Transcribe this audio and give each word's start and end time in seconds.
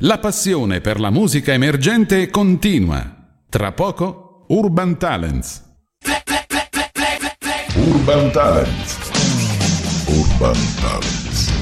La 0.00 0.18
passione 0.18 0.80
per 0.80 0.98
la 0.98 1.10
musica 1.10 1.52
emergente 1.52 2.28
continua. 2.28 3.14
Tra 3.48 3.70
poco 3.70 4.44
Urban 4.48 4.98
Talents. 4.98 5.62
Urban 7.76 8.32
Talents. 8.32 8.98
Urban 10.08 10.74
Talents. 10.80 11.52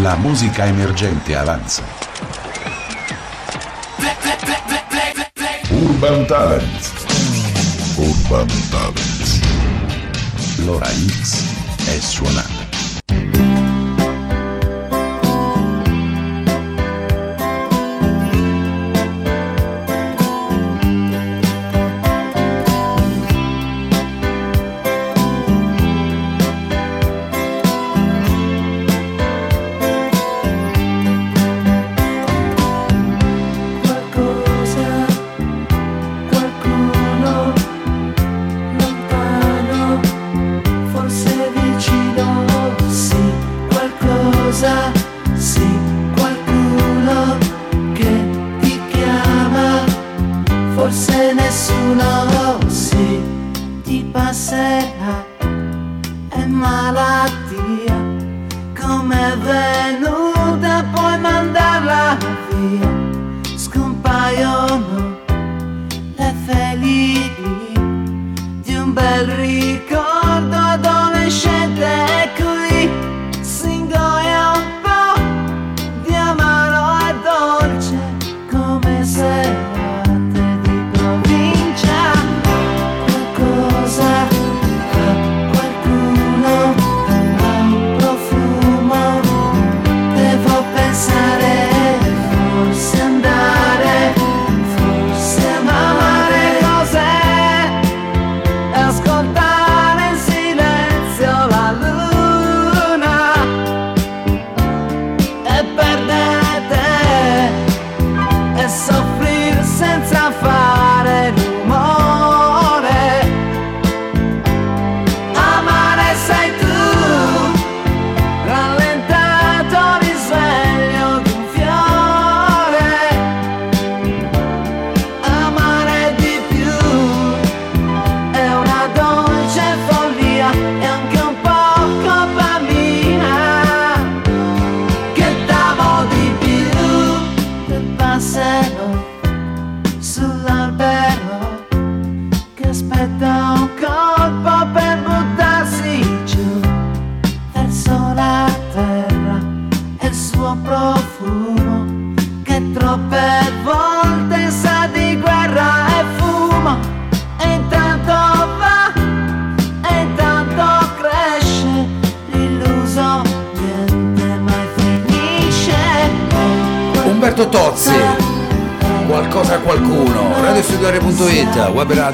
La 0.00 0.14
musica 0.14 0.64
emergente 0.66 1.34
avanza. 1.34 2.05
Urban 5.76 6.24
Talents. 6.26 7.04
Urban 7.98 8.48
Talents. 8.70 9.40
L'ora 10.64 10.88
X 10.88 11.44
è 11.84 11.98
suonata. 12.00 12.55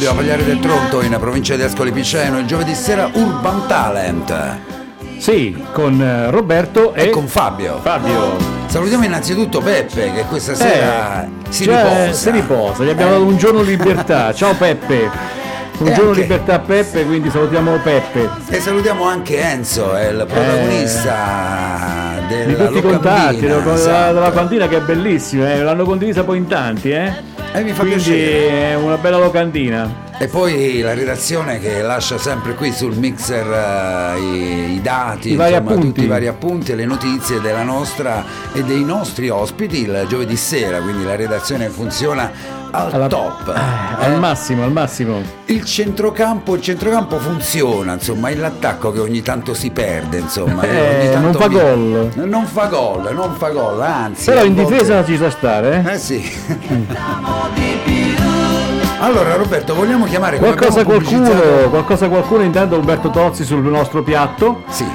Radio 0.03 0.11
a 0.11 0.15
Pagliare 0.15 0.45
del 0.45 0.59
Tronto 0.59 1.01
in 1.03 1.17
provincia 1.21 1.55
di 1.55 1.63
Ascoli 1.63 1.93
Piceno, 1.93 2.39
il 2.41 2.47
giovedì 2.47 2.75
sera 2.75 3.09
Urban 3.13 3.69
Talent 3.69 4.35
Sì, 5.19 5.65
con 5.73 6.01
eh, 6.01 6.29
Roberto 6.31 6.93
e, 6.93 7.05
e 7.05 7.11
con 7.11 7.29
Fabio. 7.29 7.79
Fabio. 7.81 8.37
Salutiamo 8.67 9.05
innanzitutto 9.05 9.61
Peppe 9.61 10.13
che 10.13 10.25
questa 10.25 10.55
sera 10.57 11.29
si 11.49 11.65
cioè, 11.65 11.77
riposa. 11.85 12.13
Si 12.13 12.31
riposa, 12.31 12.83
gli 12.85 12.89
abbiamo 12.89 13.13
dato 13.13 13.25
un 13.25 13.37
giorno 13.37 13.63
di 13.63 13.77
libertà. 13.77 14.33
Ciao 14.35 14.55
Peppe. 14.55 15.09
Un 15.79 15.87
E 15.89 15.93
giorno 15.93 16.13
di 16.15 16.21
anche- 16.23 16.33
libertà 16.35 16.55
a 16.55 16.59
Peppe, 16.61 17.05
quindi 17.05 17.31
salutiamo 17.31 17.77
Peppe. 17.77 18.29
E 18.49 18.61
salutiamo 18.61 19.05
anche 19.05 19.41
Enzo, 19.41 19.95
è 19.95 20.09
il 20.09 20.27
protagonista 20.29 22.15
della 22.29 22.43
Eh. 22.43 22.47
Di 22.47 22.57
tutti 22.57 22.79
i 22.79 22.83
contatti, 22.83 23.41
della, 23.41 23.59
della, 23.59 23.75
esatto. 23.75 24.15
della 24.15 24.33
cantina 24.33 24.67
che 24.67 24.77
è 24.79 24.81
bellissima, 24.81 25.53
eh, 25.53 25.63
l'hanno 25.63 25.85
condivisa 25.85 26.25
poi 26.25 26.39
in 26.39 26.47
tanti, 26.49 26.91
eh? 26.91 27.22
E 27.55 27.63
mi 27.63 27.73
fa 27.73 27.83
Quindi 27.83 28.03
piacere. 28.03 28.71
è 28.71 28.75
una 28.77 28.97
bella 28.97 29.19
locandina. 29.19 30.11
E 30.19 30.27
poi 30.29 30.81
la 30.81 30.95
redazione 30.95 31.59
che 31.59 31.83
lascia 31.83 32.17
sempre 32.17 32.55
qui 32.55 32.73
sul 32.73 32.97
mixer 32.97 33.47
eh, 33.47 34.21
i, 34.21 34.73
i 34.75 34.81
dati, 34.81 35.33
I 35.33 35.37
vari 35.37 35.53
insomma, 35.53 35.71
appunti. 35.73 35.87
tutti 35.89 36.05
i 36.05 36.07
vari 36.07 36.27
appunti 36.29 36.75
le 36.75 36.85
notizie 36.87 37.41
della 37.41 37.63
nostra 37.63 38.25
e 38.53 38.63
dei 38.63 38.85
nostri 38.85 39.29
ospiti 39.29 39.83
il 39.83 40.07
giovedì 40.09 40.37
sera, 40.37 40.81
quindi 40.81 41.05
la 41.05 41.17
redazione 41.17 41.69
funziona 41.69 42.31
al 42.75 42.93
Alla- 42.93 43.07
top. 43.07 43.49
Eh, 43.49 44.03
eh. 44.03 44.07
Al 44.07 44.19
massimo, 44.19 44.65
al 44.65 44.73
massimo. 44.73 45.21
Il 45.47 45.65
centrocampo, 45.65 46.55
il 46.55 46.63
centrocampo 46.63 47.19
funziona, 47.19 47.93
insomma, 47.95 48.29
è 48.31 48.35
l'attacco 48.35 48.91
che 48.93 49.01
ogni 49.01 49.23
tanto 49.23 49.55
si 49.55 49.71
perde, 49.71 50.19
insomma. 50.19 50.63
Eh, 50.63 51.01
ogni 51.01 51.11
tanto 51.13 51.21
non 51.21 51.33
fa 51.35 51.49
mi- 51.49 51.55
gol. 51.55 52.09
Non 52.27 52.47
fa 52.47 52.67
gol, 52.67 53.11
non 53.15 53.35
fa 53.37 53.49
gol, 53.51 53.81
anzi. 53.83 54.31
Però 54.31 54.45
in 54.45 54.55
volte- 54.55 54.73
difesa 54.73 55.05
ci 55.05 55.17
sa 55.17 55.31
stare, 55.31 55.85
eh? 55.87 55.93
Eh 55.93 55.99
sì. 55.99 56.23
allora 59.01 59.35
Roberto, 59.37 59.75
vogliamo 59.75 60.05
chiamare 60.07 60.39
Qualcosa 60.39 60.85
qualcuno, 60.85 61.31
qualcosa 61.71 62.09
qualcuno 62.09 62.43
intanto 62.43 62.77
Umberto 62.79 63.11
Tozzi 63.11 63.45
sul 63.45 63.63
nostro 63.65 64.03
piatto. 64.03 64.63
Sì. 64.69 64.87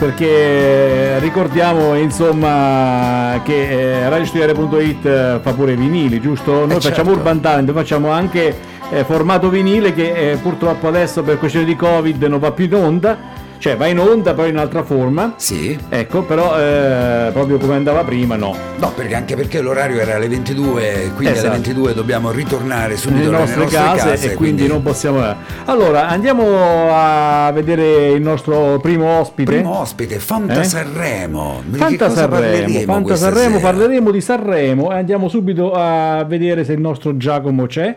Perché 0.00 1.18
ricordiamo 1.18 1.94
insomma 1.94 3.38
che 3.44 4.00
eh, 4.04 4.08
radiostudiare.it 4.08 5.04
eh, 5.04 5.40
fa 5.42 5.52
pure 5.52 5.72
i 5.72 5.76
vinili, 5.76 6.22
giusto? 6.22 6.64
Noi 6.64 6.70
Eh, 6.78 6.80
facciamo 6.80 6.94
certo. 6.94 7.10
Urban 7.10 7.40
Talent, 7.40 7.70
facciamo 7.72 8.10
anche 8.10 8.56
eh, 8.90 9.04
formato 9.04 9.50
vinile 9.50 9.92
che 9.92 10.30
eh, 10.32 10.36
purtroppo 10.36 10.88
adesso 10.88 11.22
per 11.22 11.38
questione 11.38 11.66
di 11.66 11.76
Covid 11.76 12.22
non 12.22 12.38
va 12.38 12.50
più 12.52 12.64
in 12.64 12.74
onda, 12.76 13.18
cioè 13.60 13.76
va 13.76 13.86
in 13.88 13.98
onda 13.98 14.32
poi 14.32 14.48
in 14.48 14.54
un'altra 14.54 14.82
forma. 14.82 15.34
Sì. 15.36 15.78
Ecco, 15.90 16.22
però 16.22 16.58
eh, 16.58 17.28
proprio 17.30 17.58
come 17.58 17.74
andava 17.74 18.02
prima, 18.04 18.34
no. 18.34 18.56
No, 18.78 18.90
perché 18.96 19.14
anche 19.14 19.36
perché 19.36 19.60
l'orario 19.60 20.00
era 20.00 20.14
alle 20.16 20.28
22, 20.28 21.12
quindi 21.14 21.34
Esatto. 21.34 21.48
alle 21.48 21.56
22 21.56 21.92
dobbiamo 21.92 22.30
ritornare 22.30 22.96
subito 22.96 23.30
nelle 23.30 23.44
nelle 23.44 23.56
nostre, 23.56 23.66
case, 23.66 24.32
e 24.32 24.34
quindi, 24.34 24.66
non 24.66 24.80
possiamo. 24.82 25.22
Allora 25.66 26.08
andiamo 26.08 26.42
a 26.90 27.50
vedere 27.52 28.08
il 28.12 28.22
nostro 28.22 28.78
primo 28.80 29.18
ospite. 29.20 29.52
Primo 29.52 29.78
ospite, 29.78 30.18
Fanta 30.18 30.60
Eh? 30.60 30.64
Sanremo. 30.64 31.62
Fanta 31.72 32.08
Sanremo, 32.08 32.80
Fanta 32.80 33.16
Sanremo, 33.16 33.60
parleremo 33.60 34.10
di 34.10 34.20
Sanremo 34.22 34.90
e 34.90 34.94
andiamo 34.94 35.28
subito 35.28 35.72
a 35.74 36.24
vedere 36.24 36.64
se 36.64 36.72
il 36.72 36.80
nostro 36.80 37.14
Giacomo 37.18 37.66
c'è. 37.66 37.94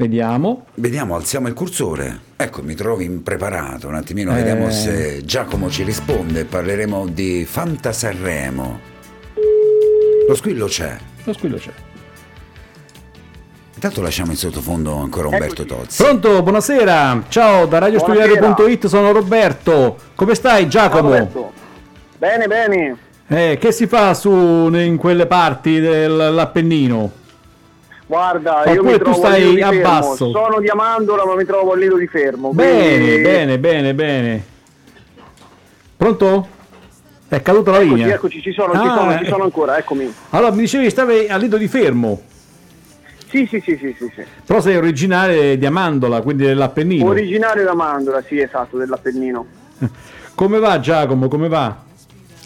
Vediamo. 0.00 0.64
Vediamo, 0.76 1.14
alziamo 1.14 1.46
il 1.48 1.52
cursore. 1.52 2.20
Ecco, 2.36 2.62
mi 2.62 2.74
trovi 2.74 3.04
impreparato. 3.04 3.86
Un 3.86 3.96
attimino, 3.96 4.32
Eh. 4.32 4.36
vediamo 4.36 4.70
se 4.70 5.20
Giacomo 5.26 5.68
ci 5.68 5.82
risponde. 5.82 6.46
Parleremo 6.46 7.06
di 7.08 7.44
Fanta 7.44 7.92
Sanremo. 7.92 8.80
Lo 10.26 10.34
squillo 10.34 10.64
c'è. 10.68 10.96
Lo 11.24 11.34
squillo 11.34 11.58
c'è. 11.58 11.70
Intanto 13.74 14.00
lasciamo 14.00 14.30
in 14.30 14.38
sottofondo 14.38 14.94
ancora 14.96 15.28
Umberto 15.28 15.66
Tozzi. 15.66 16.02
Pronto, 16.02 16.42
buonasera. 16.42 17.24
Ciao, 17.28 17.66
da 17.66 17.76
radiostudiare.it 17.80 18.86
sono 18.86 19.12
Roberto. 19.12 19.98
Come 20.14 20.34
stai 20.34 20.66
Giacomo? 20.66 21.10
Roberto. 21.10 21.52
Bene, 22.16 22.46
bene. 22.46 22.96
Eh, 23.26 23.58
che 23.60 23.70
si 23.70 23.86
fa 23.86 24.14
su 24.14 24.30
in 24.32 24.96
quelle 24.96 25.26
parti 25.26 25.78
dell'Appennino? 25.78 27.18
Guarda, 28.14 28.62
Oppure 28.62 28.74
io 28.74 28.82
mi 28.82 28.98
tu 28.98 29.12
stai 29.12 29.54
di 29.54 29.62
a 29.62 29.70
basso? 29.70 30.30
Sono 30.32 30.58
di 30.58 30.66
Amandola, 30.66 31.24
ma 31.24 31.36
mi 31.36 31.44
trovo 31.44 31.74
al 31.74 31.78
lido 31.78 31.96
di 31.96 32.08
fermo. 32.08 32.50
Bene, 32.52 32.98
quindi- 32.98 33.22
bene, 33.22 33.58
bene, 33.60 33.94
bene. 33.94 34.44
Pronto? 35.96 36.48
È 37.28 37.40
caduta 37.40 37.70
la 37.70 37.76
Eccoci, 37.78 37.94
linea. 37.94 38.14
eccoci, 38.16 38.42
ci 38.42 38.50
sono, 38.52 38.72
ci 38.72 38.84
Ah, 38.84 38.96
sono, 38.96 39.16
ci 39.18 39.24
eh. 39.24 39.28
sono 39.28 39.44
ancora, 39.44 39.78
eccomi. 39.78 40.12
Allora, 40.30 40.50
mi 40.50 40.62
dicevi 40.62 40.90
stavi 40.90 41.28
al 41.28 41.40
lido 41.40 41.56
di 41.56 41.68
fermo, 41.68 42.20
Sì, 43.28 43.46
sì, 43.48 43.60
sì, 43.64 43.76
sì, 43.80 43.94
sì, 43.96 44.10
sì. 44.12 44.24
però 44.44 44.60
sei 44.60 44.74
originale 44.76 45.56
di 45.56 45.64
Amandola, 45.64 46.20
quindi 46.20 46.42
dell'Appennino. 46.46 47.04
Originario 47.06 47.62
da 47.62 47.74
Mandola, 47.74 48.20
sì, 48.26 48.40
esatto, 48.40 48.76
dell'Appennino. 48.76 49.46
Come 50.34 50.58
va 50.58 50.80
Giacomo? 50.80 51.28
Come 51.28 51.46
va? 51.46 51.76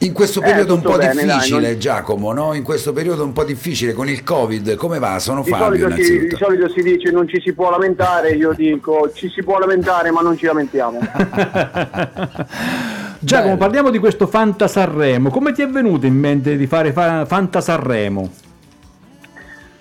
In 0.04 0.12
questo 0.12 0.40
Eh, 0.40 0.44
periodo 0.44 0.74
un 0.74 0.80
tutto 0.82 0.92
po' 0.92 0.98
bene, 0.98 1.14
dai, 1.24 1.24
difficile, 1.36 1.70
non- 1.70 1.78
Giacomo, 1.78 2.32
no? 2.32 2.52
In 2.54 2.62
questo 2.62 2.92
periodo 2.92 3.24
un 3.24 3.32
po' 3.32 3.44
difficile 3.44 3.92
con 3.94 4.08
il 4.08 4.22
Covid, 4.22 4.74
come 4.76 4.98
va? 4.98 5.18
Sono 5.18 5.42
Di 5.42 5.50
Fabio 5.50 5.88
solito, 5.88 6.02
si, 6.02 6.26
di 6.26 6.36
solito 6.36 6.68
si 6.68 6.82
dice 6.82 7.10
non 7.10 7.26
ci 7.26 7.40
si 7.40 7.52
può 7.54 7.70
lamentare, 7.70 8.30
io 8.32 8.52
dico 8.56 9.10
ci 9.14 9.30
si 9.30 9.42
può 9.42 9.58
lamentare 9.58 10.10
ma 10.10 10.20
non 10.20 10.36
ci 10.36 10.44
lamentiamo. 10.46 10.98
Giacomo, 13.18 13.54
Bello. 13.54 13.56
parliamo 13.56 13.90
di 13.90 13.98
questo 13.98 14.26
Fanta 14.26 14.68
Sanremo. 14.68 15.30
Come 15.30 15.52
ti 15.52 15.62
è 15.62 15.68
venuto 15.68 16.04
in 16.06 16.14
mente 16.14 16.56
di 16.56 16.66
fare 16.66 16.92
fa- 16.92 17.24
Fanta 17.24 17.60
Sanremo? 17.62 18.30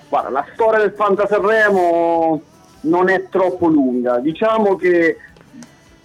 Guarda, 0.08 0.30
la 0.30 0.46
storia 0.54 0.80
del 0.80 0.94
Fanta 0.96 1.28
Sanremo 1.28 2.42
non 2.82 3.10
è 3.10 3.26
troppo 3.30 3.68
lunga. 3.68 4.20
Diciamo 4.20 4.76
che 4.76 5.18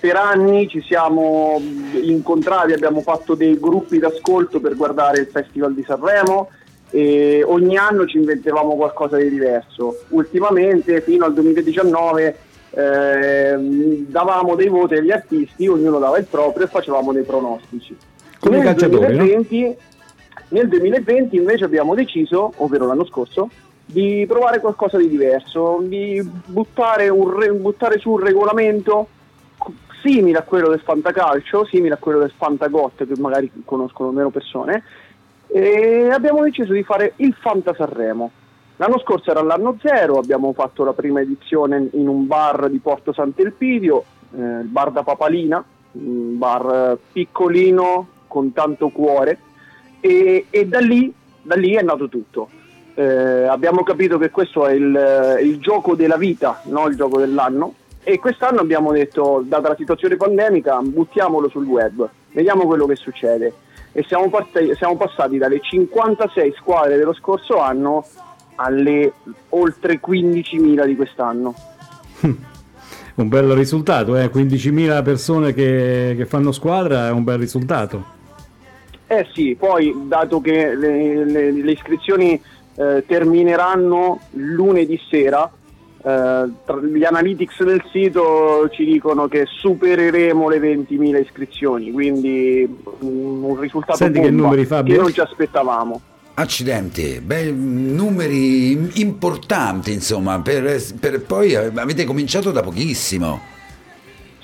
per 0.01 0.17
anni 0.17 0.69
ci 0.69 0.81
siamo 0.83 1.61
incontrati, 1.93 2.73
abbiamo 2.73 3.01
fatto 3.01 3.35
dei 3.35 3.59
gruppi 3.59 3.99
d'ascolto 3.99 4.61
per 4.61 4.77
guardare 4.77 5.21
il 5.21 5.27
Festival 5.27 5.75
di 5.75 5.83
Sanremo 5.83 6.51
e 6.91 7.43
ogni 7.45 7.77
anno 7.77 8.07
ci 8.07 8.17
inventavamo 8.17 8.77
qualcosa 8.77 9.17
di 9.17 9.29
diverso. 9.29 10.05
Ultimamente, 10.11 11.01
fino 11.01 11.25
al 11.25 11.35
2019, 11.35 12.37
ehm, 12.71 14.07
davamo 14.07 14.55
dei 14.55 14.69
voti 14.69 14.95
agli 14.95 15.11
artisti, 15.11 15.67
ognuno 15.67 15.99
dava 15.99 16.19
il 16.19 16.27
proprio 16.27 16.67
e 16.67 16.69
facevamo 16.69 17.13
dei 17.13 17.25
pronostici. 17.25 17.97
Come 18.39 18.57
Nel 18.59 18.67
calciatori, 18.67 19.17
no? 19.17 19.25
2020 19.25 19.77
nel 20.51 20.69
2020 20.69 21.37
invece 21.37 21.65
abbiamo 21.65 21.95
deciso, 21.95 22.53
ovvero 22.57 22.87
l'anno 22.87 23.05
scorso, 23.05 23.51
di 23.85 24.25
provare 24.27 24.61
qualcosa 24.61 24.97
di 24.97 25.09
diverso, 25.09 25.79
di 25.83 26.23
buttare, 26.47 27.09
un 27.09 27.39
re- 27.39 27.53
buttare 27.53 27.99
su 27.99 28.13
un 28.13 28.19
regolamento 28.19 29.09
simile 30.03 30.39
a 30.39 30.43
quello 30.43 30.69
del 30.69 30.81
Fantacalcio, 30.81 31.65
simile 31.65 31.95
a 31.95 31.99
quello 31.99 32.21
del 32.21 32.33
Fantagot 32.37 33.07
che 33.07 33.21
magari 33.21 33.51
conoscono 33.65 34.11
meno 34.11 34.31
persone, 34.31 34.83
e 35.47 36.11
abbiamo 36.11 36.43
deciso 36.43 36.73
di 36.73 36.83
fare 36.83 37.15
il 37.17 37.35
Fanta 37.35 37.75
Sanremo. 37.75 38.31
L'anno 38.77 38.99
scorso 39.01 39.31
era 39.31 39.43
l'anno 39.43 39.77
zero, 39.81 40.19
abbiamo 40.19 40.53
fatto 40.53 40.85
la 40.85 40.93
prima 40.93 41.21
edizione 41.21 41.89
in 41.93 42.07
un 42.07 42.27
bar 42.27 42.69
di 42.69 42.79
Porto 42.79 43.13
Sant'Elpidio, 43.13 44.05
eh, 44.37 44.41
il 44.41 44.69
bar 44.69 44.93
da 44.93 45.03
Papalina, 45.03 45.65
un 45.93 46.39
bar 46.39 46.93
eh, 46.93 46.99
piccolino 47.13 48.07
con 48.29 48.53
tanto 48.53 48.91
cuore 48.91 49.39
e, 50.01 50.47
e 50.51 50.67
da, 50.67 50.79
lì, 50.79 51.13
da 51.43 51.57
lì 51.57 51.75
è 51.75 51.83
nato 51.83 52.09
tutto. 52.09 52.51
Eh, 52.95 53.45
abbiamo 53.45 53.83
capito 53.83 54.19
che 54.19 54.31
questo 54.31 54.67
è 54.67 54.75
il, 54.75 55.39
il 55.43 55.59
gioco 55.59 55.97
della 55.97 56.17
vita, 56.17 56.63
non 56.67 56.91
il 56.91 56.97
gioco 56.97 57.19
dell'anno 57.19 57.75
e 58.11 58.19
quest'anno 58.19 58.61
abbiamo 58.61 58.91
detto, 58.91 59.43
data 59.45 59.69
la 59.69 59.77
situazione 59.77 60.17
pandemica, 60.17 60.79
buttiamolo 60.81 61.51
sul 61.51 61.67
web, 61.67 62.09
vediamo 62.33 62.65
quello 62.65 62.87
che 62.87 62.97
succede. 62.97 63.53
E 63.93 64.03
siamo, 64.09 64.31
part- 64.31 64.73
siamo 64.73 64.97
passati 64.97 65.37
dalle 65.37 65.61
56 65.61 66.55
squadre 66.57 66.97
dello 66.97 67.13
scorso 67.13 67.59
anno 67.59 68.07
alle 68.55 69.13
oltre 69.51 70.01
15.000 70.01 70.87
di 70.87 70.97
quest'anno. 70.97 71.55
Un 73.17 73.29
bel 73.29 73.53
risultato, 73.53 74.17
eh? 74.17 74.31
15.000 74.33 75.03
persone 75.03 75.53
che, 75.53 76.15
che 76.17 76.25
fanno 76.25 76.51
squadra 76.53 77.09
è 77.09 77.11
un 77.11 77.25
bel 77.25 77.37
risultato. 77.37 78.03
Eh 79.07 79.27
sì, 79.35 79.55
poi 79.55 79.95
dato 80.07 80.41
che 80.41 80.75
le, 80.75 81.27
le- 81.27 81.53
le 81.53 81.71
iscrizioni 81.73 82.41
eh, 82.75 83.05
termineranno 83.07 84.21
lunedì 84.31 84.99
sera, 85.11 85.51
gli 86.03 87.05
analytics 87.05 87.63
del 87.65 87.83
sito 87.91 88.69
ci 88.71 88.85
dicono 88.85 89.27
che 89.27 89.45
supereremo 89.47 90.49
le 90.49 90.59
20.000 90.59 91.21
iscrizioni, 91.21 91.91
quindi 91.91 92.83
un 93.01 93.59
risultato 93.59 93.99
Senti 93.99 94.21
che 94.21 94.31
numeri, 94.31 94.65
Fabio? 94.65 94.95
che 94.95 95.01
non 95.01 95.13
ci 95.13 95.21
aspettavamo. 95.21 96.01
Accidenti, 96.35 97.21
beh, 97.21 97.51
numeri 97.51 99.01
importanti 99.01 99.93
insomma, 99.93 100.41
per, 100.41 100.81
per- 101.01 101.21
poi 101.23 101.53
eh, 101.53 101.73
avete 101.75 102.05
cominciato 102.05 102.53
da 102.53 102.63
pochissimo. 102.63 103.41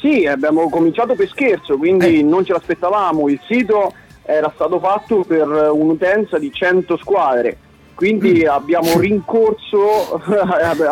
Sì, 0.00 0.26
abbiamo 0.26 0.68
cominciato 0.68 1.14
per 1.14 1.28
scherzo, 1.28 1.76
quindi 1.78 2.18
Eh. 2.18 2.22
non 2.22 2.44
ce 2.44 2.52
l'aspettavamo. 2.52 3.28
Il 3.28 3.40
sito 3.46 3.92
era 4.24 4.50
stato 4.54 4.80
fatto 4.80 5.22
per 5.26 5.46
un'utenza 5.48 6.36
di 6.38 6.50
100 6.52 6.96
squadre, 6.96 7.56
quindi 7.94 8.44
abbiamo 8.44 8.98
rincorso, 8.98 10.20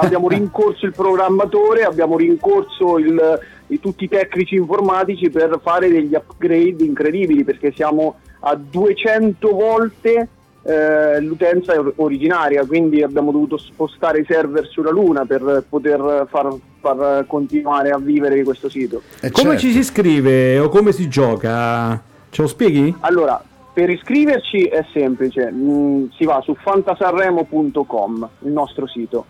abbiamo 0.01 0.29
rincorso 0.29 0.87
il 0.87 0.93
programmatore, 0.93 1.83
abbiamo 1.83 2.17
rincorso 2.17 2.99
il- 2.99 3.39
i- 3.69 3.81
tutti 3.81 4.05
i 4.05 4.09
tecnici 4.09 4.55
informatici 4.55 5.31
per 5.31 5.59
fare 5.63 5.89
degli 5.89 6.15
upgrade 6.15 6.85
incredibili, 6.85 7.45
perché 7.45 7.73
siamo 7.75 8.17
a 8.41 8.55
200 8.57 9.49
volte 9.51 10.29
eh, 10.65 11.21
l'utenza 11.21 11.73
or- 11.77 11.93
originaria, 11.97 12.65
quindi 12.65 13.03
abbiamo 13.03 13.33
dovuto 13.33 13.57
spostare 13.57 14.21
i 14.21 14.25
server 14.29 14.69
sulla 14.69 14.91
Luna 14.91 15.25
per 15.25 15.65
poter 15.69 16.27
far, 16.31 16.55
far 16.81 17.25
continuare 17.27 17.91
a 17.91 17.99
vivere 17.99 18.45
questo 18.45 18.69
sito. 18.69 19.03
Eh, 19.21 19.31
Come 19.33 19.51
certo. 19.51 19.59
ci 19.61 19.73
si 19.73 19.79
iscrive 19.79 20.61
o 20.61 20.69
come 20.69 20.93
si 20.93 21.09
gioca? 21.09 22.01
Ce 22.31 22.43
lo 22.43 22.47
spieghi? 22.47 22.95
Allora, 23.01 23.43
per 23.73 23.89
iscriverci 23.89 24.65
è 24.65 24.85
semplice, 24.93 25.51
mm, 25.51 26.07
si 26.17 26.25
va 26.25 26.41
su 26.43 26.55
fantasanremo.com, 26.55 28.29
il 28.41 28.53
nostro 28.53 28.87
sito. 28.87 29.27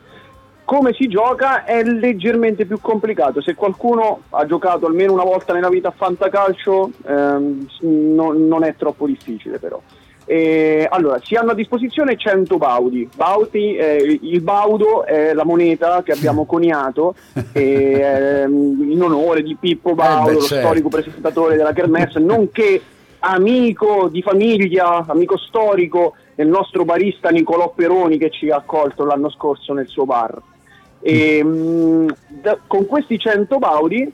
Come 0.64 0.92
si 0.94 1.06
gioca 1.06 1.64
è 1.64 1.82
leggermente 1.82 2.64
più 2.64 2.80
complicato. 2.80 3.40
Se 3.40 3.54
qualcuno 3.54 4.22
ha 4.30 4.46
giocato 4.46 4.86
almeno 4.86 5.12
una 5.12 5.24
volta 5.24 5.52
nella 5.52 5.68
vita 5.68 5.88
a 5.88 5.94
fantacalcio, 5.94 6.90
ehm, 7.06 7.66
s- 7.68 7.80
no- 7.82 8.32
non 8.32 8.64
è 8.64 8.74
troppo 8.76 9.06
difficile 9.06 9.58
però. 9.58 9.80
E, 10.24 10.86
allora, 10.88 11.20
si 11.22 11.34
hanno 11.34 11.50
a 11.50 11.54
disposizione 11.54 12.16
100 12.16 12.56
baudi. 12.56 13.08
Bauti, 13.14 13.74
eh, 13.74 14.18
il 14.22 14.40
baudo 14.40 15.04
è 15.04 15.34
la 15.34 15.44
moneta 15.44 16.02
che 16.02 16.12
abbiamo 16.12 16.46
coniato 16.46 17.14
e, 17.52 18.00
ehm, 18.00 18.90
in 18.90 19.02
onore 19.02 19.42
di 19.42 19.56
Pippo 19.58 19.94
Baudo, 19.94 20.26
beh, 20.26 20.32
lo 20.34 20.40
certo. 20.40 20.66
storico 20.66 20.88
presentatore 20.88 21.56
della 21.56 21.72
Kermesse, 21.72 22.20
nonché 22.20 22.80
amico 23.24 24.08
di 24.10 24.20
famiglia, 24.22 25.04
amico 25.06 25.36
storico 25.36 26.14
del 26.34 26.48
nostro 26.48 26.84
barista 26.84 27.28
Nicolò 27.30 27.72
Peroni 27.74 28.18
che 28.18 28.30
ci 28.30 28.50
ha 28.50 28.56
accolto 28.56 29.04
l'anno 29.04 29.30
scorso 29.30 29.72
nel 29.72 29.86
suo 29.86 30.04
bar. 30.04 30.40
E, 31.00 31.42
mh, 31.42 32.14
da- 32.28 32.58
con 32.66 32.86
questi 32.86 33.18
100 33.18 33.58
baudi 33.58 34.12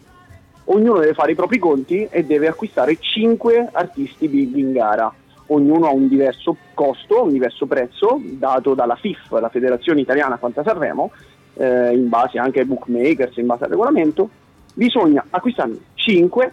ognuno 0.64 0.98
deve 0.98 1.14
fare 1.14 1.32
i 1.32 1.34
propri 1.34 1.58
conti 1.58 2.06
e 2.10 2.24
deve 2.24 2.48
acquistare 2.48 2.98
5 2.98 3.70
artisti 3.72 4.28
big 4.28 4.54
in 4.56 4.72
gara. 4.72 5.12
Ognuno 5.46 5.86
ha 5.86 5.92
un 5.92 6.08
diverso 6.08 6.56
costo, 6.74 7.22
un 7.22 7.32
diverso 7.32 7.64
prezzo 7.64 8.20
dato 8.22 8.74
dalla 8.74 8.96
FIF, 8.96 9.30
la 9.40 9.48
Federazione 9.48 10.02
Italiana 10.02 10.36
Fantasarremo, 10.36 11.10
eh, 11.54 11.94
in 11.94 12.10
base 12.10 12.38
anche 12.38 12.60
ai 12.60 12.66
bookmakers, 12.66 13.38
in 13.38 13.46
base 13.46 13.64
al 13.64 13.70
regolamento. 13.70 14.28
Bisogna 14.74 15.24
acquistarne 15.30 15.78
5 15.94 16.52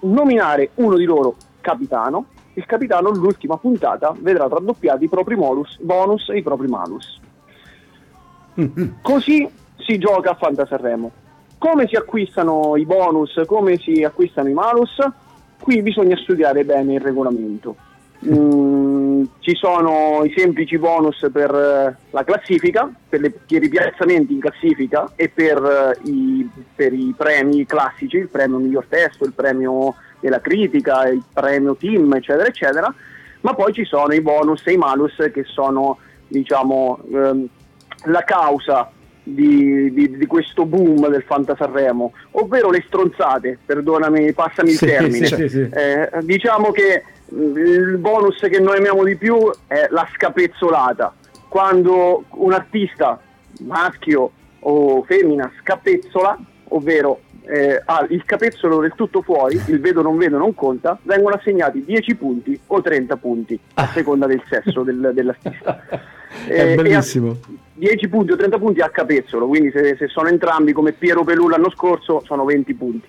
nominare 0.00 0.70
uno 0.76 0.96
di 0.96 1.04
loro 1.04 1.34
capitano. 1.68 2.26
Il 2.54 2.64
capitano, 2.64 3.10
l'ultima 3.10 3.56
puntata, 3.58 4.14
vedrà 4.18 4.48
raddoppiati 4.48 5.04
i 5.04 5.08
propri 5.08 5.36
bonus, 5.36 5.78
bonus 5.80 6.28
e 6.30 6.38
i 6.38 6.42
propri 6.42 6.66
malus. 6.66 7.20
Così 9.02 9.48
si 9.76 9.98
gioca 9.98 10.30
a 10.30 10.34
Fantasanremo. 10.34 11.10
Come 11.58 11.86
si 11.86 11.96
acquistano 11.96 12.76
i 12.76 12.86
bonus, 12.86 13.40
come 13.46 13.76
si 13.78 14.02
acquistano 14.02 14.48
i 14.48 14.54
malus? 14.54 14.96
Qui 15.60 15.82
bisogna 15.82 16.16
studiare 16.16 16.64
bene 16.64 16.94
il 16.94 17.00
regolamento. 17.00 17.76
Mm, 18.26 19.22
ci 19.38 19.54
sono 19.54 20.24
i 20.24 20.34
semplici 20.36 20.76
bonus 20.76 21.24
per 21.32 21.54
eh, 21.54 21.96
la 22.10 22.24
classifica, 22.24 22.90
per, 23.08 23.20
le- 23.20 23.30
per 23.30 23.42
i 23.46 23.58
ripiazzamenti 23.60 24.32
in 24.32 24.40
classifica 24.40 25.12
e 25.14 25.28
per, 25.28 25.94
eh, 26.04 26.08
i, 26.10 26.50
per 26.74 26.92
i 26.92 27.14
premi 27.16 27.64
classici, 27.64 28.16
il 28.16 28.26
premio 28.26 28.58
miglior 28.58 28.86
testo, 28.88 29.24
il 29.24 29.34
premio 29.34 29.94
della 30.20 30.40
critica, 30.40 31.08
il 31.08 31.22
premio 31.32 31.74
team, 31.76 32.12
eccetera, 32.14 32.46
eccetera. 32.46 32.94
Ma 33.40 33.54
poi 33.54 33.72
ci 33.72 33.84
sono 33.84 34.12
i 34.12 34.20
bonus 34.20 34.66
e 34.66 34.72
i 34.72 34.76
malus 34.76 35.14
che 35.32 35.44
sono, 35.44 35.98
diciamo, 36.26 36.98
ehm, 37.12 37.46
la 38.06 38.22
causa 38.24 38.90
di, 39.22 39.92
di- 39.92 40.16
di 40.16 40.26
questo 40.26 40.64
boom 40.64 41.08
del 41.08 41.22
Fantasarremo, 41.22 42.12
ovvero 42.32 42.70
le 42.70 42.82
stronzate, 42.86 43.58
perdonami, 43.64 44.32
passami 44.32 44.70
il 44.70 44.76
Sì, 44.76 44.86
termine. 44.86 45.26
sì, 45.26 45.48
sì. 45.48 45.68
Eh, 45.70 46.08
diciamo 46.22 46.70
che 46.70 47.04
il 47.30 47.98
bonus 47.98 48.38
che 48.40 48.58
noi 48.58 48.78
amiamo 48.78 49.04
di 49.04 49.16
più 49.16 49.36
è 49.66 49.86
la 49.90 50.08
scapezzolata. 50.14 51.14
Quando 51.48 52.24
un 52.30 52.52
artista 52.52 53.20
maschio 53.60 54.30
o 54.60 55.02
femmina 55.04 55.50
scapezzola, 55.60 56.38
ovvero 56.70 57.20
eh, 57.48 57.80
ha 57.84 58.06
il 58.10 58.24
capezzolo 58.24 58.80
del 58.80 58.92
tutto 58.94 59.22
fuori, 59.22 59.60
il 59.68 59.80
vedo 59.80 60.02
non 60.02 60.16
vedo 60.16 60.36
non 60.38 60.54
conta, 60.54 60.98
vengono 61.02 61.34
assegnati 61.36 61.82
10 61.84 62.14
punti 62.16 62.58
o 62.66 62.82
30 62.82 63.16
punti 63.16 63.58
a 63.74 63.86
seconda 63.88 64.26
del 64.26 64.42
sesso 64.48 64.82
del- 64.82 65.10
dell'artista. 65.14 65.82
È 66.46 66.72
Eh, 66.72 66.74
bellissimo. 66.74 67.36
10 67.74 68.08
punti 68.08 68.32
o 68.32 68.36
30 68.36 68.58
punti 68.58 68.80
a 68.80 68.90
capezzolo, 68.90 69.46
quindi 69.46 69.70
se, 69.70 69.96
se 69.96 70.08
sono 70.08 70.28
entrambi 70.28 70.72
come 70.72 70.92
Piero 70.92 71.24
Pelù 71.24 71.48
l'anno 71.48 71.70
scorso 71.70 72.22
sono 72.26 72.44
20 72.44 72.74
punti. 72.74 73.06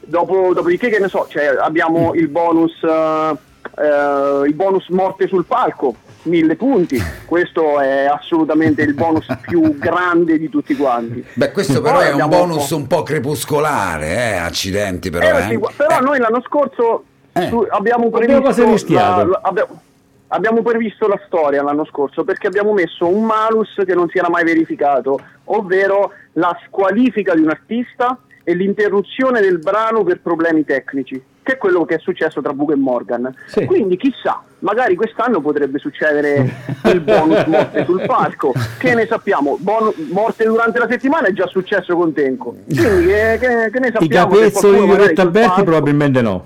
Dopo- 0.00 0.52
dopodiché 0.54 0.88
che 0.88 0.98
ne 0.98 1.08
so, 1.08 1.26
cioè, 1.28 1.54
abbiamo 1.58 2.14
il 2.14 2.28
bonus 2.28 2.72
eh, 2.82 3.36
eh, 3.82 4.46
il 4.46 4.52
bonus 4.54 4.88
morte 4.88 5.26
sul 5.26 5.44
palco, 5.46 5.94
1000 6.24 6.56
punti. 6.56 6.98
Questo 7.24 7.80
è 7.80 8.04
assolutamente 8.04 8.82
il 8.82 8.94
bonus 8.94 9.26
più 9.40 9.76
grande 9.78 10.38
di 10.38 10.48
tutti 10.48 10.74
quanti. 10.76 11.24
Beh, 11.34 11.52
questo 11.52 11.80
però 11.80 11.96
Poi 11.98 12.06
è 12.08 12.12
un 12.12 12.28
bonus 12.28 12.70
un 12.70 12.86
po' 12.86 13.02
crepuscolare, 13.02 14.06
eh, 14.32 14.36
accidenti 14.36 15.10
però. 15.10 15.38
Eh, 15.38 15.40
eh. 15.40 15.48
sì, 15.48 15.58
però 15.76 15.98
Eh, 15.98 16.02
noi 16.02 16.18
l'anno 16.18 16.42
scorso 16.46 17.04
Eh. 17.32 17.48
su- 17.48 17.66
abbiamo 17.70 18.10
previsto 18.10 18.64
la- 18.94 19.24
la- 19.24 19.40
abbiamo, 19.42 19.80
abbiamo 20.28 20.62
previsto 20.62 21.06
la 21.08 21.20
storia 21.26 21.62
l'anno 21.62 21.84
scorso 21.84 22.24
perché 22.24 22.46
abbiamo 22.46 22.72
messo 22.72 23.06
un 23.06 23.24
malus 23.24 23.74
che 23.84 23.94
non 23.94 24.08
si 24.08 24.18
era 24.18 24.28
mai 24.28 24.44
verificato, 24.44 25.18
ovvero 25.44 26.12
la 26.34 26.56
squalifica 26.66 27.34
di 27.34 27.42
un 27.42 27.50
artista 27.50 28.18
e 28.42 28.54
l'interruzione 28.54 29.40
del 29.40 29.58
brano 29.58 30.02
per 30.04 30.20
problemi 30.20 30.64
tecnici, 30.64 31.20
che 31.44 31.52
è 31.52 31.56
quello 31.58 31.84
che 31.84 31.94
è 31.96 31.98
successo 31.98 32.40
tra 32.40 32.52
Bugo 32.52 32.72
e 32.72 32.76
Morgan. 32.76 33.32
Sì. 33.46 33.64
Quindi 33.66 33.96
chissà, 33.96 34.42
magari 34.60 34.96
quest'anno 34.96 35.40
potrebbe 35.40 35.78
succedere 35.78 36.50
il 36.86 37.00
bonus 37.00 37.44
morte 37.46 37.84
sul 37.84 38.02
palco, 38.06 38.52
che 38.78 38.94
ne 38.94 39.06
sappiamo, 39.06 39.56
Bon- 39.60 39.92
morte 40.10 40.44
durante 40.44 40.78
la 40.80 40.88
settimana 40.90 41.28
è 41.28 41.32
già 41.32 41.46
successo 41.46 41.94
con 41.94 42.12
Tenco. 42.12 42.56
Quindi 42.66 43.06
che, 43.06 43.36
che- 43.38 43.70
che 43.70 43.78
ne 43.78 43.88
I 43.88 43.92
sappiamo? 43.92 44.34
se 44.34 44.40
capezzoli 44.40 44.84
di 44.84 44.90
Oretta 44.90 45.22
sul 45.22 45.30
Berti 45.30 45.48
palco- 45.48 45.62
probabilmente 45.64 46.20
no. 46.22 46.44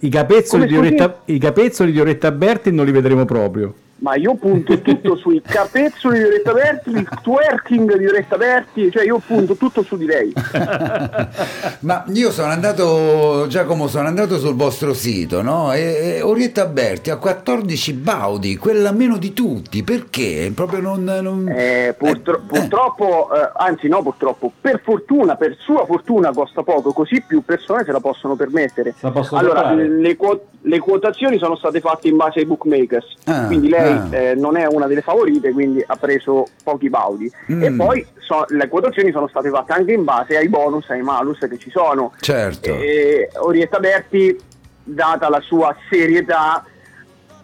I 0.00 0.08
capezzoli? 0.10 0.76
Oretta, 0.76 1.20
I 1.24 1.38
capezzoli 1.38 1.90
di 1.90 2.00
Oretta 2.00 2.30
Berti 2.30 2.70
non 2.70 2.84
li 2.84 2.92
vedremo 2.92 3.24
proprio. 3.24 3.74
Ma 4.00 4.14
io 4.14 4.34
punto 4.36 4.80
tutto 4.80 5.16
sui 5.16 5.42
capezzoli 5.44 6.18
di 6.18 6.24
Oretta 6.24 6.52
Berti, 6.52 6.90
il 6.90 7.08
twerking 7.20 7.96
di 7.96 8.06
Oretta 8.06 8.36
Berti, 8.36 8.90
cioè 8.92 9.04
io 9.04 9.18
punto 9.18 9.56
tutto 9.56 9.82
su 9.82 9.96
di 9.96 10.04
lei. 10.06 10.32
Ma 11.80 12.04
io 12.12 12.30
sono 12.30 12.50
andato, 12.52 13.46
Giacomo, 13.48 13.88
sono 13.88 14.06
andato 14.06 14.38
sul 14.38 14.54
vostro 14.54 14.94
sito, 14.94 15.42
no? 15.42 15.72
E, 15.72 15.80
e 16.18 16.22
Orietta 16.22 16.66
Berti 16.66 17.10
ha 17.10 17.16
14 17.16 17.92
baudi, 17.94 18.56
quella 18.56 18.92
meno 18.92 19.16
di 19.16 19.32
tutti, 19.32 19.82
perché? 19.82 20.52
Proprio 20.54 20.80
non... 20.80 21.02
non- 21.02 21.48
Eh, 21.48 21.94
purtro- 21.98 22.36
eh, 22.36 22.40
purtroppo, 22.46 23.30
eh, 23.34 23.50
anzi 23.56 23.88
no 23.88 24.02
purtroppo, 24.02 24.52
per 24.60 24.80
fortuna, 24.84 25.34
per 25.34 25.56
sua 25.58 25.84
fortuna 25.86 26.30
costa 26.32 26.62
poco, 26.62 26.92
così 26.92 27.20
più 27.26 27.42
persone 27.44 27.82
se 27.84 27.90
la 27.92 28.00
possono 28.00 28.36
permettere. 28.36 28.94
La 29.00 29.12
allora, 29.32 29.72
le, 29.72 30.16
le 30.62 30.78
quotazioni 30.78 31.38
sono 31.38 31.56
state 31.56 31.80
fatte 31.80 32.08
in 32.08 32.16
base 32.16 32.40
ai 32.40 32.46
bookmakers, 32.46 33.06
Ah, 33.24 33.46
quindi 33.46 33.68
lei 33.68 33.87
ah. 33.88 34.16
eh, 34.16 34.34
non 34.34 34.56
è 34.56 34.66
una 34.66 34.86
delle 34.86 35.02
favorite, 35.02 35.52
quindi 35.52 35.82
ha 35.86 35.96
preso 35.96 36.46
pochi 36.62 36.88
baudi. 36.88 37.30
Mm. 37.52 37.62
E 37.62 37.72
poi 37.72 38.06
so- 38.18 38.44
le 38.48 38.68
quotazioni 38.68 39.10
sono 39.12 39.28
state 39.28 39.48
fatte 39.50 39.72
anche 39.72 39.92
in 39.92 40.04
base 40.04 40.36
ai 40.36 40.48
bonus, 40.48 40.88
ai 40.90 41.02
malus 41.02 41.38
che 41.38 41.58
ci 41.58 41.70
sono. 41.70 42.12
Certo. 42.20 42.68
E 42.68 43.30
Orietta 43.38 43.78
Berti, 43.78 44.38
data 44.82 45.28
la 45.28 45.40
sua 45.40 45.74
serietà, 45.90 46.64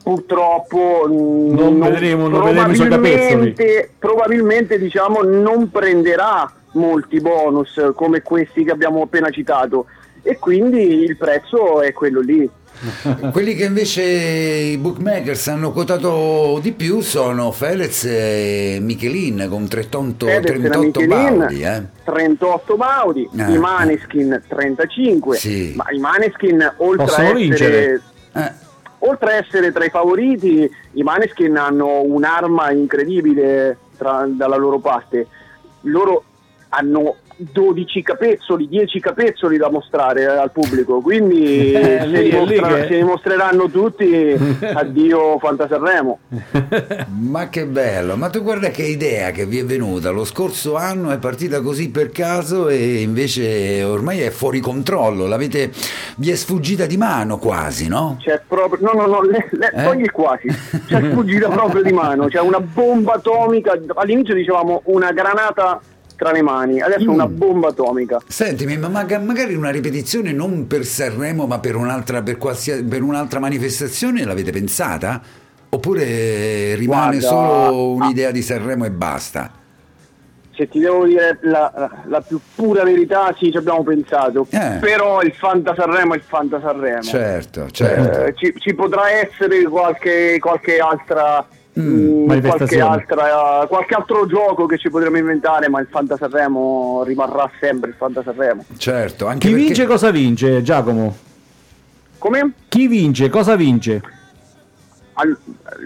purtroppo 0.02 1.06
mm, 1.08 1.54
Non 1.54 1.80
vedremo- 1.80 2.28
non 2.28 2.44
vedremo 2.44 2.74
suoi 2.74 2.88
probabilmente, 2.88 3.90
probabilmente 3.98 4.78
diciamo, 4.78 5.22
non 5.22 5.70
prenderà 5.70 6.50
molti 6.72 7.20
bonus 7.20 7.92
come 7.94 8.22
questi 8.22 8.64
che 8.64 8.72
abbiamo 8.72 9.02
appena 9.02 9.30
citato 9.30 9.86
e 10.22 10.38
quindi 10.38 11.02
il 11.02 11.16
prezzo 11.16 11.80
è 11.82 11.92
quello 11.92 12.20
lì. 12.20 12.48
Quelli 13.32 13.54
che 13.54 13.64
invece 13.64 14.02
i 14.02 14.76
bookmakers 14.76 15.48
hanno 15.48 15.72
quotato 15.72 16.58
di 16.60 16.72
più 16.72 17.00
sono 17.00 17.50
Felez 17.52 18.04
e 18.04 18.78
Michelin 18.80 19.46
con 19.48 19.66
38, 19.68 20.26
Fedez 20.26 20.50
e 20.50 20.68
38 20.68 21.00
Michelin, 21.00 21.38
baudi, 21.38 21.62
eh. 21.62 21.82
38 22.04 22.76
baudi, 22.76 23.28
Ah, 23.38 23.48
i 23.48 23.58
Maneskin 23.58 24.42
35, 24.46 25.36
Sì. 25.36 25.72
ma 25.76 25.84
i 25.90 25.98
Maneskin 25.98 26.72
oltre 26.78 27.02
a 27.04 27.06
Possono 27.06 27.26
essere 27.28 27.38
vincere. 27.40 28.02
Eh, 28.34 28.52
oltre 28.98 29.32
a 29.32 29.36
essere 29.36 29.72
tra 29.72 29.84
i 29.84 29.90
favoriti, 29.90 30.70
i 30.92 31.02
Maneskin 31.02 31.56
hanno 31.56 32.02
un'arma 32.02 32.70
incredibile 32.72 33.78
tra- 33.96 34.26
dalla 34.28 34.56
loro 34.56 34.78
parte. 34.78 35.26
Loro 35.82 36.24
hanno 36.70 37.16
12 37.36 38.02
capezzoli, 38.02 38.68
10 38.68 39.00
capezzoli 39.00 39.56
da 39.56 39.68
mostrare 39.70 40.22
eh, 40.22 40.26
al 40.26 40.50
pubblico, 40.52 41.00
quindi 41.00 41.72
Eh, 41.72 41.98
se, 42.00 42.06
lì- 42.06 42.22
lì 42.22 42.30
dimostra- 42.30 42.74
che- 42.74 42.86
se 42.88 42.96
dimostreranno 42.96 43.70
tutti, 43.70 44.36
addio 44.74 45.38
Fantasanremo. 45.38 46.18
Ma 47.18 47.48
che 47.48 47.66
bello, 47.66 48.16
ma 48.16 48.28
tu 48.30 48.42
guarda 48.42 48.68
che 48.68 48.82
idea 48.84 49.30
che 49.30 49.46
vi 49.46 49.58
è 49.58 49.64
venuta, 49.64 50.10
lo 50.10 50.24
scorso 50.24 50.76
anno 50.76 51.10
è 51.10 51.18
partita 51.18 51.60
così 51.60 51.90
per 51.90 52.10
caso 52.10 52.68
e 52.68 53.00
invece 53.00 53.82
ormai 53.82 54.20
è 54.20 54.30
fuori 54.30 54.60
controllo, 54.60 55.26
l'avete, 55.26 55.70
vi 56.16 56.30
è 56.30 56.34
sfuggita 56.34 56.86
di 56.86 56.96
mano 56.96 57.38
quasi, 57.38 57.88
no? 57.88 58.16
C'è 58.20 58.40
proprio, 58.46 58.86
no, 58.92 59.00
no, 59.00 59.06
no, 59.06 59.22
le, 59.22 59.48
le, 59.52 59.72
Eh? 59.74 59.82
togli 59.82 60.10
quasi, 60.10 60.46
c'è 60.86 61.00
sfuggita 61.10 61.48
proprio 61.48 61.82
di 61.82 61.92
mano, 61.92 62.26
c'è 62.26 62.40
una 62.40 62.60
bomba 62.60 63.14
atomica, 63.14 63.78
all'inizio 63.94 64.34
dicevamo 64.34 64.82
una 64.86 65.10
granata 65.12 65.80
tra 66.16 66.30
le 66.32 66.42
mani, 66.42 66.80
adesso 66.80 67.10
Mm. 67.10 67.14
una 67.14 67.26
bomba 67.26 67.68
atomica. 67.68 68.20
Sentimi, 68.26 68.76
ma 68.78 68.88
maga- 68.88 69.18
magari 69.18 69.54
una 69.54 69.70
ripetizione 69.70 70.32
non 70.32 70.66
per 70.66 70.84
Sanremo 70.84 71.46
ma 71.46 71.58
per 71.58 71.76
un'altra, 71.76 72.22
per 72.22 72.38
qualsiasi- 72.38 72.84
per 72.84 73.02
un'altra 73.02 73.40
manifestazione 73.40 74.24
l'avete 74.24 74.50
pensata? 74.52 75.20
Oppure 75.68 76.74
rimane 76.76 77.18
Guarda, 77.18 77.26
solo 77.26 77.90
un'idea 77.94 78.30
di 78.30 78.42
Sanremo 78.42 78.84
e 78.84 78.90
basta? 78.90 79.50
se 80.56 80.68
ti 80.68 80.78
devo 80.78 81.04
dire 81.04 81.36
la, 81.42 81.90
la 82.06 82.20
più 82.20 82.38
pura 82.54 82.84
verità, 82.84 83.34
sì, 83.36 83.50
ci 83.50 83.56
abbiamo 83.56 83.82
pensato. 83.82 84.46
Eh. 84.50 84.78
Però 84.80 85.20
il 85.20 85.32
Fanta 85.32 85.74
Sanremo 85.76 86.14
è 86.14 86.16
il 86.18 86.22
Fanta 86.24 86.60
Sanremo. 86.60 87.02
Certo, 87.02 87.68
certo. 87.72 88.22
Eh, 88.26 88.34
ci, 88.36 88.54
ci 88.58 88.72
potrà 88.72 89.10
essere 89.10 89.64
qualche, 89.64 90.36
qualche 90.38 90.78
altra. 90.78 91.44
Mm, 91.78 92.26
qualche, 92.26 92.80
altra, 92.80 93.66
qualche 93.68 93.94
altro 93.94 94.26
gioco 94.26 94.64
che 94.66 94.78
ci 94.78 94.90
potremmo 94.90 95.16
inventare, 95.18 95.68
ma 95.68 95.80
il 95.80 95.88
Fanta 95.90 96.16
Sanremo 96.16 97.02
rimarrà 97.04 97.50
sempre 97.60 97.90
il 97.90 97.96
Fanta 97.96 98.22
Sanremo. 98.22 98.64
certo, 98.76 99.26
anche 99.26 99.48
Chi 99.48 99.52
perché- 99.54 99.66
vince 99.66 99.86
cosa 99.86 100.10
vince, 100.12 100.62
Giacomo? 100.62 101.16
Come? 102.18 102.52
Chi 102.68 102.86
vince 102.86 103.28
cosa 103.28 103.56
vince? 103.56 104.02
Al- 105.14 105.36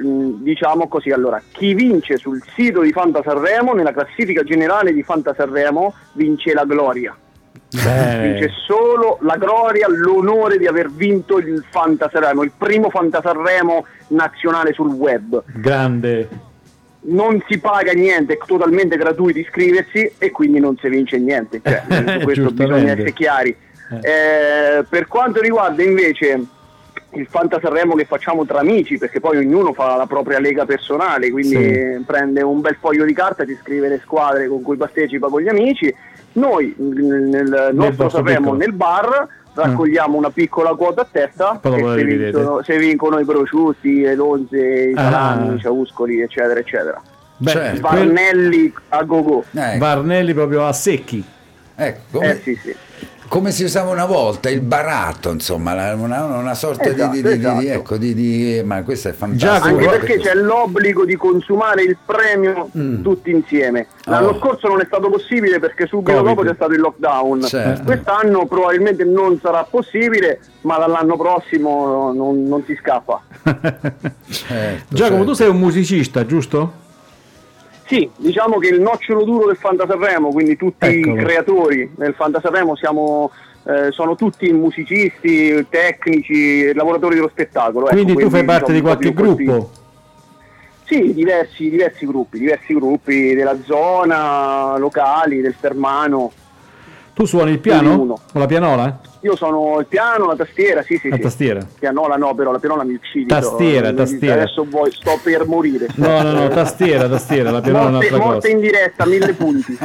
mm, 0.05 0.43
diciamo 0.43 0.89
così, 0.89 1.11
allora, 1.11 1.41
chi 1.53 1.73
vince 1.75 2.19
sul 2.19 2.43
sito 2.55 2.81
di 2.83 2.93
Fanta 2.93 3.23
Sanremo, 3.23 3.73
nella 3.73 3.93
classifica 3.93 4.43
generale 4.43 4.93
di 4.93 5.03
Fanta 5.03 5.35
Sanremo, 5.35 5.95
vince 6.13 6.53
la 6.53 6.65
gloria. 6.65 7.17
Vince 7.71 8.51
solo 8.67 9.19
la 9.23 9.37
gloria, 9.37 9.87
l'onore 9.89 10.57
di 10.59 10.67
aver 10.67 10.91
vinto 10.91 11.39
il 11.39 11.63
Fanta 11.71 12.09
Sanremo, 12.11 12.43
il 12.43 12.53
primo 12.57 12.89
Fanta 12.89 13.21
Sanremo 13.23 13.85
nazionale 14.09 14.73
sul 14.73 14.93
web. 14.93 15.43
grande. 15.55 16.29
Non 17.01 17.43
si 17.49 17.59
paga 17.59 17.93
niente, 17.93 18.35
è 18.35 18.39
totalmente 18.45 18.97
gratuito 18.97 19.39
iscriversi 19.39 20.13
e 20.19 20.31
quindi 20.31 20.59
non 20.61 20.77
si 20.79 20.89
vince 20.89 21.19
niente. 21.19 21.61
Cioè, 21.63 22.21
questo 22.25 22.51
bisogna 22.51 22.93
essere 22.93 23.13
chiari. 23.13 23.55
Eh, 24.03 24.85
per 24.89 25.07
quanto 25.07 25.41
riguarda 25.41 25.83
invece 25.83 26.41
il 27.13 27.27
Fanta 27.31 27.59
Sanremo 27.63 27.95
che 27.95 28.05
facciamo 28.05 28.45
tra 28.45 28.59
amici, 28.61 28.99
perché 28.99 29.21
poi 29.21 29.39
ognuno 29.39 29.73
fa 29.73 29.97
la 29.97 30.07
propria 30.07 30.39
lega 30.39 30.67
personale, 30.67 31.31
quindi 31.31 31.55
Sì. 31.57 32.03
prende 32.05 32.43
un 32.43 32.61
bel 32.61 32.77
foglio 32.79 33.05
di 33.05 33.15
carta, 33.15 33.45
ti 33.45 33.57
scrive 33.63 33.89
le 33.89 34.01
squadre 34.03 34.49
con 34.49 34.61
cui 34.63 34.77
partecipa 34.77 35.29
con 35.29 35.41
gli 35.41 35.49
amici. 35.49 35.95
Noi 36.33 36.75
nel, 36.79 37.71
nostro 37.73 38.09
Sanremo 38.09 38.55
nel 38.55 38.73
bar 38.73 39.27
raccogliamo 39.55 40.17
una 40.17 40.31
piccola 40.31 40.75
quota 40.75 41.01
a 41.01 41.07
testa 41.11 41.59
Poi 41.61 41.81
e 41.81 41.99
se 41.99 42.05
vincono, 42.05 42.63
se 42.63 42.79
vincono 42.79 43.19
i 43.19 43.25
prosciutti, 43.25 44.01
le 44.03 44.15
lonze, 44.15 44.57
i 44.59 44.93
Ah. 44.95 45.11
salami, 45.11 45.55
i 45.57 45.61
ciauscoli, 45.61 46.21
eccetera, 46.21 46.61
eccetera. 46.61 47.03
Beh, 47.39 47.51
Certo. 47.51 47.81
quel- 47.81 47.81
Varnelli 48.13 48.73
a 48.89 49.03
go-go. 49.03 49.45
Eh, 49.53 49.79
Varnelli 49.79 50.35
proprio 50.35 50.67
a 50.67 50.73
secchi. 50.73 51.25
ecco, 51.75 52.21
Eh 52.21 52.41
sì, 52.43 52.55
sì. 52.57 52.75
Come 53.29 53.51
si 53.51 53.63
usava 53.63 53.91
una 53.91 54.07
volta, 54.07 54.49
il 54.51 54.61
baratto, 54.63 55.31
insomma, 55.31 55.93
una, 55.95 56.25
una 56.25 56.55
sorta 56.55 56.85
Esatto, 56.89 57.13
di, 57.13 57.23
di- 57.23 57.29
di- 57.29 57.39
di- 57.39 57.45
esatto. 57.45 57.61
ecco, 57.67 57.97
di, 57.97 58.15
di- 58.15 58.63
ma 58.65 58.83
questo 58.83 59.09
è 59.09 59.13
fantastico. 59.13 59.67
Anche 59.77 59.87
perché 59.87 60.19
c'è 60.19 60.35
l'obbligo 60.35 61.05
di 61.05 61.15
consumare 61.17 61.83
il 61.83 61.97
premio 62.05 62.71
tutti 63.03 63.31
insieme. 63.31 63.89
L'anno 64.05 64.29
Oh. 64.31 64.39
scorso 64.39 64.69
non 64.69 64.81
è 64.81 64.85
stato 64.87 65.11
possibile 65.11 65.59
perché 65.59 65.87
subito 65.87 66.13
Covid. 66.17 66.27
dopo 66.35 66.43
c'è 66.49 66.55
stato 66.55 66.73
il 66.73 66.81
lockdown. 66.81 67.43
Certo. 67.43 67.83
Quest'anno 67.85 68.47
probabilmente 68.47 69.05
non 69.05 69.39
sarà 69.41 69.63
possibile, 69.69 70.41
ma 70.63 70.79
dall'anno 70.79 71.17
prossimo 71.17 72.13
non, 72.13 72.45
non 72.45 72.63
si 72.67 72.77
scappa. 72.81 73.21
Certo, 74.31 74.95
Giacomo, 74.95 75.25
tu 75.25 75.35
certo. 75.35 75.35
sei 75.35 75.49
un 75.49 75.59
musicista, 75.59 76.25
giusto? 76.27 76.87
Sì, 77.89 78.09
diciamo 78.17 78.59
che 78.59 78.69
il 78.69 78.83
nocciolo 78.83 79.25
duro 79.25 79.47
del 79.47 79.57
Fanta 79.57 79.87
Sanremo, 79.87 80.29
quindi 80.29 80.59
tutti 80.59 80.85
Eccolo. 80.85 81.17
i 81.17 81.25
creatori 81.25 81.91
del 81.97 82.13
Fanta 82.13 82.39
Sanremo 82.39 82.77
siamo, 82.77 83.31
eh, 83.65 83.91
sono 83.93 84.15
tutti 84.15 84.53
musicisti, 84.53 85.67
tecnici, 85.71 86.75
lavoratori 86.75 87.15
dello 87.15 87.31
spettacolo. 87.31 87.87
ecco, 87.87 87.95
Quindi 87.95 88.15
tu 88.15 88.29
fai 88.29 88.45
parte 88.45 88.75
di 88.75 88.83
qualche 88.83 89.15
gruppo? 89.15 89.71
Sì, 90.85 91.15
diversi, 91.15 91.71
diversi 91.71 92.05
gruppi, 92.05 92.39
diversi 92.39 92.75
gruppi 92.75 93.35
della 93.35 93.57
zona, 93.65 94.77
locali, 94.77 95.41
del 95.41 95.55
Fermano. 95.59 96.31
Tu 97.19 97.25
suoni 97.25 97.51
il 97.51 97.59
piano? 97.59 98.17
O 98.33 98.39
la 98.39 98.47
pianola? 98.47 99.01
Io 99.23 99.35
sono 99.35 99.81
il 99.81 99.87
piano, 99.87 100.27
la 100.27 100.37
tastiera, 100.37 100.83
sì, 100.83 100.99
sì, 100.99 101.09
La 101.09 101.17
sì. 101.17 101.23
tastiera. 101.23 101.67
Pianola 101.77 102.15
no, 102.15 102.33
però 102.37 102.53
la 102.53 102.61
pianola 102.61 102.85
mi 102.85 102.95
uccidi. 102.95 103.27
Tastiera, 103.27 103.91
però. 103.91 103.97
tastiera. 103.97 104.35
Adesso 104.35 104.65
vuoi, 104.71 104.93
sto 104.93 105.19
per 105.21 105.45
morire. 105.45 105.89
No, 105.97 106.23
no, 106.23 106.31
no, 106.31 106.47
tastiera, 106.47 107.09
tastiera, 107.09 107.51
la 107.51 107.61
pianola 107.61 107.89
è 107.89 107.91
morte, 107.91 108.07
un'altra 108.07 108.25
morte 108.25 108.41
cosa. 108.41 108.49
in 108.53 108.61
diretta, 108.61 109.05
mille 109.05 109.33
punti. 109.33 109.77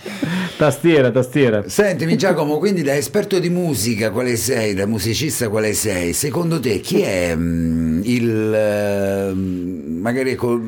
tastiera, 0.56 1.10
tastiera. 1.10 1.68
Sentimi 1.68 2.16
Giacomo, 2.16 2.56
quindi 2.56 2.80
da 2.80 2.96
esperto 2.96 3.38
di 3.38 3.50
musica 3.50 4.10
quale 4.10 4.36
sei, 4.36 4.72
da 4.72 4.86
musicista 4.86 5.50
quale 5.50 5.74
sei? 5.74 6.14
Secondo 6.14 6.58
te 6.58 6.80
chi 6.80 7.02
è 7.02 7.36
mm, 7.36 8.00
il 8.04 8.54
eh, 8.54 9.32
magari 9.34 10.30
ecco, 10.30 10.58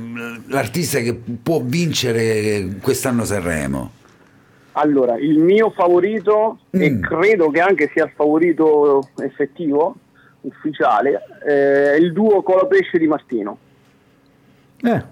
l'artista 0.48 0.98
che 0.98 1.18
può 1.42 1.62
vincere 1.64 2.76
quest'anno 2.82 3.24
Sanremo? 3.24 3.92
Allora, 4.72 5.16
il 5.18 5.38
mio 5.38 5.70
favorito, 5.70 6.58
e 6.70 6.90
Mm. 6.90 7.00
credo 7.02 7.50
che 7.50 7.60
anche 7.60 7.90
sia 7.92 8.04
il 8.04 8.12
favorito 8.14 9.08
effettivo, 9.22 9.96
ufficiale, 10.42 11.20
è 11.44 11.96
il 11.98 12.12
duo 12.12 12.42
Colapesce 12.42 12.96
di 12.98 13.06
Martino. 13.06 13.58
Eh, 14.82 15.02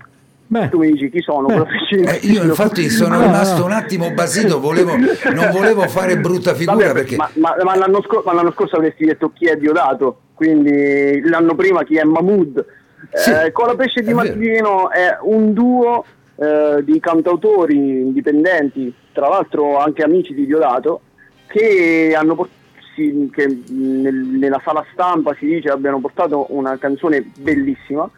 beh. 0.46 0.68
Tu 0.70 0.78
mi 0.78 0.92
dici 0.92 1.10
chi 1.10 1.20
sono? 1.20 1.48
Eh. 1.48 1.66
Eh, 1.90 2.18
io 2.22 2.42
infatti 2.44 2.88
sono 2.88 3.16
No, 3.16 3.22
rimasto 3.22 3.58
no. 3.60 3.64
un 3.66 3.72
attimo 3.72 4.10
basito, 4.12 4.60
volevo- 4.60 4.96
non 4.96 5.50
volevo 5.50 5.82
fare 5.88 6.16
brutta 6.18 6.54
figura 6.54 6.86
Vabbè, 6.86 6.92
perché... 6.92 7.16
ma, 7.16 7.28
ma- 7.34 7.56
ma 7.62 7.76
l'anno 7.76 8.00
scor- 8.02 8.24
ma 8.24 8.32
l'anno 8.32 8.52
scorso 8.52 8.76
avresti 8.76 9.04
detto 9.04 9.32
chi 9.34 9.46
è 9.46 9.56
Diodato, 9.56 10.20
quindi 10.34 11.20
l'anno 11.28 11.54
prima 11.54 11.82
chi 11.84 11.96
è 11.96 12.04
Mahmood. 12.04 12.64
Sì, 13.12 13.30
Eh, 13.30 13.52
Colapesce 13.52 14.02
di. 14.02 14.12
Martino 14.14 14.90
è 14.90 15.18
un 15.22 15.52
duo 15.52 16.04
eh, 16.40 16.82
di 16.84 17.00
cantautori 17.00 17.74
indipendenti, 17.76 18.92
tra 19.12 19.28
l'altro 19.28 19.78
anche 19.78 20.02
amici 20.02 20.34
di 20.34 20.46
Diodato, 20.46 21.00
che 21.46 22.14
hanno 22.16 22.34
port- 22.34 22.50
si- 22.94 23.28
che 23.32 23.46
nel- 23.68 24.14
nella 24.14 24.60
sala 24.64 24.84
stampa 24.92 25.34
si 25.38 25.46
dice 25.46 25.68
abbiano 25.68 25.98
portato 25.98 26.46
una 26.50 26.76
canzone 26.78 27.24
bellissima, 27.38 28.08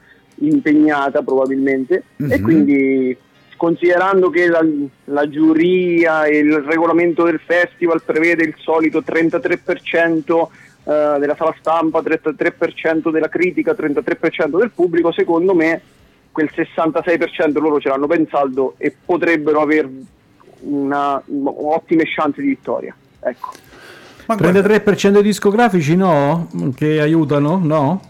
impegnata 0.43 1.23
probabilmente, 1.23 2.03
e 2.17 2.39
Mhm. 2.39 2.43
quindi 2.43 3.17
considerando 3.57 4.30
che 4.30 4.49
la, 4.49 4.65
la 5.04 5.28
giuria 5.28 6.25
e 6.25 6.39
il 6.39 6.59
regolamento 6.61 7.25
del 7.25 7.41
festival 7.45 8.02
prevede 8.02 8.43
il 8.45 8.54
solito 8.59 9.02
33% 9.02 10.49
eh, 10.85 11.17
della 11.19 11.37
sala 11.37 11.54
stampa, 11.59 12.00
33% 12.00 13.11
della 13.11 13.28
critica, 13.28 13.75
33% 13.75 14.56
del 14.59 14.71
pubblico, 14.75 15.13
secondo 15.13 15.54
me 15.54 15.80
quel 16.32 16.50
66% 16.54 17.60
loro 17.60 17.80
ce 17.80 17.88
l'hanno 17.88 18.06
ben 18.06 18.26
saldo 18.30 18.75
e 18.78 18.95
potrebbero 19.04 19.60
avere 19.60 19.88
una, 20.60 21.23
ottime 21.45 22.04
chance 22.04 22.40
di 22.40 22.49
vittoria. 22.49 22.95
Ecco. 23.21 23.50
Ma 24.26 24.36
guarda, 24.36 24.60
33% 24.60 25.16
di 25.16 25.23
discografici 25.23 25.97
no? 25.97 26.49
Che 26.76 27.00
aiutano? 27.00 27.58
No? 27.62 28.00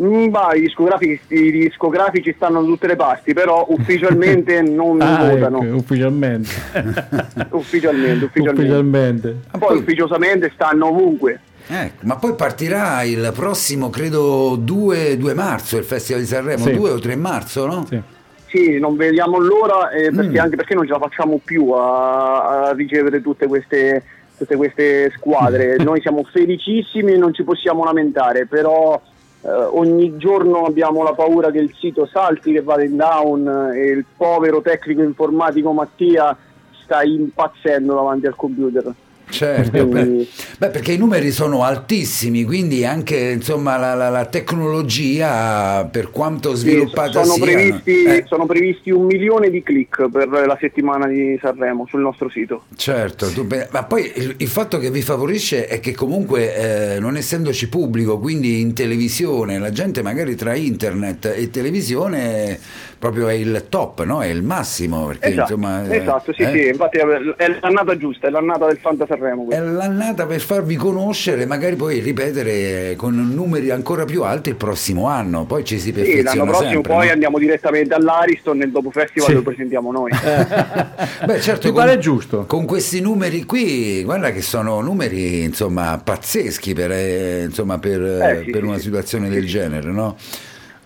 Mm, 0.00 0.28
bah, 0.28 0.54
i, 0.54 0.60
discografici, 0.60 1.20
i 1.28 1.50
discografici 1.50 2.32
stanno 2.36 2.60
da 2.60 2.66
tutte 2.66 2.86
le 2.86 2.94
parti, 2.96 3.32
però 3.32 3.66
ufficialmente 3.68 4.60
non 4.62 5.00
Ah, 5.00 5.28
votano. 5.28 5.62
ecco, 5.62 5.74
ufficialmente. 5.76 6.50
Ufficialmente, 7.50 8.24
ufficialmente. 8.26 8.60
ufficialmente. 8.60 9.36
Poi 9.58 9.78
ufficiosamente 9.78 10.50
stanno 10.54 10.88
ovunque. 10.88 11.40
Ecco, 11.68 12.06
ma 12.06 12.16
poi 12.16 12.34
partirà 12.34 13.02
il 13.02 13.30
prossimo, 13.34 13.90
credo, 13.90 14.56
2, 14.56 15.16
2 15.16 15.34
marzo, 15.34 15.76
il 15.76 15.84
Festival 15.84 16.22
di 16.22 16.28
Sanremo, 16.28 16.64
Sì. 16.64 16.74
2 16.74 16.90
o 16.90 16.98
3 16.98 17.16
marzo, 17.16 17.66
no? 17.66 17.86
Sì. 17.86 18.00
Sì, 18.48 18.78
non 18.78 18.96
vediamo 18.96 19.38
l'ora 19.38 19.90
eh, 19.90 20.10
perché 20.10 20.38
Mm. 20.38 20.42
anche 20.42 20.56
perché 20.56 20.74
non 20.74 20.86
ce 20.86 20.92
la 20.92 20.98
facciamo 20.98 21.38
più 21.44 21.70
a, 21.72 22.68
a 22.68 22.72
ricevere 22.72 23.20
tutte 23.20 23.46
queste, 23.46 24.02
tutte 24.38 24.56
queste 24.56 25.12
squadre. 25.16 25.76
Noi 25.84 26.00
siamo 26.00 26.24
felicissimi 26.24 27.12
e 27.12 27.16
non 27.18 27.34
ci 27.34 27.42
possiamo 27.42 27.84
lamentare, 27.84 28.46
però 28.46 28.98
eh, 29.42 29.48
ogni 29.50 30.16
giorno 30.16 30.64
abbiamo 30.64 31.02
la 31.02 31.12
paura 31.12 31.50
che 31.50 31.58
il 31.58 31.74
sito 31.78 32.06
salti, 32.06 32.52
che 32.52 32.62
vada 32.62 32.82
in 32.84 32.96
down 32.96 33.46
eh, 33.74 33.78
e 33.78 33.90
il 33.90 34.04
povero 34.16 34.62
tecnico 34.62 35.02
informatico 35.02 35.72
Mattia 35.72 36.34
sta 36.82 37.02
impazzendo 37.02 37.94
davanti 37.94 38.26
al 38.26 38.34
computer. 38.34 38.94
Certo, 39.30 39.86
beh, 39.86 40.26
beh, 40.58 40.68
perché 40.70 40.92
i 40.92 40.96
numeri 40.96 41.30
sono 41.30 41.62
altissimi, 41.62 42.44
quindi 42.44 42.84
anche 42.84 43.16
insomma, 43.16 43.76
la, 43.76 43.94
la- 43.94 44.08
la 44.08 44.24
tecnologia, 44.26 45.84
per 45.90 46.10
quanto 46.10 46.54
Sì, 46.54 46.60
sviluppata 46.62 47.22
sono, 47.22 47.34
sia, 47.34 47.44
previsti, 47.44 48.02
eh, 48.04 48.24
sono 48.26 48.46
previsti 48.46 48.90
un 48.90 49.04
milione 49.06 49.50
di 49.50 49.62
click 49.62 50.08
per 50.10 50.28
la 50.28 50.56
settimana 50.60 51.06
di 51.06 51.38
Sanremo 51.40 51.86
sul 51.88 52.00
nostro 52.00 52.28
sito. 52.30 52.64
Certo, 52.76 53.30
tu 53.32 53.46
pe- 53.46 53.68
ma 53.70 53.84
poi 53.84 54.10
il, 54.16 54.34
il 54.38 54.48
fatto 54.48 54.78
che 54.78 54.90
vi 54.90 55.02
favorisce 55.02 55.66
è 55.66 55.80
che 55.80 55.94
comunque 55.94 56.94
eh, 56.94 57.00
non 57.00 57.16
essendoci 57.16 57.68
pubblico, 57.68 58.18
quindi 58.18 58.60
in 58.60 58.72
televisione, 58.74 59.58
la 59.58 59.70
gente 59.72 60.02
magari 60.02 60.34
tra 60.34 60.54
internet 60.54 61.32
e 61.36 61.50
televisione 61.50 62.58
proprio 62.98 63.28
è 63.28 63.32
il 63.34 63.66
top, 63.68 64.04
no? 64.04 64.22
è 64.22 64.26
il 64.26 64.42
massimo. 64.42 65.06
Perché, 65.06 65.28
Esatto, 65.28 65.54
insomma, 65.54 65.84
eh, 65.88 65.96
esatto, 65.96 66.32
sì, 66.32 66.42
eh, 66.42 66.50
sì, 66.50 66.66
infatti 66.68 66.98
è 66.98 67.04
è 67.36 67.58
l'annata 67.60 67.96
giusta, 67.96 68.26
è 68.26 68.30
l'annata 68.30 68.66
del 68.66 68.78
Fanta 68.78 69.06
Sanremo. 69.06 69.42
È 69.44 69.46
questa. 69.46 69.64
l'annata 69.64 70.26
per 70.26 70.40
farvi 70.40 70.76
conoscere, 70.76 71.46
magari 71.46 71.76
poi 71.76 72.00
ripetere 72.00 72.94
con 72.96 73.14
numeri 73.34 73.70
ancora 73.70 74.04
più 74.04 74.22
alti 74.24 74.48
il 74.50 74.56
prossimo 74.56 75.06
anno, 75.06 75.44
poi 75.44 75.64
ci 75.64 75.76
si 75.78 75.86
Sì, 75.86 75.92
perfeziona 75.92 76.34
l'anno 76.34 76.44
prossimo 76.50 76.70
sempre. 76.70 76.92
poi 76.92 77.06
no? 77.06 77.12
andiamo 77.12 77.38
direttamente 77.38 77.94
all'Ariston 77.94 78.56
nel 78.58 78.70
dopo 78.70 78.90
festival 78.90 79.28
Sì. 79.28 79.34
lo 79.34 79.42
presentiamo 79.42 79.92
noi. 79.92 80.10
Beh, 81.24 81.40
certo, 81.40 81.68
Mi 81.68 81.74
pare 81.74 81.98
giusto. 81.98 82.44
Con 82.46 82.64
questi 82.66 83.00
numeri 83.00 83.44
qui, 83.44 84.02
guarda 84.04 84.30
che 84.32 84.42
sono 84.42 84.80
numeri 84.80 85.42
insomma 85.42 86.00
pazzeschi 86.02 86.74
per, 86.74 86.90
eh, 86.92 87.42
insomma, 87.44 87.78
per, 87.78 88.00
Eh, 88.02 88.42
sì, 88.44 88.50
per 88.50 88.60
sì, 88.62 88.66
una 88.66 88.76
sì. 88.76 88.82
situazione 88.82 89.28
del 89.28 89.46
genere, 89.46 89.90
no? 89.90 90.16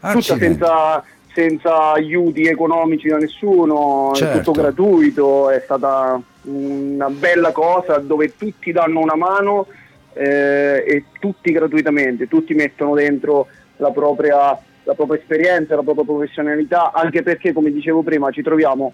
Tutta 0.00 0.36
senza, 0.36 1.04
senza 1.34 1.92
aiuti 1.92 2.42
economici 2.46 3.08
da 3.08 3.16
nessuno, 3.18 4.12
è 4.12 4.16
Certo. 4.16 4.38
tutto 4.38 4.60
gratuito, 4.60 5.50
è 5.50 5.60
stata 5.64 6.20
una 6.42 7.08
bella 7.08 7.52
cosa 7.52 7.98
dove 7.98 8.36
tutti 8.36 8.72
danno 8.72 9.00
una 9.00 9.16
mano 9.16 9.66
eh, 10.14 10.84
e 10.86 11.04
tutti 11.20 11.52
gratuitamente, 11.52 12.28
tutti 12.28 12.54
mettono 12.54 12.94
dentro 12.94 13.46
la 13.76 13.90
propria, 13.90 14.58
la 14.84 14.94
propria 14.94 15.18
esperienza, 15.18 15.74
la 15.76 15.82
propria 15.82 16.04
professionalità, 16.04 16.92
anche 16.92 17.22
perché 17.22 17.52
come 17.52 17.70
dicevo 17.70 18.02
prima 18.02 18.30
ci 18.30 18.42
troviamo, 18.42 18.92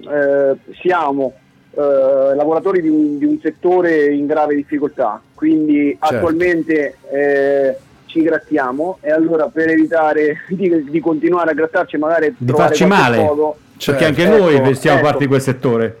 eh, 0.00 0.56
siamo 0.80 1.34
eh, 1.72 2.34
lavoratori 2.34 2.80
di 2.80 2.88
un, 2.88 3.18
di 3.18 3.24
un 3.24 3.38
settore 3.40 4.06
in 4.06 4.26
grave 4.26 4.54
difficoltà, 4.54 5.20
quindi 5.34 5.96
Certo. 6.00 6.16
attualmente 6.16 6.96
eh, 7.12 7.76
ci 8.06 8.22
grattiamo 8.22 8.98
e 9.00 9.10
allora 9.10 9.46
per 9.48 9.68
evitare 9.70 10.38
di, 10.48 10.84
di 10.88 11.00
continuare 11.00 11.50
a 11.50 11.54
grattarci 11.54 11.96
magari 11.98 12.34
Di 12.36 12.52
farci 12.52 12.84
male. 12.86 13.18
modo, 13.18 13.56
Certo. 13.76 14.02
Perché 14.04 14.22
anche 14.22 14.38
noi 14.38 14.54
Ecco, 14.54 14.64
vestiamo 14.64 14.96
ecco. 14.98 15.06
parte 15.06 15.22
di 15.22 15.26
quel 15.28 15.40
settore. 15.42 15.98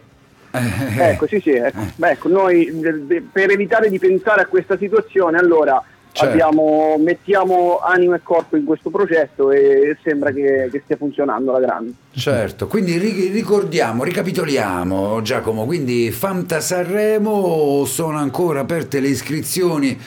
Eh, 0.52 1.10
Ecco, 1.10 1.26
sì, 1.26 1.40
sì, 1.40 1.50
ecco. 1.50 1.78
Beh, 1.96 2.10
ecco, 2.12 2.28
noi 2.28 2.70
de- 2.80 3.06
de- 3.06 3.22
per 3.30 3.50
evitare 3.50 3.90
di 3.90 3.98
pensare 3.98 4.40
a 4.40 4.46
questa 4.46 4.78
situazione, 4.78 5.36
allora 5.36 5.82
Certo. 6.12 6.32
abbiamo- 6.32 6.96
mettiamo 6.98 7.80
animo 7.84 8.14
e 8.14 8.20
corpo 8.22 8.56
in 8.56 8.64
questo 8.64 8.88
progetto 8.88 9.50
e 9.50 9.98
sembra 10.02 10.30
che, 10.30 10.70
che 10.72 10.80
stia 10.84 10.96
funzionando 10.96 11.50
alla 11.54 11.66
grande. 11.66 11.92
Certo, 12.12 12.66
quindi 12.68 12.96
ri- 12.96 13.28
ricordiamo, 13.28 14.02
ricapitoliamo 14.02 15.20
Giacomo, 15.20 15.66
quindi 15.66 16.10
Fanta 16.10 16.60
Sanremo 16.60 17.84
sono 17.84 18.16
ancora 18.16 18.60
aperte 18.60 19.00
le 19.00 19.08
iscrizioni 19.08 20.00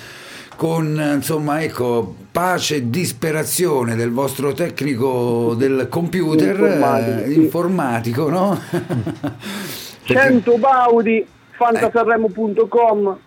con 0.59 1.13
insomma 1.15 1.63
ecco 1.63 2.15
pace 2.33 2.75
e 2.75 2.89
disperazione 2.89 3.95
del 3.95 4.11
vostro 4.11 4.51
tecnico 4.51 5.53
del 5.55 5.87
computer 5.89 6.49
Informatico, 6.49 7.19
eh, 7.21 7.31
sì. 7.31 7.39
informatico, 7.39 8.29
no? 8.29 8.59
Perché- 10.05 10.13
100 10.21 10.57
baudi, 10.57 11.25
fantasanremo.com, 11.51 13.17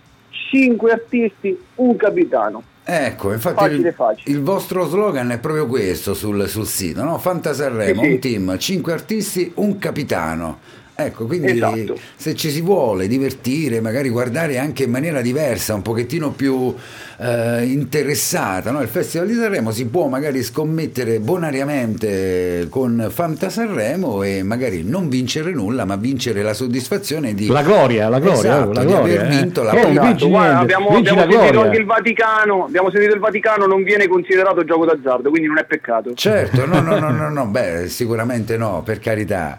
5 0.50 0.90
artisti, 0.90 1.58
un 1.76 1.96
capitano. 1.96 2.62
Ecco, 2.84 3.32
infatti 3.32 3.56
Facile, 3.56 3.88
il, 3.88 3.94
facile. 3.94 4.30
il 4.36 4.42
vostro 4.42 4.86
slogan 4.86 5.30
è 5.30 5.38
proprio 5.38 5.66
questo 5.66 6.12
sul, 6.12 6.46
sul 6.48 6.66
sito, 6.66 7.02
no? 7.02 7.16
Fanta 7.16 7.54
Sanremo, 7.54 8.02
Sì, 8.02 8.06
sì. 8.08 8.12
un 8.12 8.18
team, 8.18 8.58
5 8.58 8.92
artisti, 8.92 9.52
un 9.54 9.78
capitano. 9.78 10.58
Ecco, 10.94 11.24
quindi 11.26 11.52
Esatto. 11.52 11.98
se 12.14 12.34
ci 12.34 12.50
si 12.50 12.60
vuole 12.60 13.08
divertire, 13.08 13.80
magari 13.80 14.10
guardare 14.10 14.58
anche 14.58 14.84
in 14.84 14.90
maniera 14.90 15.22
diversa, 15.22 15.74
un 15.74 15.80
pochettino 15.82 16.30
più 16.32 16.72
eh, 17.18 17.64
interessata, 17.64 18.70
no? 18.70 18.82
il 18.82 18.88
Festival 18.88 19.26
di 19.26 19.32
Sanremo 19.34 19.70
si 19.72 19.86
può 19.86 20.06
magari 20.08 20.42
scommettere 20.42 21.18
bonariamente 21.18 22.66
con 22.68 23.08
Fanta 23.10 23.48
Sanremo 23.48 24.22
e 24.22 24.42
magari 24.42 24.82
non 24.84 25.08
vincere 25.08 25.52
nulla, 25.52 25.84
ma 25.86 25.96
vincere 25.96 26.42
la 26.42 26.52
soddisfazione 26.52 27.34
di... 27.34 27.46
La 27.48 27.62
gloria, 27.62 28.08
la 28.10 28.18
gloria, 28.20 28.38
Esatto, 28.38 28.72
la 28.72 28.80
di 28.80 28.86
gloria. 28.86 29.20
aver 29.22 29.32
eh. 29.32 29.36
vinto 29.40 29.62
la 29.62 29.72
Eh, 29.72 29.84
prima- 29.84 30.02
vinci 30.02 30.28
Guarda, 30.28 30.52
niente, 30.58 30.74
abbiamo, 30.74 30.96
abbiamo 30.96 31.16
la 31.16 31.22
sentito 31.22 31.40
gloria. 31.50 31.62
anche 31.62 31.78
il 31.78 31.84
Vaticano, 31.86 32.64
abbiamo 32.66 32.90
sentito 32.90 33.14
il 33.14 33.20
Vaticano 33.20 33.66
non 33.66 33.82
viene 33.82 34.06
considerato 34.08 34.62
gioco 34.64 34.84
d'azzardo, 34.84 35.30
quindi 35.30 35.48
non 35.48 35.58
è 35.58 35.64
peccato. 35.64 36.12
Certo, 36.14 36.66
no, 36.66 36.80
no, 36.80 36.98
no, 36.98 37.10
no, 37.10 37.30
no, 37.30 37.46
beh, 37.46 37.88
sicuramente 37.88 38.56
no, 38.58 38.82
per 38.84 38.98
carità. 38.98 39.58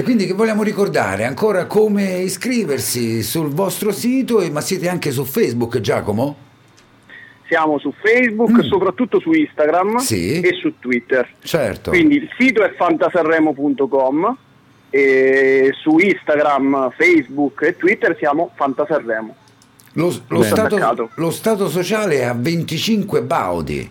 E 0.00 0.02
quindi 0.02 0.24
che 0.24 0.32
vogliamo 0.32 0.62
ricordare 0.62 1.24
ancora 1.26 1.66
come 1.66 2.20
iscriversi 2.20 3.22
sul 3.22 3.50
vostro 3.50 3.92
sito, 3.92 4.42
ma 4.50 4.62
siete 4.62 4.88
anche 4.88 5.10
su 5.10 5.24
Facebook, 5.26 5.78
Giacomo? 5.80 6.36
Siamo 7.46 7.78
su 7.78 7.92
Facebook, 8.02 8.64
soprattutto 8.64 9.20
su 9.20 9.30
Instagram 9.32 9.96
Mm. 9.96 9.96
Sì. 9.98 10.40
e 10.40 10.54
su 10.54 10.72
Twitter. 10.78 11.28
Certo. 11.42 11.90
Quindi 11.90 12.14
il 12.16 12.30
sito 12.38 12.62
è 12.64 12.72
fantasanremo.com 12.78 14.36
e 14.88 15.70
su 15.78 15.98
Instagram, 15.98 16.92
Facebook 16.96 17.60
e 17.60 17.76
Twitter 17.76 18.16
siamo 18.16 18.52
Fantasanremo. 18.54 19.36
Lo, 19.94 20.14
lo 20.28 20.42
stato, 20.42 21.10
lo 21.14 21.30
stato 21.30 21.68
sociale 21.68 22.20
è 22.20 22.24
a 22.24 22.32
25 22.34 23.20
baudi. 23.20 23.90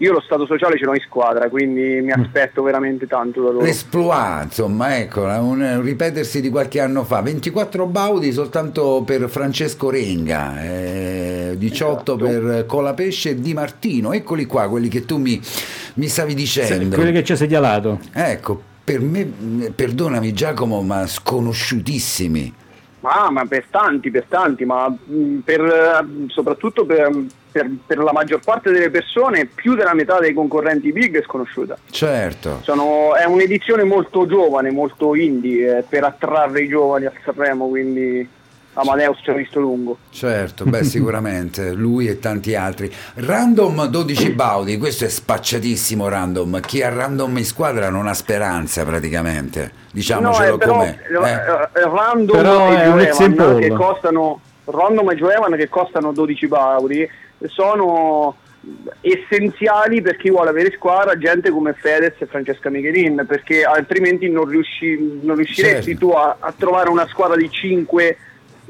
Io 0.00 0.12
lo 0.12 0.20
stato 0.22 0.46
sociale 0.46 0.78
ce 0.78 0.86
l'ho 0.86 0.94
in 0.94 1.00
squadra, 1.00 1.50
quindi 1.50 2.00
mi 2.00 2.10
aspetto 2.10 2.62
veramente 2.62 3.06
tanto 3.06 3.42
da 3.42 3.50
loro. 3.50 3.64
L'esploit, 3.64 4.44
insomma, 4.44 4.96
ecco, 4.96 5.24
un, 5.24 5.82
ripetersi 5.82 6.40
di 6.40 6.48
qualche 6.48 6.80
anno 6.80 7.04
fa. 7.04 7.20
24 7.20 7.84
baudi 7.84 8.32
soltanto 8.32 9.02
per 9.04 9.28
Francesco 9.28 9.90
Renga, 9.90 10.62
eh, 10.62 11.54
18 11.58 12.14
Esatto. 12.14 12.16
per 12.16 12.64
Colapesce 12.64 13.30
e 13.30 13.40
Di 13.40 13.52
Martino. 13.52 14.14
Eccoli 14.14 14.46
qua, 14.46 14.70
quelli 14.70 14.88
che 14.88 15.04
tu 15.04 15.18
mi, 15.18 15.38
mi 15.94 16.06
stavi 16.06 16.32
dicendo. 16.32 16.96
Quelli 16.96 17.12
che 17.12 17.22
ci 17.22 17.32
hai 17.32 17.38
segnalato. 17.38 18.00
Ecco, 18.14 18.58
per 18.82 19.00
me, 19.02 19.24
perdonami 19.74 20.32
Giacomo, 20.32 20.80
ma 20.80 21.06
sconosciutissimi. 21.06 22.54
Ma, 23.00 23.28
ma 23.30 23.44
per 23.44 23.66
tanti, 23.68 24.10
per 24.10 24.24
tanti, 24.28 24.64
ma 24.64 24.88
mh, 24.88 25.40
per, 25.44 25.60
eh, 25.60 26.28
soprattutto 26.28 26.86
per, 26.86 27.10
per- 27.50 27.70
per 27.86 27.98
la 27.98 28.12
maggior 28.12 28.40
parte 28.44 28.70
delle 28.70 28.90
persone, 28.90 29.46
più 29.46 29.74
della 29.74 29.94
metà 29.94 30.18
dei 30.18 30.32
concorrenti 30.34 30.92
big 30.92 31.18
è 31.18 31.22
sconosciuta. 31.22 31.76
Certo. 31.90 32.60
Sono- 32.62 33.14
è 33.14 33.24
un'edizione 33.24 33.84
molto 33.84 34.26
giovane, 34.26 34.70
molto 34.70 35.14
indie, 35.14 35.78
eh, 35.78 35.82
per 35.88 36.04
attrarre 36.04 36.62
i 36.62 36.68
giovani 36.68 37.06
a 37.06 37.12
Sanremo, 37.24 37.68
quindi 37.68 38.28
Amadeus 38.74 39.18
ci 39.22 39.30
ha 39.30 39.34
visto 39.34 39.58
lungo. 39.58 39.98
Certo, 40.10 40.64
beh, 40.64 40.84
sicuramente 40.84 41.72
lui 41.72 42.06
e 42.06 42.18
tanti 42.20 42.54
altri. 42.54 42.90
Random 43.14 43.86
12 43.86 44.30
Baudi, 44.30 44.78
questo 44.78 45.04
è 45.04 45.08
spacciatissimo 45.08 46.08
random. 46.08 46.60
Chi 46.60 46.80
ha 46.82 46.88
random 46.88 47.38
in 47.38 47.44
squadra 47.44 47.90
non 47.90 48.06
ha 48.06 48.14
speranza 48.14 48.84
praticamente. 48.84 49.72
Diciamocelo 49.92 50.54
eh, 50.54 50.58
però 50.58 50.72
com'è. 50.74 50.98
eh, 51.10 51.14
eh. 51.30 51.80
eh, 51.80 51.84
Random 51.84 52.36
Però 52.36 52.98
e 53.00 53.32
Paul. 53.34 53.58
che 53.60 53.70
costano 53.70 54.40
Random 54.66 55.10
e 55.10 55.16
Joevan 55.16 55.56
che 55.56 55.68
costano 55.68 56.12
12 56.12 56.46
baudi 56.46 57.08
sono 57.48 58.36
essenziali 59.00 60.02
per 60.02 60.16
chi 60.16 60.28
vuole 60.30 60.50
avere 60.50 60.72
squadra 60.76 61.16
gente 61.16 61.50
come 61.50 61.72
Fedez 61.72 62.14
e 62.18 62.26
Francesca 62.26 62.68
Michelin 62.68 63.24
perché 63.26 63.62
altrimenti 63.62 64.28
non, 64.28 64.44
riusci- 64.44 65.20
non 65.22 65.36
riusciresti 65.36 65.92
Certo. 65.92 66.06
tu 66.06 66.12
a, 66.12 66.36
a 66.38 66.52
trovare 66.56 66.90
una 66.90 67.06
squadra 67.08 67.36
di 67.36 67.50
5 67.50 68.16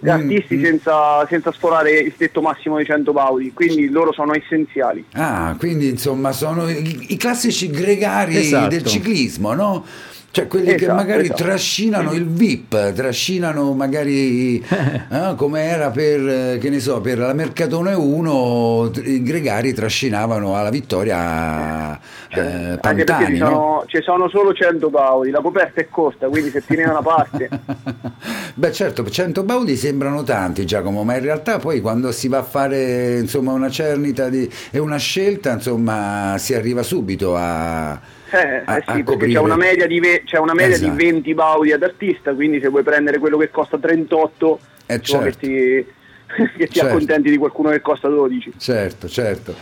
Mm, 0.02 0.08
artisti 0.08 0.56
mm. 0.56 0.64
senza, 0.64 1.26
senza 1.26 1.52
sforare 1.52 1.90
il 1.90 2.16
tetto 2.16 2.40
massimo 2.40 2.78
di 2.78 2.86
100 2.86 3.12
baudi 3.12 3.52
quindi 3.52 3.90
loro 3.90 4.14
sono 4.14 4.32
essenziali 4.34 5.04
Ah, 5.12 5.54
quindi 5.58 5.90
insomma 5.90 6.32
sono 6.32 6.70
i, 6.70 7.12
i 7.12 7.16
classici 7.18 7.68
gregari 7.68 8.34
Esatto. 8.38 8.68
del 8.68 8.82
ciclismo, 8.82 9.52
no? 9.52 9.84
Cioè 10.32 10.46
quelli 10.46 10.74
che 10.76 10.84
Esatto, 10.84 10.94
magari 10.94 11.24
esatto. 11.24 11.42
trascinano 11.42 12.12
il 12.12 12.24
VIP, 12.24 12.92
trascinano 12.92 13.72
magari 13.72 14.58
eh, 14.62 15.34
come 15.36 15.62
era 15.62 15.90
per, 15.90 16.20
eh, 16.54 16.58
che 16.60 16.70
ne 16.70 16.78
so, 16.78 17.00
per 17.00 17.18
la 17.18 17.32
Mercatone 17.32 17.94
1, 17.94 18.90
tr- 18.92 19.06
i 19.08 19.22
gregari 19.24 19.72
trascinavano 19.74 20.54
alla 20.54 20.70
vittoria 20.70 21.96
eh, 21.96 21.98
Cioè, 22.28 22.78
anche 22.80 23.04
perché 23.04 23.26
Pantani, 23.26 23.36
ci 23.36 23.42
no? 23.42 23.46
sono, 23.48 23.84
ci 23.86 24.02
sono 24.02 24.28
solo 24.28 24.52
100 24.52 24.88
baudi 24.88 25.30
la 25.30 25.40
coperta 25.40 25.80
è 25.80 25.88
corta 25.88 26.28
quindi 26.28 26.50
se 26.50 26.64
tieni 26.64 26.84
da 26.84 26.90
una 26.90 27.02
parte 27.02 27.48
Beh 28.54 28.72
certo, 28.72 29.08
100 29.08 29.42
baudi 29.42 29.74
sembrano 29.76 30.22
tanti 30.22 30.64
Giacomo, 30.66 31.02
ma 31.02 31.16
in 31.16 31.22
realtà 31.22 31.58
poi 31.58 31.80
quando 31.80 32.12
si 32.12 32.28
va 32.28 32.38
a 32.38 32.42
fare 32.42 33.18
insomma, 33.18 33.52
una 33.52 33.70
cernita 33.70 34.28
di- 34.28 34.48
e 34.70 34.78
una 34.78 34.96
scelta, 34.98 35.52
insomma, 35.52 36.36
si 36.38 36.54
arriva 36.54 36.82
subito 36.82 37.36
a, 37.36 37.98
Eh, 38.32 38.62
a- 38.64 38.76
eh 38.76 38.84
sì, 38.86 39.02
perché 39.02 39.26
c'è 39.28 39.38
una 39.38 39.56
media, 39.56 39.86
di, 39.86 39.98
ve- 40.00 40.22
c'è 40.24 40.38
una 40.38 40.54
media 40.54 40.76
Esatto. 40.76 40.90
di 40.94 41.04
20 41.04 41.34
baudi 41.34 41.72
ad 41.72 41.82
artista, 41.82 42.32
quindi 42.32 42.60
se 42.60 42.68
vuoi 42.68 42.82
prendere 42.82 43.18
quello 43.18 43.36
che 43.38 43.50
costa 43.50 43.78
38, 43.78 44.60
Eh, 44.86 45.00
ci 45.00 45.12
vuole 45.12 45.32
certo. 45.32 45.46
che 45.46 45.46
ti, 45.46 45.86
che 46.58 46.66
ti 46.68 46.72
Certo. 46.78 46.94
accontenti 46.94 47.30
di 47.30 47.36
qualcuno 47.36 47.70
che 47.70 47.80
costa 47.80 48.08
12. 48.08 48.52
Certo, 48.58 49.08
certo. 49.08 49.54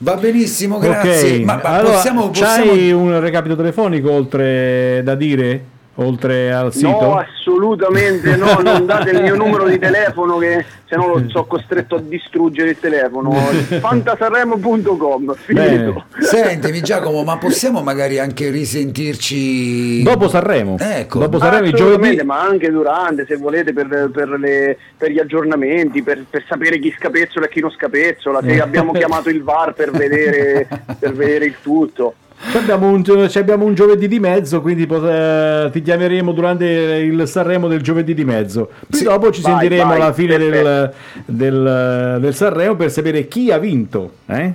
Va 0.00 0.14
benissimo, 0.16 0.78
grazie. 0.78 1.38
Ok, 1.38 1.44
Ma, 1.44 1.60
ma 1.62 1.76
allora, 1.78 1.94
possiamo, 1.94 2.30
c'hai 2.32 2.68
possiamo- 2.68 3.00
un 3.00 3.20
recapito 3.20 3.56
telefonico 3.56 4.10
oltre 4.12 5.00
da 5.02 5.14
dire? 5.14 5.64
Oltre 6.00 6.52
al 6.52 6.72
sito? 6.72 6.88
No, 6.88 7.16
assolutamente 7.16 8.36
no, 8.36 8.58
non 8.62 8.86
date 8.86 9.10
il 9.10 9.20
mio 9.20 9.34
numero 9.34 9.66
di 9.66 9.80
telefono 9.80 10.38
che 10.38 10.64
se 10.86 10.94
no 10.94 11.08
lo 11.08 11.24
so 11.28 11.42
costretto 11.44 11.96
a 11.96 12.00
distruggere 12.00 12.70
il 12.70 12.78
telefono. 12.78 13.32
fantasarremo.com, 13.32 15.34
finito. 15.34 16.04
Sentimi 16.20 16.80
Giacomo, 16.82 17.24
ma 17.24 17.36
possiamo 17.38 17.82
magari 17.82 18.18
anche 18.20 18.48
risentirci 18.50 20.02
Dopo 20.02 20.28
Sanremo. 20.28 20.76
Ecco. 20.78 21.18
Dopo 21.18 21.38
Sanremo 21.38 21.70
giovedì. 21.72 22.22
ma 22.22 22.40
anche 22.42 22.70
durante, 22.70 23.26
se 23.26 23.36
volete, 23.36 23.72
per, 23.72 24.10
per 24.12 24.28
le- 24.38 24.76
per 24.96 25.10
gli 25.10 25.18
aggiornamenti, 25.18 26.02
per, 26.02 26.24
per 26.30 26.44
sapere 26.48 26.78
chi 26.78 26.94
scapezzola 26.96 27.46
e 27.46 27.48
chi 27.48 27.60
non 27.60 27.70
scapezzola, 27.70 28.40
se 28.42 28.60
abbiamo 28.60 28.92
chiamato 28.98 29.30
il 29.30 29.42
VAR 29.42 29.72
per 29.74 29.90
vedere, 29.90 30.68
per 30.98 31.12
vedere 31.12 31.46
il 31.46 31.56
tutto. 31.60 32.14
Abbiamo, 32.54 32.88
un, 32.88 33.02
ci 33.28 33.38
abbiamo 33.38 33.64
un 33.64 33.74
giovedì 33.74 34.06
di 34.08 34.20
mezzo, 34.20 34.60
quindi 34.62 34.86
eh, 34.88 35.68
ti 35.72 35.82
chiameremo 35.82 36.32
durante 36.32 36.64
il 36.66 37.26
Sanremo 37.26 37.66
del 37.68 37.82
giovedì 37.82 38.14
di 38.14 38.24
mezzo. 38.24 38.66
Poi 38.88 38.98
Sì. 38.98 39.04
dopo 39.04 39.30
ci 39.32 39.42
Vai, 39.42 39.52
sentiremo 39.58 39.88
vai, 39.90 40.00
alla 40.00 40.12
fine 40.12 40.38
del, 40.38 40.92
del, 41.26 42.18
del 42.20 42.34
Sanremo 42.34 42.76
per 42.76 42.90
sapere 42.90 43.26
chi 43.26 43.50
ha 43.50 43.58
vinto. 43.58 44.12
eh? 44.26 44.52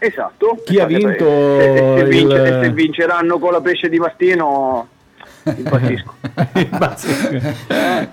Esatto. 0.00 0.58
Chi 0.64 0.78
ha 0.78 0.84
E 0.84 0.86
poi, 0.86 0.94
vinto 0.94 1.24
e- 1.24 1.64
e 1.64 1.96
se, 1.98 2.02
il- 2.04 2.08
vince- 2.26 2.60
se 2.62 2.70
vinceranno 2.72 3.38
con 3.38 3.52
la 3.52 3.60
pesce 3.60 3.88
di 3.88 3.98
Martino, 3.98 4.86
impazzisco. 5.46 6.14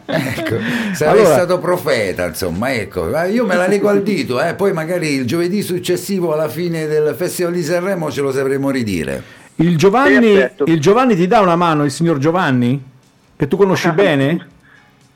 Ecco, 0.05 0.55
sarei 0.93 1.19
Allora- 1.21 1.33
stato 1.33 1.59
profeta, 1.59 2.25
insomma, 2.27 2.73
ecco. 2.73 3.07
Io 3.25 3.45
me 3.45 3.55
la 3.55 3.67
leggo 3.67 3.89
al 3.89 4.03
dito, 4.03 4.41
eh, 4.41 4.53
poi 4.53 4.73
magari 4.73 5.09
il 5.13 5.25
giovedì 5.25 5.61
successivo 5.61 6.33
alla 6.33 6.49
fine 6.49 6.87
del 6.87 7.13
Festival 7.15 7.53
di 7.53 7.63
Sanremo 7.63 8.11
ce 8.11 8.21
lo 8.21 8.31
sapremo 8.31 8.69
ridire. 8.69 9.21
Il 9.55 9.77
Giovanni, 9.77 10.49
il 10.65 10.79
Giovanni 10.81 11.15
ti 11.15 11.27
dà 11.27 11.39
una 11.39 11.55
mano, 11.55 11.85
il 11.85 11.91
signor 11.91 12.17
Giovanni? 12.17 12.81
Che 13.37 13.47
tu 13.47 13.57
conosci 13.57 13.89
bene? 13.91 14.47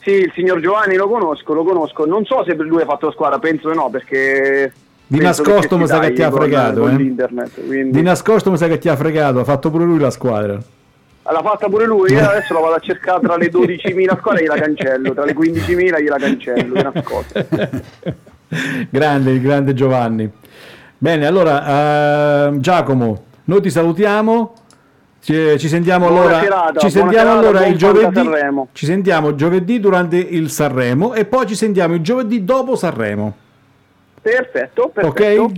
Sì, 0.01 0.11
il 0.11 0.31
signor 0.33 0.61
Giovanni 0.61 0.95
lo 0.95 1.09
conosco, 1.09 1.53
lo 1.53 1.63
conosco. 1.63 2.05
Non 2.05 2.23
so 2.25 2.43
se 2.45 2.55
per 2.55 2.65
lui 2.65 2.81
ha 2.81 2.85
fatto 2.85 3.11
squadra, 3.11 3.37
penso 3.39 3.69
di 3.69 3.75
no, 3.75 3.89
perché... 3.89 4.71
Di 5.05 5.19
nascosto 5.19 5.77
mi 5.77 5.87
sa 5.87 5.99
che 5.99 6.13
ti 6.13 6.21
ha 6.21 6.31
fregato, 6.31 6.81
con 6.81 6.91
eh. 6.91 7.49
quindi- 7.65 7.91
Di 7.91 8.01
nascosto 8.01 8.51
mi 8.51 8.57
sa 8.57 8.67
che 8.67 8.77
ti 8.77 8.87
ha 8.87 8.95
fregato, 8.95 9.39
ha 9.39 9.43
fatto 9.43 9.69
pure 9.71 9.83
lui 9.83 9.99
la 9.99 10.11
squadra. 10.11 10.57
L'ha 11.31 11.41
fatta 11.43 11.67
pure 11.67 11.85
lui, 11.85 12.11
io 12.11 12.27
adesso 12.27 12.53
la 12.53 12.59
vado 12.59 12.73
a 12.73 12.79
cercare 12.79 13.21
tra 13.21 13.37
le 13.37 13.51
12.000 13.51 14.17
squadre 14.17 14.41
e 14.41 14.43
gliela 14.45 14.59
cancello, 14.59 15.13
tra 15.13 15.25
le 15.25 15.35
15.000 15.35 16.01
gliela 16.01 16.17
cancello, 16.17 16.73
di 16.73 16.81
nascosto. 16.81 17.45
grande, 18.89 19.31
il 19.31 19.41
grande 19.41 19.73
Giovanni. 19.75 20.29
Bene, 20.97 21.27
allora 21.27 22.47
eh, 22.47 22.59
Giacomo, 22.59 23.23
noi 23.45 23.61
ti 23.61 23.69
salutiamo. 23.69 24.53
Ci, 25.21 25.59
ci 25.59 25.67
sentiamo 25.67 26.07
Buona 26.07 26.21
allora, 26.21 26.39
serata, 26.39 26.79
ci 26.79 26.89
sentiamo 26.89 27.29
serata, 27.29 27.39
allora 27.39 27.65
il 27.67 27.77
giovedì. 27.77 28.29
Ci 28.71 28.85
sentiamo 28.85 29.35
giovedì 29.35 29.79
durante 29.79 30.17
il 30.17 30.49
Sanremo 30.49 31.13
e 31.13 31.25
poi 31.25 31.45
ci 31.45 31.55
sentiamo 31.55 31.93
il 31.93 32.01
giovedì 32.01 32.43
dopo 32.43 32.75
Sanremo. 32.75 33.35
Perfetto, 34.21 34.89
perfetto. 34.93 35.43
Ok? 35.43 35.51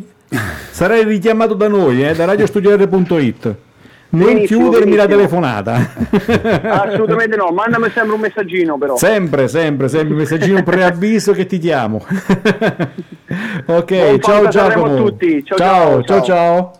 Sarai 0.72 1.04
richiamato 1.04 1.54
da 1.54 1.68
noi, 1.68 2.06
eh, 2.06 2.14
da 2.14 2.26
radiostudiare.it. 2.26 3.56
Non 4.14 4.26
Benissimo, 4.26 4.70
chiudermi 4.70 4.96
la 4.96 5.08
telefonata. 5.08 5.90
Assolutamente 6.64 7.38
no, 7.38 7.52
mandami 7.52 7.90
sempre 7.94 8.14
un 8.14 8.20
messaggino 8.20 8.78
però. 8.78 8.98
sempre, 8.98 9.48
sempre, 9.48 9.88
sempre 9.88 10.16
messaggino 10.16 10.64
preavviso 10.64 11.32
che 11.32 11.46
ti 11.46 11.58
chiamo. 11.60 12.04
ok, 13.66 13.86
Buon 13.96 14.20
ciao 14.20 14.48
Giacomo. 14.50 14.86
a 14.86 14.96
tutti. 14.96 15.42
Ciao, 15.46 15.58
ciao, 15.58 16.04
ciao, 16.04 16.04
ciao. 16.04 16.24
ciao. 16.24 16.72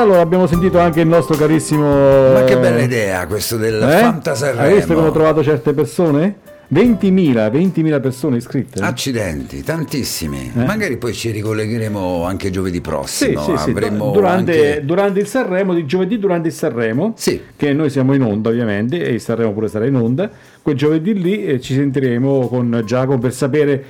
Allora, 0.00 0.20
abbiamo 0.20 0.46
sentito 0.46 0.78
anche 0.78 1.02
il 1.02 1.06
nostro 1.08 1.36
carissimo. 1.36 2.32
Ma 2.32 2.44
che 2.44 2.56
bella 2.56 2.80
idea 2.80 3.26
questo 3.26 3.58
del 3.58 3.74
Eh? 3.82 3.98
Fanta 3.98 4.34
Sanremo. 4.34 4.62
Hai 4.66 4.74
visto 4.76 4.94
come 4.94 5.08
ho 5.08 5.12
trovato 5.12 5.42
certe 5.42 5.74
persone? 5.74 6.36
20.000, 6.72 7.50
20.000 7.50 8.00
persone 8.00 8.38
iscritte. 8.38 8.80
Accidenti, 8.80 9.62
tantissimi. 9.62 10.50
Eh? 10.56 10.64
Magari 10.64 10.96
poi 10.96 11.12
ci 11.12 11.30
ricollegheremo 11.30 12.24
anche 12.24 12.50
giovedì 12.50 12.80
prossimo. 12.80 13.42
Sì, 13.44 13.50
sì, 13.50 13.56
sì, 13.64 13.70
Avremo 13.70 14.10
durante, 14.10 14.52
anche- 14.52 14.84
durante 14.86 15.20
il 15.20 15.26
Sanremo, 15.26 15.74
di 15.74 15.84
giovedì 15.84 16.18
durante 16.18 16.48
il 16.48 16.54
Sanremo, 16.54 17.12
Sì. 17.16 17.38
che 17.56 17.74
noi 17.74 17.90
siamo 17.90 18.14
in 18.14 18.22
onda 18.22 18.48
ovviamente, 18.48 19.04
e 19.04 19.12
il 19.12 19.20
Sanremo 19.20 19.52
pure 19.52 19.68
sarà 19.68 19.84
in 19.84 19.96
onda, 19.96 20.30
quel 20.62 20.74
giovedì 20.74 21.12
lì 21.20 21.44
eh, 21.44 21.60
ci 21.60 21.74
sentiremo 21.74 22.48
con 22.48 22.82
Giacomo 22.86 23.18
per 23.18 23.34
sapere 23.34 23.84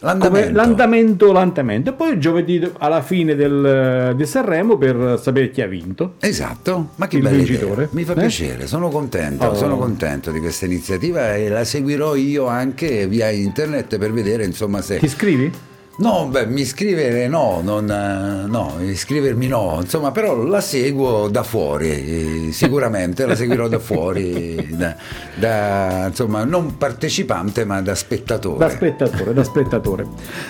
L'andamento. 0.00 0.52
l'andamento, 0.52 1.32
l'andamento. 1.32 1.90
e 1.90 1.92
poi 1.92 2.18
giovedì 2.20 2.70
alla 2.78 3.02
fine 3.02 3.34
del, 3.34 4.14
del 4.16 4.26
Sanremo 4.26 4.76
per 4.78 5.18
sapere 5.20 5.50
chi 5.50 5.60
ha 5.60 5.66
vinto. 5.66 6.14
Esatto, 6.20 6.90
ma 6.96 7.08
che 7.08 7.16
Il 7.16 7.22
bella 7.22 7.36
vincitore. 7.36 7.88
Mi 7.92 8.04
fa 8.04 8.12
Eh? 8.12 8.16
piacere, 8.16 8.66
sono 8.66 8.88
contento, 8.90 9.46
Oh. 9.46 9.54
sono 9.54 9.76
contento 9.76 10.30
di 10.30 10.38
questa 10.38 10.66
iniziativa 10.66 11.34
e 11.34 11.48
la 11.48 11.64
seguirò 11.64 12.14
io 12.14 12.46
anche 12.46 13.06
via 13.08 13.28
internet 13.30 13.98
per 13.98 14.12
vedere 14.12 14.44
insomma 14.44 14.80
se... 14.82 14.98
Ti 14.98 15.04
iscrivi? 15.04 15.50
No, 16.00 16.28
beh, 16.30 16.46
mi 16.46 16.60
iscrivere 16.60 17.26
no, 17.26 17.60
non, 17.60 17.90
eh, 17.90 18.48
no, 18.48 18.74
iscrivermi 18.80 19.48
no, 19.48 19.78
insomma, 19.80 20.12
però 20.12 20.36
la 20.44 20.60
seguo 20.60 21.26
da 21.28 21.42
fuori, 21.42 21.88
eh, 22.48 22.52
sicuramente 22.52 23.26
la 23.26 23.34
seguirò 23.34 23.66
da 23.66 23.80
fuori, 23.80 24.68
da, 24.78 24.94
da, 25.34 26.04
insomma, 26.06 26.44
non 26.44 26.76
partecipante 26.76 27.64
ma 27.64 27.80
da 27.82 27.96
spettatore. 27.96 28.58
Da 28.58 28.70
spettatore, 28.70 29.34
da 29.34 29.42
spettatore. 29.42 30.06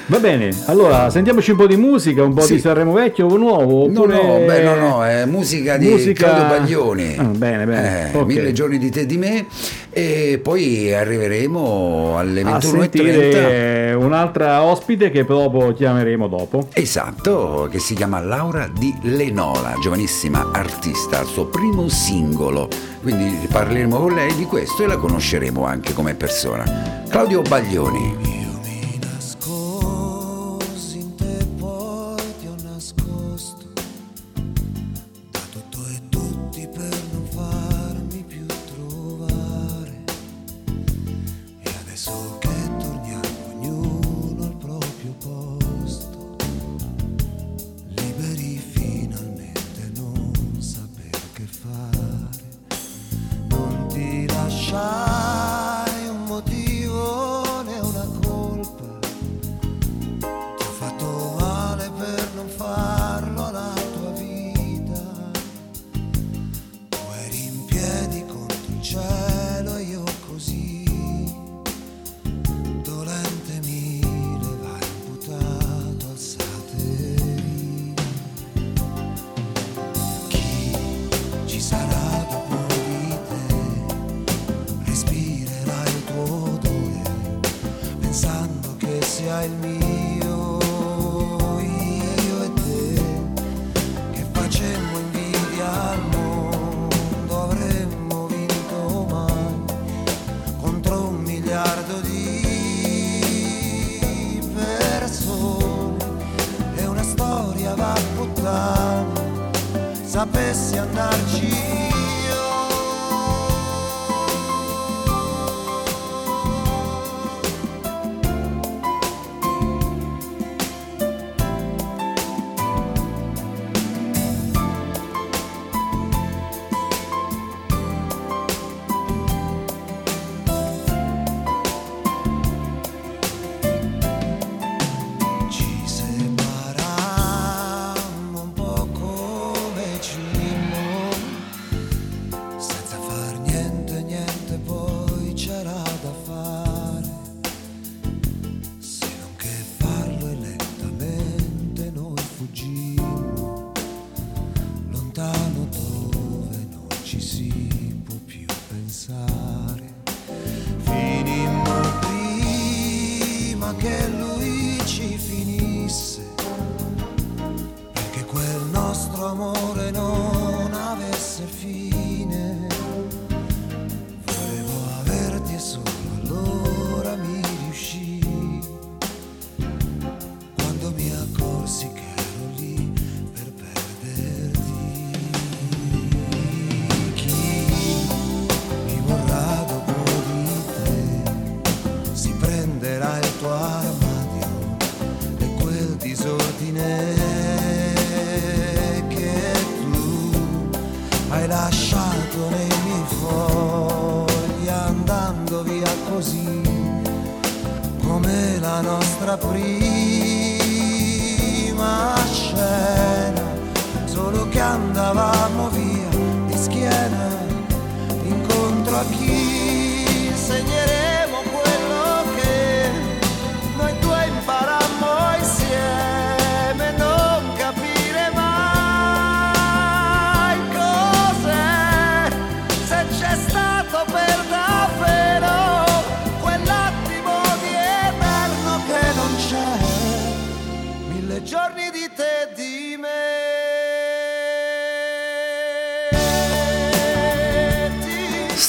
Va 0.09 0.19
bene, 0.19 0.51
allora 0.67 1.09
sentiamoci 1.09 1.53
un 1.53 1.57
po' 1.57 1.67
di 1.67 1.77
musica, 1.77 2.23
un 2.23 2.35
po' 2.35 2.43
Sì. 2.43 2.57
di 2.57 2.61
Sanremo 2.61 2.93
vecchio 2.93 3.27
o 3.27 3.37
nuovo? 3.39 3.87
No, 3.89 4.01
Oppure... 4.03 4.15
no, 4.23 4.39
beh, 4.45 4.63
no, 4.63 4.75
no, 4.75 5.05
è 5.07 5.25
musica 5.25 5.79
di 5.79 5.89
Musica- 5.89 6.27
Claudio 6.27 6.59
Baglioni. 6.59 7.17
Ah, 7.17 7.23
bene, 7.25 7.65
bene, 7.65 8.13
Eh, 8.13 8.17
ok. 8.19 8.27
Mille 8.27 8.53
giorni 8.53 8.77
di 8.77 8.91
te 8.91 9.01
e 9.01 9.07
di 9.07 9.17
me 9.17 9.47
e 9.91 10.39
poi 10.43 10.93
arriveremo 10.93 12.19
alle 12.19 12.43
a 12.43 12.59
21.30. 12.59 12.61
sentire 12.61 13.93
un'altra 13.99 14.63
ospite 14.63 15.11
che 15.11 15.25
dopo 15.39 15.73
chiameremo 15.73 16.27
dopo. 16.27 16.67
Esatto, 16.73 17.69
che 17.71 17.79
si 17.79 17.95
chiama 17.95 18.21
Laura 18.21 18.67
Di 18.67 18.93
Lenola, 19.03 19.75
giovanissima 19.81 20.51
artista, 20.53 21.21
il 21.21 21.27
suo 21.29 21.47
primo 21.47 21.89
singolo. 21.89 22.69
Quindi 23.01 23.47
parleremo 23.47 23.99
con 23.99 24.15
lei 24.15 24.35
di 24.35 24.45
questo 24.45 24.83
e 24.83 24.87
la 24.89 24.97
conosceremo 24.97 25.65
anche 25.65 25.95
come 25.95 26.15
persona. 26.15 27.05
Claudio 27.09 27.43
Baglioni. 27.43 28.48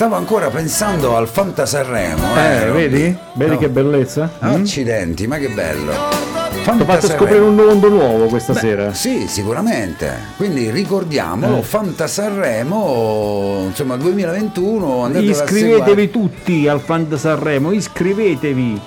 Stavo 0.10 0.24
ancora 0.24 0.50
pensando 0.50 1.16
al 1.16 1.28
Fanta 1.28 1.68
Sanremo. 1.68 2.36
Eh, 2.36 2.66
Robby. 2.66 2.80
vedi? 2.90 3.18
Vedi 3.34 3.52
No. 3.52 3.58
che 3.60 3.70
bellezza? 3.70 4.32
Mm? 4.44 4.54
Accidenti, 4.56 5.28
ma 5.28 5.38
che 5.38 5.50
bello. 5.50 5.92
Fanta 6.64 6.84
fatto 6.84 7.02
Sanremo. 7.06 7.20
scoprire 7.20 7.40
un 7.44 7.54
mondo 7.54 7.90
nuovo 7.90 8.26
questa 8.26 8.54
Beh, 8.54 8.60
sera. 8.60 8.94
Sì, 8.96 9.28
sicuramente. 9.28 10.12
Quindi 10.36 10.72
ricordiamolo, 10.72 11.60
Eh. 11.60 11.62
Fanta 11.62 12.08
Sanremo, 12.08 13.66
insomma 13.68 13.98
2021, 13.98 15.04
andatelo 15.04 15.30
a 15.32 15.36
seguire. 15.36 15.68
Iscrivetevi 15.68 16.10
tutti 16.10 16.68
al 16.68 16.80
Fanta 16.80 17.16
Sanremo, 17.16 17.72
iscrivetevi. 17.72 18.82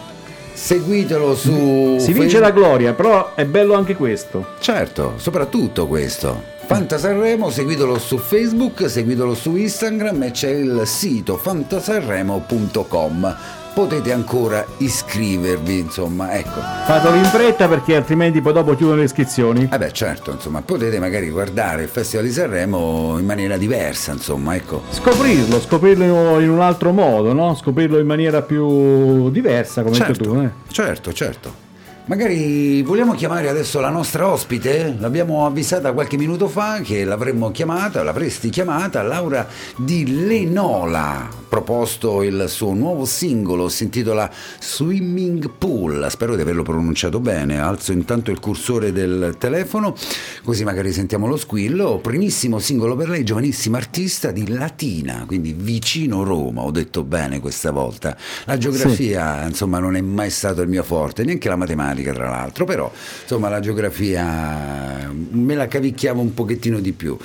Seguitelo 0.54 1.36
su 1.36 1.98
Si 2.00 2.12
vince 2.12 2.40
la 2.40 2.50
gloria, 2.50 2.94
però 2.94 3.34
è 3.36 3.44
bello 3.44 3.74
anche 3.74 3.94
questo. 3.94 4.54
Certo, 4.58 5.12
soprattutto 5.18 5.86
questo. 5.86 6.50
Fanta 6.72 6.96
Sanremo, 6.96 7.50
seguitelo 7.50 7.98
su 7.98 8.16
Facebook, 8.16 8.88
seguitelo 8.88 9.34
su 9.34 9.56
Instagram 9.56 10.22
e 10.22 10.30
c'è 10.30 10.48
il 10.48 10.84
sito 10.86 11.36
fantasanremo.com. 11.36 13.36
Potete 13.74 14.10
ancora 14.10 14.64
iscrivervi, 14.78 15.80
insomma, 15.80 16.32
ecco. 16.32 16.62
Fatelo 16.86 17.16
in 17.16 17.24
fretta 17.24 17.68
perché 17.68 17.94
altrimenti 17.94 18.40
poi 18.40 18.54
dopo 18.54 18.74
chiudono 18.74 19.00
le 19.00 19.04
iscrizioni. 19.04 19.68
Eh 19.70 19.76
beh, 19.76 19.92
certo, 19.92 20.30
insomma, 20.30 20.62
potete 20.62 20.98
magari 20.98 21.28
guardare 21.28 21.82
il 21.82 21.88
Festival 21.90 22.24
di 22.24 22.32
Sanremo 22.32 23.18
in 23.18 23.26
maniera 23.26 23.58
diversa, 23.58 24.12
insomma, 24.12 24.54
ecco. 24.54 24.82
Scoprirlo, 24.88 25.60
scoprirlo 25.60 26.40
in 26.40 26.48
un 26.48 26.60
altro 26.62 26.92
modo, 26.92 27.34
no? 27.34 27.54
Scoprirlo 27.54 27.98
in 27.98 28.06
maniera 28.06 28.40
più 28.40 29.28
diversa, 29.28 29.82
come 29.82 29.98
hai 29.98 30.06
detto 30.06 30.24
Certo, 30.24 30.32
tu. 30.32 30.40
Eh? 30.40 30.50
certo, 30.72 31.12
certo. 31.12 31.70
Magari 32.04 32.82
vogliamo 32.82 33.14
chiamare 33.14 33.48
adesso 33.48 33.78
la 33.78 33.88
nostra 33.88 34.26
ospite? 34.26 34.96
L'abbiamo 34.98 35.46
avvisata 35.46 35.92
qualche 35.92 36.16
minuto 36.16 36.48
fa 36.48 36.80
che 36.80 37.04
l'avremmo 37.04 37.52
chiamata, 37.52 38.02
l'avresti 38.02 38.50
chiamata, 38.50 39.02
Laura 39.02 39.46
di 39.76 40.26
Lenola. 40.26 41.28
Proposto 41.48 42.22
il 42.22 42.46
suo 42.48 42.72
nuovo 42.72 43.04
singolo, 43.04 43.68
si 43.68 43.84
intitola 43.84 44.28
Swimming 44.58 45.50
Pool. 45.58 46.06
Spero 46.08 46.34
di 46.34 46.40
averlo 46.40 46.62
pronunciato 46.62 47.20
bene. 47.20 47.60
Alzo 47.60 47.92
intanto 47.92 48.30
il 48.30 48.40
cursore 48.40 48.90
del 48.90 49.36
telefono, 49.38 49.94
così 50.42 50.64
magari 50.64 50.92
sentiamo 50.92 51.26
lo 51.26 51.36
squillo. 51.36 51.98
Primissimo 51.98 52.58
singolo 52.58 52.96
per 52.96 53.10
lei, 53.10 53.22
giovanissima 53.22 53.76
artista 53.76 54.32
di 54.32 54.48
Latina, 54.48 55.24
quindi 55.26 55.54
vicino 55.56 56.24
Roma. 56.24 56.62
Ho 56.62 56.70
detto 56.70 57.04
bene 57.04 57.38
questa 57.38 57.70
volta. 57.70 58.16
La 58.46 58.56
geografia, 58.56 59.46
insomma, 59.46 59.78
non 59.78 59.94
è 59.94 60.00
mai 60.00 60.30
stato 60.30 60.62
il 60.62 60.68
mio 60.68 60.82
forte, 60.82 61.22
neanche 61.22 61.50
la 61.50 61.56
matematica, 61.56 61.90
tra 62.14 62.28
l'altro, 62.30 62.64
però 62.64 62.90
insomma 63.22 63.48
la 63.50 63.60
geografia 63.60 65.10
me 65.30 65.54
la 65.54 65.68
cavicchiavo 65.68 66.20
un 66.20 66.32
pochettino 66.32 66.80
di 66.80 66.92
più. 66.92 67.16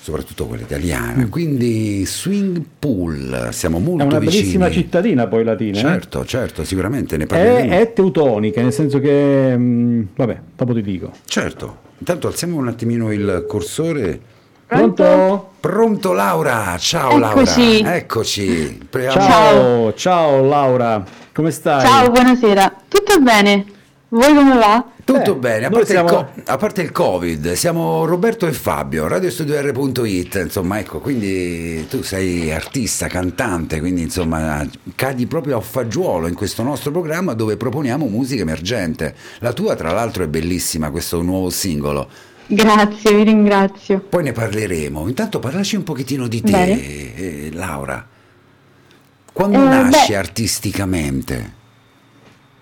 Soprattutto 0.00 0.44
quella 0.44 0.64
italiana, 0.64 1.26
quindi 1.30 2.04
Swing 2.04 2.60
Pool, 2.78 3.48
siamo 3.52 3.78
molto 3.78 4.02
È 4.02 4.06
una 4.06 4.18
vicini. 4.18 4.40
bellissima 4.40 4.70
cittadina 4.70 5.26
poi 5.28 5.44
Latina. 5.44 5.78
eh? 5.78 5.80
Certo, 5.80 6.24
certo, 6.26 6.62
sicuramente 6.64 7.16
ne 7.16 7.24
parleremo. 7.24 7.72
È, 7.72 7.78
è 7.80 7.92
teutonica, 7.94 8.60
nel 8.60 8.74
senso 8.74 9.00
che... 9.00 9.56
mh, 9.56 10.08
vabbè, 10.14 10.40
dopo 10.56 10.74
ti 10.74 10.82
dico. 10.82 11.10
Certo, 11.24 11.78
intanto 11.96 12.26
alziamo 12.26 12.58
un 12.58 12.68
attimino 12.68 13.10
il 13.12 13.46
cursore. 13.48 14.20
Pronto? 14.66 15.52
Pronto 15.60 16.12
Laura, 16.12 16.76
ciao 16.78 17.12
Eccoci. 17.16 17.82
Laura, 17.82 17.96
eccoci. 17.96 18.78
Ciao, 19.10 19.94
ciao 19.94 20.44
Laura, 20.44 21.02
come 21.32 21.50
stai? 21.50 21.80
Ciao, 21.86 22.10
buonasera. 22.10 22.74
Tutto 22.88 23.20
bene? 23.20 23.64
Voi 24.14 24.32
come 24.32 24.54
va? 24.54 24.84
Tutto 25.02 25.34
Eh, 25.34 25.38
bene, 25.38 25.66
a 25.66 25.70
parte, 25.70 25.92
il 25.92 25.98
siamo- 25.98 26.08
co- 26.08 26.28
a 26.46 26.56
parte 26.56 26.82
il 26.82 26.92
Covid, 26.92 27.52
siamo 27.54 28.04
Roberto 28.04 28.46
e 28.46 28.52
Fabio, 28.52 29.08
radiostudio.it, 29.08 30.34
insomma 30.36 30.78
ecco, 30.78 31.00
quindi 31.00 31.84
tu 31.88 32.00
sei 32.02 32.52
artista, 32.52 33.08
cantante, 33.08 33.80
quindi 33.80 34.02
insomma 34.02 34.64
cadi 34.94 35.26
proprio 35.26 35.56
a 35.56 35.60
fagiolo 35.60 36.28
in 36.28 36.34
questo 36.34 36.62
nostro 36.62 36.92
programma 36.92 37.34
dove 37.34 37.56
proponiamo 37.56 38.06
musica 38.06 38.42
emergente. 38.42 39.16
La 39.40 39.52
tua 39.52 39.74
tra 39.74 39.90
l'altro 39.90 40.22
è 40.22 40.28
bellissima, 40.28 40.90
questo 40.90 41.20
nuovo 41.20 41.50
singolo. 41.50 42.08
Grazie, 42.46 43.14
vi 43.16 43.24
ringrazio. 43.24 43.98
Poi 43.98 44.22
ne 44.22 44.30
parleremo. 44.32 45.08
Intanto 45.08 45.40
parlaci 45.40 45.74
un 45.74 45.82
pochettino 45.82 46.28
di 46.28 46.40
te, 46.40 46.70
eh, 47.16 47.50
Laura. 47.52 48.06
Quando 49.32 49.58
Eh, 49.58 49.66
nasci 49.68 50.12
beh. 50.12 50.16
artisticamente? 50.16 51.62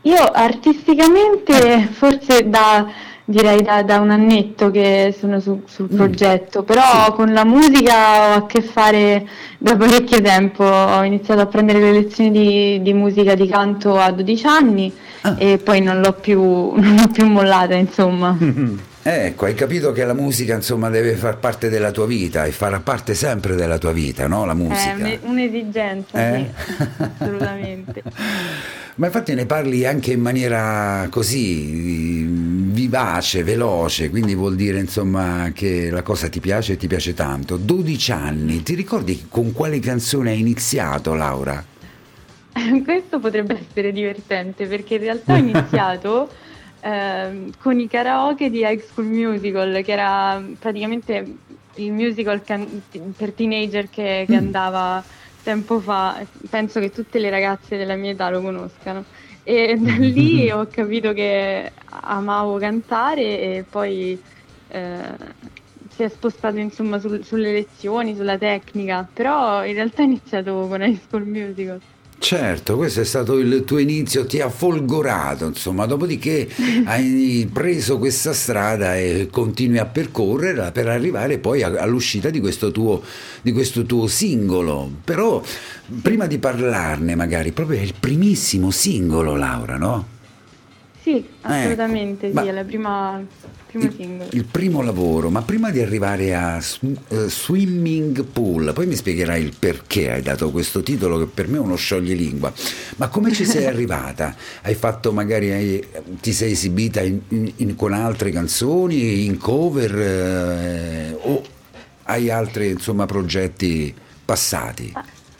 Io 0.02 0.18
artisticamente 0.24 1.88
forse 1.92 2.48
da 2.48 2.86
direi 3.24 3.62
da, 3.62 3.82
da 3.82 4.00
un 4.00 4.10
annetto 4.10 4.70
che 4.72 5.14
sono 5.16 5.38
su- 5.38 5.62
sul 5.66 5.88
Mm. 5.90 5.96
progetto, 5.96 6.62
però 6.64 7.12
con 7.14 7.32
la 7.32 7.44
musica 7.44 7.94
ho 7.94 8.34
a 8.38 8.46
che 8.46 8.62
fare 8.62 9.26
da 9.58 9.76
parecchio 9.76 10.20
tempo. 10.20 10.64
Ho 10.64 11.04
iniziato 11.04 11.40
a 11.40 11.46
prendere 11.46 11.78
le 11.80 11.92
lezioni 11.92 12.30
di, 12.32 12.82
di 12.82 12.92
musica 12.92 13.34
di 13.34 13.46
canto 13.46 13.96
a 13.98 14.10
12 14.10 14.46
anni 14.46 14.92
Ah. 15.24 15.36
e 15.38 15.58
poi 15.58 15.80
non 15.80 16.00
l'ho 16.00 16.12
più, 16.14 16.40
non 16.74 16.96
l'ho 16.96 17.08
più 17.12 17.26
mollata, 17.26 17.74
insomma. 17.74 18.36
Ecco, 19.04 19.46
hai 19.46 19.54
capito 19.54 19.90
che 19.90 20.04
la 20.04 20.12
musica 20.14 20.54
insomma 20.54 20.88
deve 20.88 21.14
far 21.16 21.38
parte 21.38 21.68
della 21.68 21.90
tua 21.90 22.06
vita 22.06 22.44
e 22.44 22.52
farà 22.52 22.78
parte 22.78 23.14
sempre 23.14 23.56
della 23.56 23.76
tua 23.76 23.90
vita, 23.90 24.28
no? 24.28 24.44
La 24.44 24.52
È 24.52 24.54
musica. 24.54 24.94
un- 24.94 25.18
un'esigenza, 25.22 26.34
Eh? 26.36 26.50
sì, 26.54 26.82
assolutamente. 27.18 28.02
Ma 28.94 29.06
infatti 29.06 29.34
ne 29.34 29.46
parli 29.46 29.84
anche 29.86 30.12
in 30.12 30.20
maniera 30.20 31.08
così 31.10 32.22
vivace, 32.26 33.42
veloce, 33.42 34.08
quindi 34.10 34.34
vuol 34.36 34.54
dire 34.54 34.78
insomma 34.78 35.50
che 35.52 35.88
la 35.90 36.02
cosa 36.02 36.28
ti 36.28 36.38
piace 36.40 36.74
e 36.74 36.76
ti 36.76 36.86
piace 36.86 37.12
tanto. 37.14 37.56
12 37.56 38.12
anni, 38.12 38.62
ti 38.62 38.74
ricordi 38.74 39.24
con 39.28 39.52
quale 39.52 39.80
canzone 39.80 40.30
hai 40.30 40.38
iniziato, 40.40 41.14
Laura? 41.14 41.64
Questo 42.84 43.18
potrebbe 43.18 43.58
essere 43.66 43.92
divertente 43.92 44.66
perché 44.66 44.94
in 44.94 45.00
realtà 45.00 45.32
ho 45.34 45.38
iniziato 45.38 46.28
ehm, 46.82 47.50
con 47.56 47.78
i 47.78 47.86
karaoke 47.88 48.50
di 48.50 48.58
High 48.60 48.80
School 48.80 49.06
Musical, 49.06 49.82
che 49.82 49.92
era 49.92 50.42
praticamente 50.58 51.38
il 51.74 51.92
musical 51.92 52.42
can- 52.42 52.84
per 53.16 53.34
teenager 53.34 53.88
che, 53.88 54.26
che 54.28 54.34
andava 54.34 55.04
tempo 55.40 55.80
fa. 55.80 56.26
Penso 56.48 56.80
che 56.80 56.90
tutte 56.90 57.18
le 57.18 57.30
ragazze 57.30 57.76
della 57.76 57.96
mia 57.96 58.10
età 58.12 58.30
lo 58.30 58.40
conoscano. 58.42 59.06
E 59.42 59.76
da 59.80 59.96
lì 59.96 60.50
ho 60.50 60.66
capito 60.68 61.12
che 61.12 61.72
amavo 61.84 62.58
cantare 62.58 63.22
e 63.58 63.66
poi 63.68 64.20
eh, 64.66 65.16
si 65.88 66.02
è 66.02 66.08
spostato 66.08 66.58
insomma 66.58 66.98
sul- 66.98 67.24
sulle 67.24 67.52
lezioni, 67.52 68.14
sulla 68.14 68.38
tecnica, 68.38 69.08
però 69.12 69.64
in 69.64 69.74
realtà 69.74 70.02
ho 70.02 70.04
iniziato 70.06 70.66
con 70.68 70.82
High 70.82 70.96
School 70.98 71.26
Musical. 71.26 71.82
Certo, 72.22 72.76
questo 72.76 73.00
è 73.00 73.04
stato 73.04 73.36
il 73.36 73.64
tuo 73.64 73.78
inizio, 73.78 74.24
ti 74.26 74.40
ha 74.40 74.48
folgorato, 74.48 75.46
insomma, 75.46 75.86
dopodiché 75.86 76.48
hai 76.86 77.50
preso 77.52 77.98
questa 77.98 78.32
strada 78.32 78.96
e 78.96 79.26
continui 79.28 79.78
a 79.78 79.86
percorrerla 79.86 80.70
per 80.70 80.86
arrivare 80.86 81.38
poi 81.38 81.64
all'uscita 81.64 82.30
di 82.30 82.38
questo 82.38 82.70
tuo, 82.70 83.02
di 83.42 83.50
questo 83.50 83.82
tuo 83.82 84.06
singolo. 84.06 84.88
Però 85.02 85.42
prima 86.00 86.26
di 86.26 86.38
parlarne 86.38 87.16
magari, 87.16 87.50
proprio 87.50 87.80
è 87.80 87.82
il 87.82 87.94
primissimo 87.98 88.70
singolo, 88.70 89.34
Laura, 89.34 89.76
no? 89.76 90.06
Sì, 91.02 91.26
assolutamente 91.40 92.28
Ecco, 92.28 92.38
sì, 92.38 92.44
ma- 92.44 92.50
è 92.50 92.54
la 92.54 92.64
prima, 92.64 93.26
primo 93.72 93.90
singolo. 93.96 94.28
Il 94.32 94.44
primo 94.44 94.82
lavoro, 94.82 95.30
ma 95.30 95.42
prima 95.42 95.70
di 95.70 95.80
arrivare 95.80 96.34
a 96.34 96.58
eh, 96.58 97.28
Swimming 97.28 98.24
Pool, 98.24 98.72
poi 98.74 98.86
mi 98.86 98.94
spiegherai 98.94 99.42
il 99.42 99.54
perché 99.58 100.10
hai 100.12 100.22
dato 100.22 100.50
questo 100.50 100.82
titolo 100.82 101.18
che 101.18 101.26
per 101.26 101.48
me 101.48 101.56
è 101.56 101.60
uno 101.60 101.76
scioglilingua, 101.76 102.52
ma 102.96 103.08
come 103.08 103.32
ci 103.32 103.44
sei 103.44 103.64
arrivata? 103.66 104.34
Hai 104.62 104.74
fatto 104.74 105.12
magari, 105.12 105.50
hai- 105.50 105.84
ti 106.20 106.32
sei 106.32 106.52
esibita 106.52 107.00
in- 107.00 107.20
in- 107.28 107.52
in- 107.56 107.74
con 107.76 107.92
altre 107.92 108.30
canzoni, 108.30 109.24
in 109.24 109.38
cover 109.38 109.98
eh, 109.98 111.16
o 111.20 111.42
hai 112.04 112.30
altri 112.30 112.70
insomma 112.70 113.06
progetti 113.06 113.94
passati? 114.24 114.92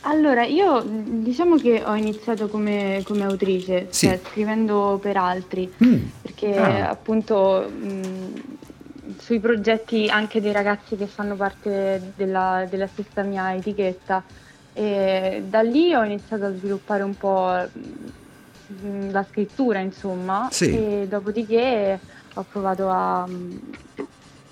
Allora, 0.05 0.43
io 0.43 0.83
diciamo 1.23 1.57
che 1.57 1.81
ho 1.83 1.95
iniziato 1.95 2.49
come, 2.49 3.01
come 3.03 3.23
autrice, 3.23 3.87
Sì. 3.91 4.07
cioè 4.07 4.17
scrivendo 4.17 4.99
per 5.01 5.15
altri, 5.15 5.73
Mm. 5.83 5.95
perché 6.21 6.59
Ah. 6.59 6.89
appunto 6.89 7.69
mh, 7.69 8.41
sui 9.17 9.39
progetti 9.39 10.09
anche 10.09 10.41
dei 10.41 10.51
ragazzi 10.51 10.97
che 10.97 11.07
fanno 11.07 11.35
parte 11.37 12.11
della, 12.15 12.65
della 12.69 12.87
stessa 12.87 13.23
mia 13.23 13.55
etichetta, 13.55 14.25
e 14.73 15.43
da 15.47 15.61
lì 15.61 15.93
ho 15.93 16.03
iniziato 16.03 16.45
a 16.45 16.53
sviluppare 16.53 17.03
un 17.03 17.15
po' 17.15 17.69
mh, 18.65 19.11
la 19.11 19.23
scrittura, 19.23 19.79
insomma, 19.79 20.47
Sì. 20.49 20.71
e 20.71 21.07
dopodiché 21.07 22.01
ho 22.35 22.43
provato 22.45 22.89
a, 22.89 23.25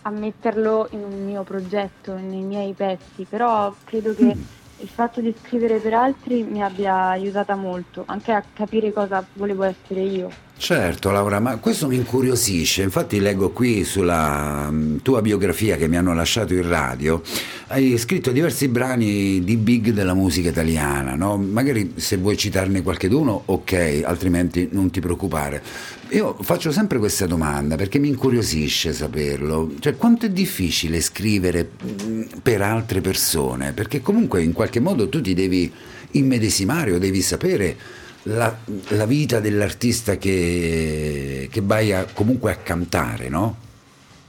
a 0.04 0.10
metterlo 0.12 0.88
in 0.91 1.04
un 1.04 1.24
mio 1.24 1.43
progetto, 1.43 2.16
nei 2.16 2.43
miei 2.43 2.74
pezzi, 2.74 3.26
però 3.28 3.78
credo 3.84 4.14
che 4.14 4.36
il 4.82 4.90
fatto 4.90 5.22
di 5.22 5.32
scrivere 5.40 5.80
per 5.80 5.94
altri 5.94 6.44
mi 6.44 6.62
abbia 6.62 7.10
aiutata 7.10 7.56
molto, 7.56 8.04
anche 8.08 8.32
a 8.32 8.44
capire 8.52 8.92
cosa 8.92 9.28
volevo 9.34 9.64
essere 9.64 10.02
io. 10.02 10.30
Certo, 10.62 11.09
Laura, 11.09 11.39
ma 11.39 11.57
questo 11.57 11.88
mi 11.88 11.95
incuriosisce. 11.95 12.84
Infatti 12.84 13.20
leggo 13.20 13.49
qui 13.49 13.84
sulla 13.84 14.70
mm, 14.70 14.97
tua 14.97 15.20
biografia 15.24 15.76
che 15.76 15.88
mi 15.88 15.97
hanno 15.97 16.14
lasciato 16.14 16.53
in 16.53 16.70
radio, 16.70 17.24
hai 17.70 17.97
scritto 17.97 18.32
diversi 18.32 18.68
brani 18.68 19.43
di 19.43 19.57
big 19.57 19.89
della 19.89 20.14
musica 20.14 20.49
italiana, 20.49 21.16
no? 21.16 21.36
Magari 21.38 21.93
se 21.95 22.18
vuoi 22.18 22.38
citarne 22.38 22.84
qualcheduno, 22.84 23.41
ok, 23.45 24.03
altrimenti 24.05 24.70
non 24.72 24.91
ti 24.91 24.99
preoccupare. 24.99 25.64
Io 26.09 26.38
faccio 26.41 26.72
sempre 26.72 26.99
questa 26.99 27.26
domanda 27.26 27.76
perché 27.76 27.97
mi 27.97 28.09
incuriosisce 28.09 28.93
saperlo. 28.93 29.72
Cioè, 29.80 29.97
quanto 29.97 30.28
è 30.28 30.30
difficile 30.30 31.01
scrivere 31.01 31.72
mm, 31.84 32.22
per 32.43 32.62
altre 32.62 33.01
persone? 33.01 33.74
Perché 33.74 34.01
comunque 34.01 34.43
in 34.43 34.51
qualche 34.53 34.80
modo 34.80 35.09
tu 35.09 35.22
ti 35.22 35.34
devi 35.34 35.74
immedesimare 36.12 36.93
o 36.93 36.99
devi 36.99 37.22
sapere 37.22 38.01
la, 38.24 38.55
la 38.89 39.05
vita 39.05 39.39
dell'artista 39.39 40.17
che, 40.17 41.47
che 41.51 41.61
vai 41.61 41.91
a- 41.93 42.05
comunque 42.13 42.51
a 42.51 42.55
cantare, 42.55 43.30
no? 43.30 43.55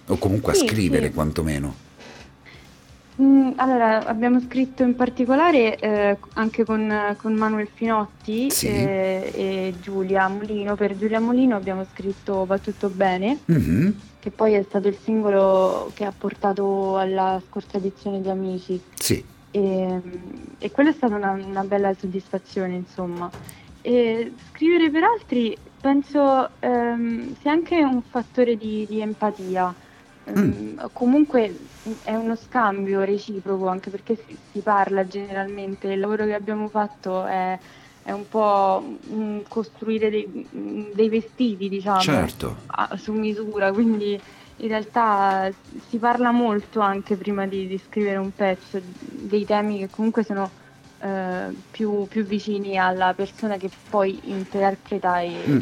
O 0.06 0.16
comunque 0.16 0.52
a 0.52 0.54
Sì, 0.54 0.66
scrivere 0.66 1.08
sì. 1.08 1.12
quantomeno. 1.12 1.74
Mm, 3.20 3.50
allora, 3.56 4.06
abbiamo 4.06 4.40
scritto 4.40 4.82
in 4.82 4.96
particolare 4.96 5.78
eh, 5.78 6.16
anche 6.34 6.64
con, 6.64 7.14
con 7.18 7.34
Manuel 7.34 7.68
Finotti 7.72 8.50
Sì. 8.50 8.68
eh, 8.68 9.30
e 9.34 9.74
Giulia 9.80 10.26
Molino. 10.28 10.74
Per 10.76 10.96
Giulia 10.96 11.20
Molino 11.20 11.54
abbiamo 11.54 11.84
scritto 11.92 12.46
Va 12.46 12.58
tutto 12.58 12.88
bene, 12.88 13.38
Mhm, 13.44 13.94
che 14.18 14.30
poi 14.30 14.54
è 14.54 14.64
stato 14.66 14.88
il 14.88 14.96
singolo 15.02 15.90
che 15.94 16.04
ha 16.04 16.12
portato 16.16 16.96
alla 16.96 17.40
scorsa 17.48 17.76
edizione 17.76 18.22
di 18.22 18.28
Amici. 18.30 18.80
Sì, 18.94 19.22
E, 19.54 20.00
e 20.58 20.70
quella 20.70 20.88
è 20.88 20.94
stata 20.94 21.14
una, 21.14 21.32
una 21.32 21.64
bella 21.64 21.92
soddisfazione, 21.94 22.74
insomma. 22.74 23.30
E 23.84 24.32
scrivere 24.50 24.90
per 24.90 25.02
altri 25.04 25.56
penso 25.80 26.50
ehm, 26.60 27.34
sia 27.40 27.50
anche 27.50 27.82
un 27.82 28.02
fattore 28.02 28.56
di, 28.56 28.86
di 28.88 29.00
empatia. 29.00 29.74
Ehm, 30.24 30.90
Comunque 30.92 31.56
è 32.04 32.14
uno 32.14 32.36
scambio 32.36 33.02
reciproco, 33.02 33.66
anche 33.66 33.90
perché 33.90 34.16
si, 34.16 34.38
si 34.52 34.60
parla 34.60 35.06
generalmente. 35.06 35.88
Il 35.92 35.98
lavoro 36.00 36.24
che 36.26 36.34
abbiamo 36.34 36.68
fatto 36.68 37.24
è, 37.26 37.58
è 38.02 38.12
un 38.12 38.28
po' 38.28 38.98
mm, 39.12 39.40
costruire 39.48 40.10
dei, 40.10 40.48
mm, 40.56 40.92
dei 40.94 41.08
vestiti, 41.08 41.68
diciamo 41.68 42.00
certo. 42.00 42.56
a- 42.66 42.96
su 42.96 43.12
misura, 43.12 43.72
quindi 43.72 44.20
in 44.56 44.68
realtà 44.68 45.50
si 45.88 45.98
parla 45.98 46.30
molto 46.30 46.78
anche 46.80 47.16
prima 47.16 47.46
di, 47.46 47.66
di 47.66 47.78
scrivere 47.78 48.18
un 48.18 48.30
pezzo, 48.32 48.80
dei 48.82 49.44
temi 49.44 49.78
che 49.80 49.90
comunque 49.90 50.22
sono 50.24 50.50
eh, 51.02 51.54
più, 51.70 52.06
più 52.08 52.24
vicini 52.24 52.78
alla 52.78 53.12
persona 53.14 53.56
che 53.56 53.70
poi 53.90 54.18
interpreta 54.24 55.20
e, 55.20 55.30
Mm, 55.48 55.60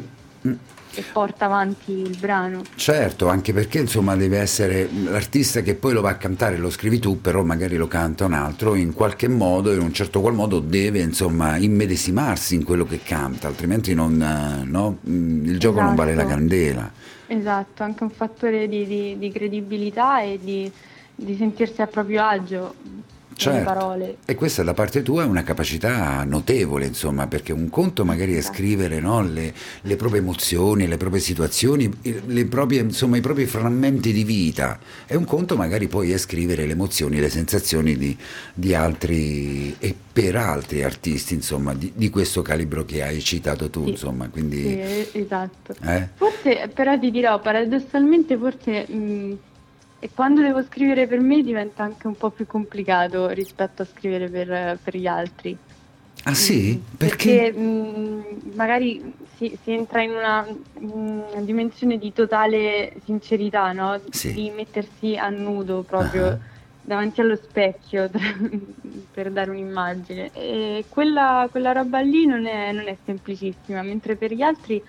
mm. 0.48 0.52
e 0.94 1.02
porta 1.12 1.44
avanti 1.46 1.92
il 1.92 2.16
brano. 2.18 2.62
Certo, 2.74 3.28
anche 3.28 3.52
perché 3.52 3.78
insomma 3.78 4.16
deve 4.16 4.38
essere 4.38 4.88
l'artista 4.92 5.60
che 5.62 5.74
poi 5.74 5.92
lo 5.92 6.00
va 6.00 6.10
a 6.10 6.16
cantare, 6.16 6.56
lo 6.56 6.70
scrivi 6.70 6.98
tu, 6.98 7.20
però 7.20 7.42
magari 7.44 7.76
lo 7.76 7.86
canta 7.88 8.24
un 8.24 8.32
altro, 8.32 8.74
in 8.74 8.92
qualche 8.92 9.28
modo, 9.28 9.72
in 9.72 9.80
un 9.80 9.92
certo 9.92 10.20
qual 10.20 10.34
modo 10.34 10.58
deve 10.60 11.00
insomma 11.00 11.56
immedesimarsi 11.56 12.54
in 12.56 12.64
quello 12.64 12.84
che 12.84 13.00
canta, 13.02 13.46
altrimenti 13.48 13.94
non, 13.94 14.20
eh, 14.20 14.64
no? 14.64 14.98
Mm, 15.08 15.44
il 15.46 15.58
gioco 15.58 15.80
non 15.80 15.94
vale 15.94 16.14
la 16.14 16.22
Esatto. 16.22 16.36
candela. 16.36 16.92
Esatto, 17.26 17.82
anche 17.84 18.02
un 18.02 18.10
fattore 18.10 18.66
di, 18.68 18.86
di- 18.86 19.16
di 19.16 19.30
credibilità 19.30 20.20
e 20.22 20.38
di, 20.42 20.70
di 21.14 21.36
sentirsi 21.36 21.80
a 21.80 21.86
proprio 21.86 22.24
agio 22.24 22.74
Certo. 23.40 23.64
parole. 23.64 24.16
E 24.24 24.34
questa 24.34 24.62
da 24.62 24.74
parte 24.74 25.02
tua 25.02 25.22
è 25.22 25.26
una 25.26 25.42
capacità 25.42 26.22
notevole, 26.24 26.86
insomma, 26.86 27.26
perché 27.26 27.52
un 27.52 27.68
conto 27.70 28.04
magari 28.04 28.34
è 28.34 28.38
Esatto. 28.38 28.54
scrivere 28.56 29.00
no, 29.00 29.22
le, 29.22 29.52
le 29.82 29.96
proprie 29.96 30.20
emozioni, 30.20 30.86
le 30.86 30.96
proprie 30.96 31.20
situazioni, 31.20 31.90
le 32.26 32.44
proprie, 32.46 32.80
insomma, 32.80 33.16
i 33.16 33.20
propri 33.20 33.46
frammenti 33.46 34.12
di 34.12 34.24
vita, 34.24 34.78
e 35.06 35.16
un 35.16 35.24
conto 35.24 35.56
magari 35.56 35.88
poi 35.88 36.12
è 36.12 36.18
scrivere 36.18 36.66
le 36.66 36.72
emozioni, 36.72 37.18
le 37.18 37.30
sensazioni 37.30 37.96
di, 37.96 38.16
di 38.54 38.74
altri 38.74 39.74
e 39.78 39.94
per 40.12 40.36
altri 40.36 40.82
artisti, 40.82 41.34
insomma, 41.34 41.72
di, 41.74 41.92
di 41.94 42.10
questo 42.10 42.42
calibro 42.42 42.84
che 42.84 43.02
hai 43.02 43.20
citato 43.20 43.70
tu, 43.70 43.84
Sì. 43.84 43.90
insomma, 43.90 44.28
quindi... 44.28 44.62
Sì, 44.62 45.18
esatto. 45.18 45.74
eh? 45.82 46.08
Forse, 46.14 46.70
però 46.74 46.98
ti 46.98 47.10
dirò, 47.10 47.40
paradossalmente 47.40 48.36
forse 48.36 48.86
mh, 48.86 49.38
e 50.00 50.10
quando 50.14 50.40
devo 50.42 50.62
scrivere 50.64 51.06
per 51.06 51.20
me 51.20 51.42
diventa 51.42 51.84
anche 51.84 52.06
un 52.08 52.16
po' 52.16 52.30
più 52.30 52.46
complicato 52.46 53.28
rispetto 53.28 53.82
a 53.82 53.86
scrivere 53.86 54.28
per, 54.28 54.78
per 54.82 54.96
gli 54.96 55.06
altri. 55.06 55.56
Ah 56.24 56.34
sì? 56.34 56.76
Mm, 56.76 56.96
Perché? 56.96 57.52
mh, 57.52 58.52
magari 58.54 59.14
si, 59.36 59.56
si 59.62 59.70
entra 59.72 60.02
in 60.02 60.10
una, 60.10 60.42
mh, 60.42 61.42
dimensione 61.44 61.96
di 61.98 62.12
totale 62.12 62.94
sincerità, 63.04 63.72
no? 63.72 64.00
Sì. 64.10 64.32
Di 64.34 64.50
mettersi 64.50 65.16
a 65.16 65.28
nudo 65.30 65.82
proprio 65.82 66.26
Ah. 66.26 66.38
davanti 66.82 67.20
allo 67.20 67.36
specchio 67.36 68.10
per 69.12 69.30
dare 69.30 69.50
un'immagine. 69.50 70.30
E 70.32 70.84
quella, 70.88 71.46
quella 71.50 71.72
roba 71.72 72.00
lì 72.00 72.26
non 72.26 72.46
è, 72.46 72.72
non 72.72 72.86
è 72.88 72.96
semplicissima, 73.04 73.82
mentre 73.82 74.16
per 74.16 74.32
gli 74.32 74.42
altri 74.42 74.82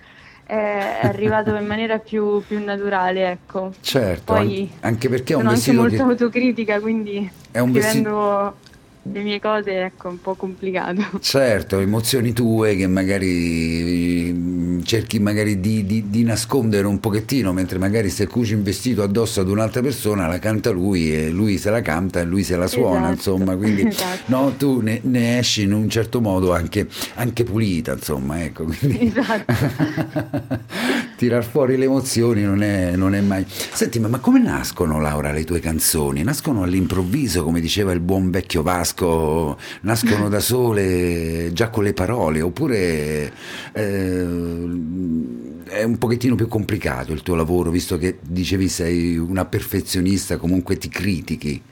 è 0.44 0.98
arrivato 1.02 1.54
in 1.54 1.66
maniera 1.66 1.98
più, 1.98 2.42
più 2.46 2.62
naturale, 2.62 3.30
ecco. 3.30 3.72
Certo, 3.80 4.34
Poi 4.34 4.70
an- 4.80 4.92
anche 4.92 5.08
perché 5.08 5.32
è 5.32 5.36
un 5.36 5.42
sono 5.42 5.52
anche 5.54 5.60
vestito 5.62 5.80
molto 5.80 5.96
che... 5.96 6.02
autocritica, 6.24 6.80
quindi 6.80 7.30
È 7.50 7.58
un 7.58 7.72
vestito- 7.72 8.08
scrivendo 8.10 8.56
le 9.04 9.22
mie 9.22 9.40
cose 9.40 9.82
ecco, 9.82 10.08
un 10.08 10.20
po' 10.20 10.34
complicato. 10.34 11.02
Certo, 11.20 11.78
emozioni 11.80 12.32
tue 12.32 12.76
che 12.76 12.86
magari 12.86 14.32
mm, 14.32 14.80
cerchi 14.82 15.18
magari 15.18 15.58
di, 15.60 15.84
di- 15.84 16.08
di 16.08 16.22
nascondere 16.22 16.86
un 16.86 17.00
pochettino, 17.00 17.52
mentre 17.52 17.78
magari 17.78 18.10
se 18.10 18.26
cuci 18.26 18.54
un 18.54 18.62
vestito 18.62 19.02
addosso 19.02 19.40
ad 19.40 19.48
un'altra 19.48 19.80
persona 19.82 20.26
la 20.28 20.38
canta 20.38 20.70
lui 20.70 21.12
e 21.14 21.30
lui 21.30 21.58
se 21.58 21.70
la 21.70 21.80
canta 21.80 22.20
e 22.20 22.24
lui 22.24 22.44
se 22.44 22.56
la 22.56 22.66
suona, 22.68 23.10
Esatto, 23.12 23.12
insomma, 23.34 23.56
quindi 23.56 23.86
esatto. 23.88 24.22
no, 24.26 24.54
tu 24.56 24.80
ne, 24.80 25.00
ne 25.02 25.38
esci 25.38 25.62
in 25.62 25.72
un 25.72 25.88
certo 25.88 26.20
modo 26.20 26.52
anche, 26.52 26.86
anche 27.14 27.42
pulita, 27.44 27.92
insomma, 27.92 28.42
ecco. 28.44 28.64
Quindi... 28.64 29.10
Esatto. 29.22 30.60
Tirar 31.16 31.44
fuori 31.44 31.76
le 31.76 31.84
emozioni 31.84 32.42
non 32.42 32.62
è, 32.62 32.96
non 32.96 33.14
è 33.14 33.20
mai. 33.20 33.44
Senti, 33.48 34.00
ma, 34.00 34.08
ma 34.08 34.18
come 34.18 34.40
nascono, 34.40 35.00
Laura, 35.00 35.30
le 35.30 35.44
tue 35.44 35.60
canzoni? 35.60 36.22
Nascono 36.22 36.62
all'improvviso, 36.64 37.44
come 37.44 37.60
diceva 37.60 37.92
il 37.92 38.00
buon 38.00 38.30
vecchio 38.30 38.62
Vasco, 38.62 38.90
nascono 39.80 40.28
da 40.28 40.40
sole 40.40 41.50
già 41.52 41.70
con 41.70 41.84
le 41.84 41.92
parole, 41.92 42.40
oppure 42.40 43.32
eh, 43.72 44.26
è 45.64 45.82
un 45.82 45.96
pochettino 45.98 46.34
più 46.34 46.48
complicato 46.48 47.12
il 47.12 47.22
tuo 47.22 47.34
lavoro, 47.34 47.70
visto 47.70 47.96
che 47.98 48.18
dicevi 48.20 48.68
sei 48.68 49.16
una 49.16 49.44
perfezionista, 49.44 50.36
comunque 50.36 50.76
ti 50.76 50.88
critichi. 50.88 51.62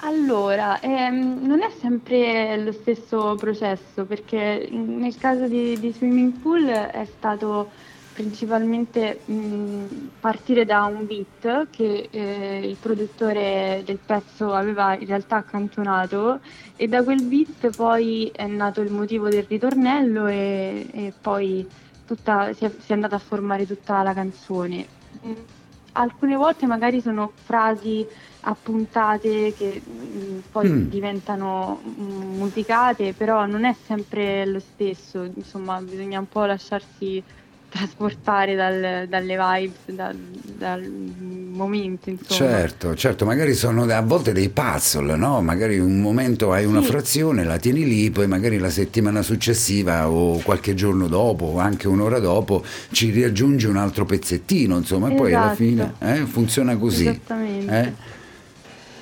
Allora, 0.00 0.80
ehm, 0.80 1.44
non 1.44 1.60
è 1.60 1.70
sempre 1.80 2.56
lo 2.62 2.72
stesso 2.72 3.34
processo 3.34 4.04
perché 4.04 4.68
nel 4.70 5.16
caso 5.18 5.48
di, 5.48 5.78
di 5.80 5.92
Swimming 5.92 6.34
Pool 6.34 6.66
è 6.66 7.06
stato 7.16 7.70
principalmente 8.18 9.22
mh, 9.26 10.16
partire 10.18 10.64
da 10.64 10.84
un 10.86 11.06
beat 11.06 11.70
che 11.70 12.08
eh, 12.10 12.66
il 12.68 12.76
produttore 12.78 13.82
del 13.84 14.00
pezzo 14.04 14.52
aveva 14.54 14.96
in 14.98 15.06
realtà 15.06 15.36
accantonato 15.36 16.40
e 16.74 16.88
da 16.88 17.04
quel 17.04 17.22
beat 17.22 17.70
poi 17.72 18.28
è 18.34 18.46
nato 18.48 18.80
il 18.80 18.90
motivo 18.90 19.28
del 19.28 19.44
ritornello 19.44 20.26
e, 20.26 20.88
e 20.92 21.14
poi 21.20 21.70
tutta- 22.04 22.52
si, 22.54 22.64
è, 22.64 22.74
si 22.80 22.90
è 22.90 22.94
andata 22.94 23.14
a 23.16 23.18
formare 23.20 23.66
tutta 23.66 24.02
la 24.02 24.12
canzone. 24.14 24.88
Mm, 25.24 25.44
Alcune 25.92 26.36
volte 26.36 26.66
magari 26.66 27.00
sono 27.00 27.32
frasi 27.42 28.06
appuntate 28.40 29.52
che 29.52 29.82
mm, 29.88 30.38
poi 30.50 30.68
Mm. 30.68 30.88
diventano 30.88 31.80
musicate, 31.84 33.14
però 33.14 33.46
non 33.46 33.64
è 33.64 33.72
sempre 33.74 34.46
lo 34.46 34.60
stesso, 34.60 35.24
insomma, 35.24 35.80
bisogna 35.80 36.18
un 36.20 36.28
po' 36.28 36.44
lasciarsi 36.44 37.24
trasportare 37.68 38.54
dal- 38.54 39.06
dalle 39.08 39.36
vibes, 39.36 39.94
dal, 39.94 40.16
dal 40.16 40.82
momento, 40.88 42.08
insomma. 42.10 42.50
Certo, 42.50 42.94
certo, 42.94 43.24
magari 43.24 43.54
sono 43.54 43.82
a 43.84 44.00
volte 44.00 44.32
dei 44.32 44.48
puzzle, 44.48 45.16
no? 45.16 45.42
Magari 45.42 45.78
un 45.78 46.00
momento 46.00 46.52
hai 46.52 46.64
una 46.64 46.80
Sì. 46.80 46.86
frazione, 46.86 47.44
la 47.44 47.58
tieni 47.58 47.84
lì, 47.86 48.10
poi 48.10 48.26
magari 48.26 48.58
la 48.58 48.70
settimana 48.70 49.22
successiva 49.22 50.08
o 50.08 50.38
qualche 50.38 50.74
giorno 50.74 51.08
dopo 51.08 51.44
o 51.46 51.58
anche 51.58 51.88
un'ora 51.88 52.18
dopo 52.20 52.64
ci 52.92 53.10
riaggiungi 53.10 53.66
un 53.66 53.76
altro 53.76 54.04
pezzettino, 54.04 54.76
insomma, 54.76 55.10
e 55.10 55.14
poi 55.14 55.34
alla 55.34 55.46
Esatto. 55.52 55.56
fine 55.56 55.94
eh, 55.98 56.26
funziona 56.26 56.76
così. 56.76 57.08
Esattamente. 57.08 57.78
eh? 57.82 57.92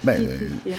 Beh, 0.01 0.17
sì, 0.39 0.61
sì. 0.63 0.75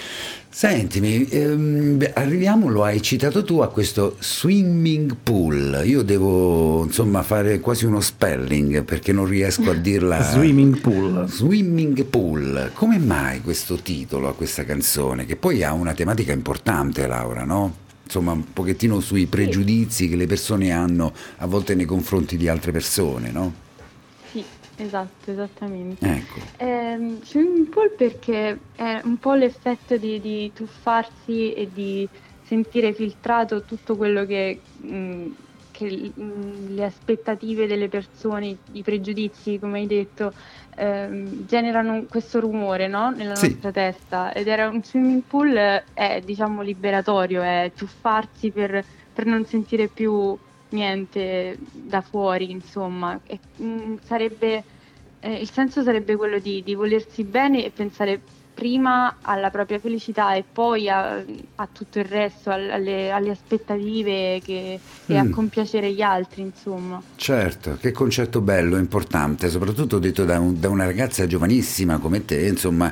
Sentimi, 0.58 1.24
ehm, 1.30 2.14
arriviamo, 2.16 2.68
lo 2.68 2.84
hai 2.84 3.00
citato 3.00 3.44
tu, 3.44 3.60
a 3.60 3.70
questo 3.70 4.16
swimming 4.18 5.16
pool. 5.22 5.84
Io 5.86 6.02
devo 6.02 6.84
insomma 6.84 7.22
fare 7.22 7.60
quasi 7.60 7.86
uno 7.86 8.02
spelling 8.02 8.84
perché 8.84 9.14
non 9.14 9.28
riesco 9.28 9.70
a 9.70 9.76
dirla. 9.78 10.20
Swimming 10.20 10.80
pool. 10.80 11.30
Swimming 11.30 12.04
pool. 12.06 12.72
Come 12.74 12.98
mai 12.98 13.42
questo 13.42 13.76
titolo 13.76 14.30
a 14.30 14.34
questa 14.34 14.66
canzone? 14.66 15.28
Che 15.28 15.36
poi 15.36 15.64
ha 15.64 15.74
una 15.74 15.94
tematica 15.94 16.34
importante, 16.34 17.06
Laura, 17.06 17.44
no? 17.44 17.76
Insomma, 18.06 18.32
un 18.32 18.52
pochettino 18.52 19.00
sui 19.00 19.28
pregiudizi 19.28 20.10
che 20.10 20.16
le 20.16 20.26
persone 20.26 20.72
hanno 20.72 21.14
a 21.38 21.46
volte 21.46 21.76
nei 21.76 21.86
confronti 21.86 22.36
di 22.36 22.48
altre 22.48 22.72
persone, 22.72 23.30
no? 23.30 23.66
Esatto, 24.78 25.32
esattamente. 25.32 26.06
Ecco. 26.06 26.40
Ehm, 26.58 27.22
swimming 27.24 27.68
pool 27.68 27.92
perché 27.96 28.58
è 28.76 29.02
un 29.04 29.18
po' 29.18 29.34
l'effetto 29.34 29.98
di, 29.98 30.20
di 30.22 30.52
tuffarsi 30.54 31.54
e 31.54 31.68
di 31.74 32.08
sentire 32.44 32.94
filtrato 32.94 33.64
tutto 33.64 33.96
quello 33.96 34.26
che, 34.26 34.60
mh, 34.82 35.26
che, 35.72 36.12
mh, 36.14 36.76
le 36.76 36.86
aspettative 36.86 37.66
delle 37.68 37.90
persone, 37.90 38.56
i 38.74 38.82
pregiudizi, 38.84 39.58
come 39.60 39.80
hai 39.80 39.88
detto, 39.88 40.32
ehm, 40.76 41.46
generano 41.48 42.06
questo 42.08 42.40
rumore 42.40 42.88
no? 42.88 43.10
nella 43.10 43.36
Sì. 43.36 43.50
nostra 43.50 43.72
testa. 43.72 44.32
Ed 44.32 44.48
era 44.48 44.70
un 44.70 44.84
swimming 44.84 45.24
pool 45.28 45.56
eh, 45.58 45.84
è 45.94 46.22
diciamo 46.24 46.62
liberatorio, 46.62 47.42
è 47.42 47.72
tuffarsi 47.76 48.52
per, 48.52 48.86
per 49.12 49.26
non 49.26 49.44
sentire 49.46 49.88
più 49.88 50.38
niente 50.70 51.58
da 51.72 52.02
fuori, 52.02 52.52
insomma. 52.52 53.20
E, 53.26 53.40
mh, 53.64 53.96
sarebbe 54.06 54.64
eh, 55.20 55.34
il 55.34 55.50
senso 55.50 55.82
sarebbe 55.84 56.16
quello 56.16 56.38
di, 56.40 56.62
di 56.64 56.76
volersi 56.76 57.24
bene 57.24 57.66
e 57.66 57.72
pensare 57.72 58.20
prima 58.54 59.18
alla 59.22 59.50
propria 59.52 59.78
felicità 59.80 60.34
e 60.34 60.44
poi 60.52 60.90
a, 60.90 61.24
a 61.56 61.68
tutto 61.72 62.00
il 62.00 62.06
resto, 62.06 62.50
al- 62.50 62.70
alle, 62.72 63.12
alle 63.12 63.30
aspettative 63.32 64.42
che- 64.44 64.80
e 65.06 65.16
a 65.18 65.24
Mm. 65.24 65.32
compiacere 65.32 65.92
gli 65.92 66.02
altri, 66.02 66.42
insomma. 66.42 67.02
Certo, 67.16 67.78
che 67.80 67.92
concetto 67.92 68.42
bello, 68.42 68.78
importante, 68.78 69.50
soprattutto 69.50 70.00
detto 70.00 70.24
da, 70.26 70.40
un- 70.40 70.60
da 70.60 70.70
una 70.70 70.86
ragazza 70.86 71.28
giovanissima 71.28 71.98
come 72.00 72.26
te, 72.26 72.48
insomma, 72.48 72.92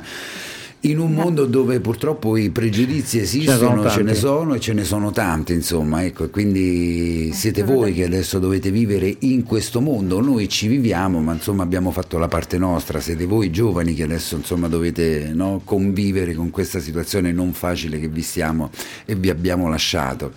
in 0.90 0.98
un 0.98 1.12
mondo 1.12 1.46
dove 1.46 1.80
purtroppo 1.80 2.36
i 2.36 2.50
pregiudizi 2.50 3.18
esistono, 3.18 3.58
sono 3.58 3.90
ce 3.90 4.02
ne 4.02 4.14
sono 4.14 4.54
e 4.54 4.60
ce 4.60 4.72
ne 4.72 4.84
sono 4.84 5.10
tanti, 5.10 5.52
insomma, 5.52 6.04
ecco, 6.04 6.24
e 6.24 6.30
quindi 6.30 7.30
siete 7.32 7.62
voi 7.62 7.92
che 7.92 8.04
adesso 8.04 8.38
dovete 8.38 8.70
vivere 8.70 9.14
in 9.20 9.42
questo 9.42 9.80
mondo, 9.80 10.20
noi 10.20 10.48
ci 10.48 10.68
viviamo, 10.68 11.20
ma 11.20 11.32
insomma 11.32 11.62
abbiamo 11.62 11.90
fatto 11.90 12.18
la 12.18 12.28
parte 12.28 12.58
nostra, 12.58 13.00
siete 13.00 13.26
voi 13.26 13.50
giovani 13.50 13.94
che 13.94 14.04
adesso 14.04 14.36
insomma 14.36 14.68
dovete 14.68 15.30
no, 15.32 15.60
convivere 15.64 16.34
con 16.34 16.50
questa 16.50 16.78
situazione 16.78 17.32
non 17.32 17.52
facile 17.52 17.98
che 17.98 18.08
vi 18.08 18.22
stiamo 18.22 18.70
e 19.04 19.14
vi 19.14 19.30
abbiamo 19.30 19.68
lasciato. 19.68 20.32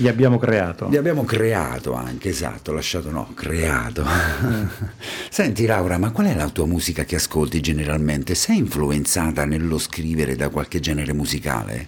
Li 0.00 0.06
abbiamo 0.06 0.38
creato. 0.38 0.88
Li 0.88 0.96
abbiamo 0.96 1.24
creato 1.24 1.92
anche, 1.94 2.28
esatto, 2.28 2.72
lasciato 2.72 3.10
no, 3.10 3.32
creato. 3.34 4.04
Senti 5.28 5.66
Laura, 5.66 5.98
ma 5.98 6.12
qual 6.12 6.28
è 6.28 6.34
la 6.36 6.48
tua 6.50 6.66
musica 6.66 7.02
che 7.04 7.16
ascolti 7.16 7.60
generalmente? 7.60 8.36
Sei 8.36 8.58
influenzata 8.58 9.44
nello 9.44 9.76
scrivere 9.76 10.36
da 10.36 10.50
qualche 10.50 10.78
genere 10.78 11.12
musicale? 11.12 11.86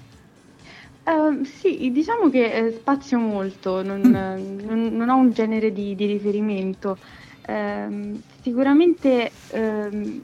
Ehm, 1.04 1.44
sì, 1.44 1.90
diciamo 1.92 2.30
che 2.30 2.52
eh, 2.52 2.72
spazio 2.72 3.18
molto, 3.18 3.82
non, 3.84 4.02
eh, 4.12 4.64
non- 4.64 4.90
non 4.92 5.08
ho 5.08 5.16
un 5.16 5.30
genere 5.30 5.72
di, 5.72 5.94
di 5.94 6.06
riferimento. 6.06 6.98
Ehm, 7.46 8.20
sicuramente 8.42 9.30
ehm, 9.50 10.20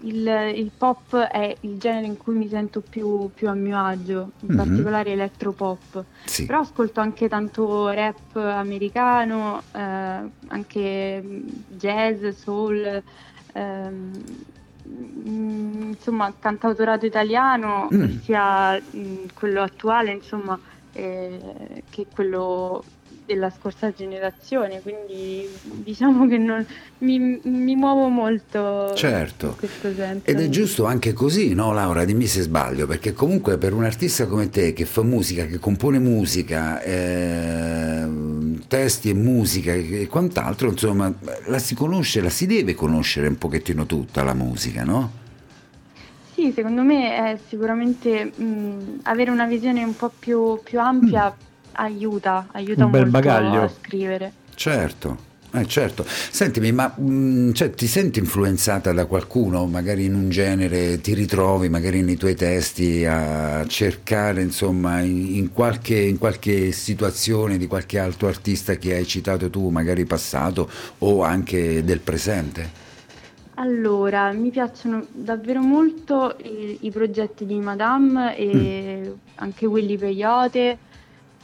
il, 0.00 0.52
il 0.54 0.70
pop 0.76 1.16
è 1.16 1.56
il 1.60 1.78
genere 1.78 2.06
in 2.06 2.16
cui 2.16 2.34
mi 2.34 2.48
sento 2.48 2.80
più, 2.80 3.30
più 3.34 3.48
a 3.48 3.54
mio 3.54 3.78
agio, 3.82 4.30
in 4.40 4.48
Mhm. 4.50 4.56
particolare 4.56 5.12
elettropop. 5.12 6.04
Sì. 6.24 6.44
Però 6.46 6.60
ascolto 6.60 7.00
anche 7.00 7.28
tanto 7.28 7.88
rap 7.88 8.36
americano, 8.36 9.62
eh, 9.72 10.30
anche 10.48 11.42
jazz, 11.68 12.26
soul, 12.28 13.02
ehm, 13.52 14.10
mm, 14.88 15.82
insomma, 15.90 16.32
cantautorato 16.38 17.06
italiano, 17.06 17.88
Mm. 17.92 18.18
sia 18.22 18.80
mm, 18.96 19.16
quello 19.34 19.62
attuale, 19.62 20.12
insomma, 20.12 20.58
eh, 20.92 21.82
che 21.90 22.06
quello 22.12 22.82
della 23.26 23.50
scorsa 23.50 23.92
generazione. 23.92 24.80
Quindi 24.80 25.46
diciamo 25.62 26.26
che 26.28 26.38
non- 26.38 26.64
mi, 26.98 27.40
mi 27.42 27.74
muovo 27.74 28.08
molto 28.08 28.94
Certo. 28.94 29.46
in 29.48 29.56
questo 29.56 29.92
senso. 29.94 30.30
Ed 30.30 30.40
è 30.40 30.48
giusto 30.48 30.84
anche 30.86 31.12
così, 31.12 31.52
no 31.52 31.72
Laura? 31.72 32.04
Dimmi 32.04 32.26
se 32.26 32.42
sbaglio, 32.42 32.86
perché 32.86 33.12
comunque 33.12 33.58
per 33.58 33.74
un 33.74 33.84
artista 33.84 34.26
come 34.26 34.48
te 34.48 34.72
che 34.72 34.86
fa 34.86 35.02
musica, 35.02 35.44
che 35.46 35.58
compone 35.58 35.98
musica, 35.98 36.80
ehm, 36.82 38.62
testi 38.68 39.10
e 39.10 39.14
musica 39.14 39.72
e 39.72 40.06
quant'altro, 40.08 40.70
insomma, 40.70 41.12
la 41.46 41.58
si 41.58 41.74
conosce, 41.74 42.20
la 42.20 42.30
si 42.30 42.46
deve 42.46 42.74
conoscere 42.74 43.26
un 43.28 43.36
pochettino 43.36 43.84
tutta 43.86 44.22
la 44.22 44.34
musica, 44.34 44.84
no? 44.84 45.24
Sì, 46.34 46.52
secondo 46.54 46.82
me 46.82 47.32
è 47.32 47.38
sicuramente 47.48 48.24
mh, 48.26 49.00
avere 49.04 49.30
una 49.30 49.46
visione 49.46 49.82
un 49.84 49.96
po' 49.96 50.12
più, 50.16 50.60
più 50.62 50.78
ampia 50.78 51.34
aiuta, 51.76 52.48
aiuta 52.52 52.84
Un 52.84 52.90
bel 52.90 53.06
molto 53.06 53.10
bagaglio. 53.10 53.62
a 53.62 53.68
scrivere. 53.68 54.32
Certo, 54.54 55.24
eh, 55.52 55.66
certo. 55.66 56.04
Sentimi, 56.06 56.72
ma 56.72 56.94
mm, 56.98 57.52
cioè, 57.52 57.70
ti 57.70 57.86
senti 57.86 58.18
influenzata 58.18 58.92
da 58.92 59.04
qualcuno, 59.06 59.66
magari 59.66 60.04
in 60.06 60.14
un 60.14 60.28
genere, 60.30 61.00
ti 61.00 61.12
ritrovi 61.14 61.68
magari 61.68 62.02
nei 62.02 62.16
tuoi 62.16 62.34
testi 62.34 63.04
a 63.04 63.64
cercare, 63.66 64.40
insomma, 64.42 65.00
in, 65.00 65.36
in 65.36 65.52
qualche, 65.52 65.96
in 65.98 66.18
qualche 66.18 66.72
situazione 66.72 67.58
di 67.58 67.66
qualche 67.66 67.98
altro 67.98 68.28
artista 68.28 68.76
che 68.76 68.94
hai 68.94 69.06
citato 69.06 69.50
tu, 69.50 69.68
magari 69.68 70.04
passato 70.06 70.70
o 70.98 71.22
anche 71.22 71.84
del 71.84 72.00
presente? 72.00 72.84
Allora, 73.58 74.32
mi 74.32 74.50
piacciono 74.50 75.06
davvero 75.12 75.62
molto 75.62 76.36
i, 76.42 76.78
i 76.82 76.90
progetti 76.90 77.46
di 77.46 77.58
Madame 77.58 78.36
e 78.36 79.10
Mm. 79.10 79.12
anche 79.36 79.64
Willy 79.66 79.96
Peyote, 79.96 80.78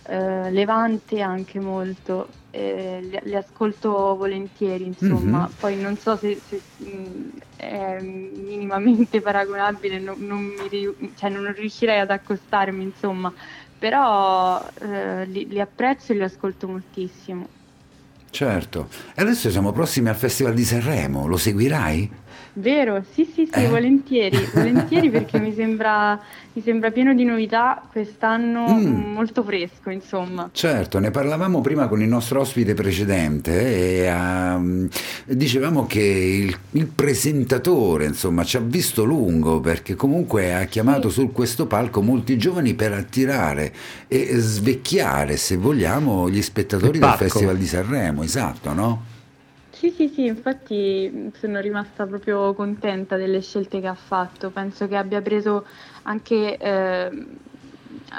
eh, 0.04 0.50
Levante 0.50 1.20
anche 1.20 1.60
molto, 1.60 2.28
eh, 2.50 2.98
li, 3.02 3.18
li 3.22 3.34
ascolto 3.34 4.16
volentieri, 4.16 4.86
insomma. 4.86 5.40
Mhm. 5.40 5.50
Poi 5.58 5.76
non 5.80 5.96
so 5.96 6.16
se, 6.16 6.40
se, 6.46 6.60
mh, 6.78 7.30
è 7.56 8.00
minimamente 8.00 9.20
paragonabile, 9.22 9.98
non, 9.98 10.16
non 10.18 10.42
mi 10.42 11.12
cioè, 11.16 11.30
non 11.30 11.52
riuscirei 11.54 12.00
ad 12.00 12.10
accostarmi, 12.10 12.82
insomma, 12.82 13.32
però 13.78 14.64
eh, 14.80 15.24
li, 15.26 15.46
li 15.48 15.60
apprezzo 15.60 16.12
e 16.12 16.16
li 16.16 16.22
ascolto 16.22 16.68
moltissimo. 16.68 17.60
Certo. 18.30 18.88
E 19.14 19.20
adesso 19.20 19.50
siamo 19.50 19.72
prossimi 19.72 20.08
al 20.08 20.16
Festival 20.16 20.54
di 20.54 20.64
Sanremo, 20.64 21.26
lo 21.26 21.36
seguirai? 21.36 22.10
Vero, 22.54 23.02
sì, 23.12 23.24
sì, 23.24 23.48
sì, 23.50 23.60
Eh? 23.60 23.68
volentieri, 23.68 24.36
volentieri 24.52 25.08
perché 25.08 25.38
mi 25.38 25.54
sembra, 25.54 26.20
mi 26.52 26.60
sembra 26.62 26.90
pieno 26.90 27.14
di 27.14 27.24
novità 27.24 27.82
quest'anno, 27.90 28.66
Mm. 28.74 29.12
molto 29.12 29.42
fresco, 29.42 29.88
insomma. 29.90 30.50
Certo, 30.52 30.98
ne 30.98 31.10
parlavamo 31.10 31.60
prima 31.62 31.88
con 31.88 32.02
il 32.02 32.08
nostro 32.08 32.40
ospite 32.40 32.74
precedente 32.74 34.00
e 34.02 34.04
ehm, 34.04 34.88
dicevamo 35.28 35.86
che 35.86 36.00
il, 36.02 36.56
il 36.72 36.86
presentatore 36.86 38.04
insomma 38.04 38.44
ci 38.44 38.56
ha 38.58 38.60
visto 38.60 39.04
lungo 39.04 39.60
perché 39.60 39.94
comunque 39.94 40.54
ha 40.54 40.64
chiamato 40.64 41.08
Sì. 41.08 41.20
su 41.20 41.32
questo 41.32 41.66
palco 41.66 42.02
molti 42.02 42.36
giovani 42.36 42.74
per 42.74 42.92
attirare 42.92 43.72
e 44.08 44.28
svecchiare 44.36 45.36
se 45.38 45.56
vogliamo 45.56 46.28
gli 46.28 46.42
spettatori 46.42 46.98
del. 46.98 47.10
Festival 47.16 47.56
di 47.56 47.66
Sanremo, 47.66 48.22
esatto, 48.22 48.72
no? 48.74 49.04
Sì, 49.82 49.90
sì, 49.90 50.08
sì, 50.14 50.26
infatti 50.26 51.32
sono 51.40 51.58
rimasta 51.58 52.06
proprio 52.06 52.54
contenta 52.54 53.16
delle 53.16 53.40
scelte 53.40 53.80
che 53.80 53.88
ha 53.88 53.96
fatto. 53.96 54.50
Penso 54.50 54.86
che 54.86 54.94
abbia 54.94 55.20
preso 55.20 55.66
anche 56.02 56.56
eh, 56.56 57.10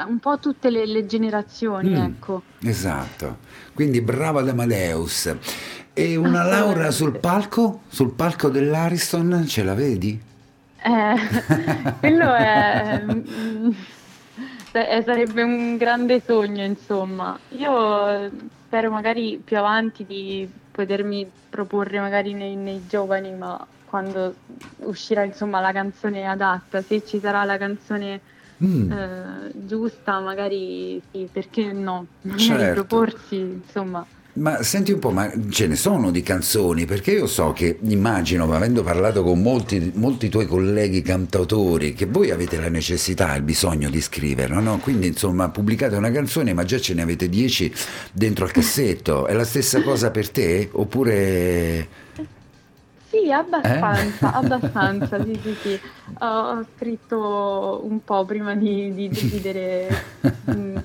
un 0.05 0.19
po' 0.19 0.39
tutte 0.39 0.69
le, 0.69 0.85
le 0.85 1.05
generazioni, 1.05 1.87
Mm. 1.87 2.03
ecco. 2.03 2.41
Esatto, 2.63 3.37
quindi 3.73 4.01
bravo 4.01 4.39
ad 4.39 4.49
Amadeus. 4.49 5.33
E 5.93 6.17
una 6.17 6.43
Laura 6.43 6.91
sul 6.91 7.17
palco? 7.17 7.83
Sul 7.87 8.11
palco 8.11 8.49
dell'Ariston 8.49 9.45
ce 9.47 9.63
la 9.63 9.73
vedi? 9.73 10.19
Eh, 10.83 11.15
quello 12.01 12.33
è, 12.33 13.05
sa- 14.69 15.01
sarebbe 15.01 15.43
un 15.43 15.77
grande 15.77 16.19
sogno, 16.19 16.65
insomma. 16.65 17.39
Io 17.57 18.29
spero 18.65 18.91
magari 18.91 19.39
più 19.41 19.57
avanti 19.57 20.03
di 20.05 20.61
potermi 20.73 21.29
proporre 21.49 21.99
magari 21.99 22.33
nei, 22.33 22.55
nei 22.55 22.81
giovani, 22.87 23.31
ma 23.33 23.65
quando 23.85 24.33
uscirà 24.77 25.23
insomma 25.23 25.61
la 25.61 25.71
canzone 25.71 26.27
adatta, 26.27 26.81
se 26.81 27.05
ci 27.05 27.19
sarà 27.19 27.43
la 27.43 27.57
canzone 27.57 28.19
Mm. 28.63 28.91
eh, 28.91 29.51
giusta, 29.65 30.19
magari 30.19 31.01
sì, 31.11 31.27
perché 31.31 31.73
no? 31.73 32.05
Magari 32.21 32.37
Certo. 32.39 32.85
proporsi, 32.85 33.35
insomma. 33.35 34.05
Ma 34.35 34.63
senti 34.63 34.91
un 34.91 34.97
po', 34.97 35.11
ma 35.11 35.31
ce 35.49 35.67
ne 35.67 35.75
sono 35.75 36.09
di 36.09 36.23
canzoni? 36.23 36.85
Perché 36.85 37.11
io 37.11 37.27
so 37.27 37.53
che, 37.53 37.77
immagino, 37.81 38.51
avendo 38.51 38.81
parlato 38.81 39.21
con 39.21 39.39
molti, 39.39 39.91
molti 39.93 40.27
tuoi 40.27 40.47
colleghi 40.47 41.03
cantautori, 41.03 41.93
che 41.93 42.07
voi 42.07 42.31
avete 42.31 42.59
la 42.59 42.69
necessità, 42.69 43.35
il 43.35 43.43
bisogno 43.43 43.91
di 43.91 44.01
scriverla, 44.01 44.59
no? 44.59 44.79
Quindi, 44.79 45.05
insomma, 45.05 45.49
pubblicate 45.49 45.95
una 45.97 46.09
canzone, 46.09 46.53
ma 46.53 46.63
già 46.63 46.79
ce 46.79 46.95
ne 46.95 47.03
avete 47.03 47.29
dieci 47.29 47.71
dentro 48.11 48.45
al 48.45 48.51
cassetto. 48.51 49.27
È 49.27 49.33
la 49.33 49.45
stessa 49.45 49.83
cosa 49.83 50.09
per 50.09 50.29
te? 50.31 50.67
Oppure... 50.71 51.87
Sì, 53.11 53.31
abbastanza, 53.31 54.33
Eh? 54.33 54.37
abbastanza, 54.43 55.23
sì, 55.23 55.39
sì, 55.43 55.55
sì. 55.61 55.79
Ho, 56.25 56.65
scritto 56.75 57.81
un 57.83 58.03
po' 58.03 58.25
prima 58.25 58.55
di, 58.55 58.91
di 58.95 59.09
decidere 59.09 59.87
mm, 60.49 60.77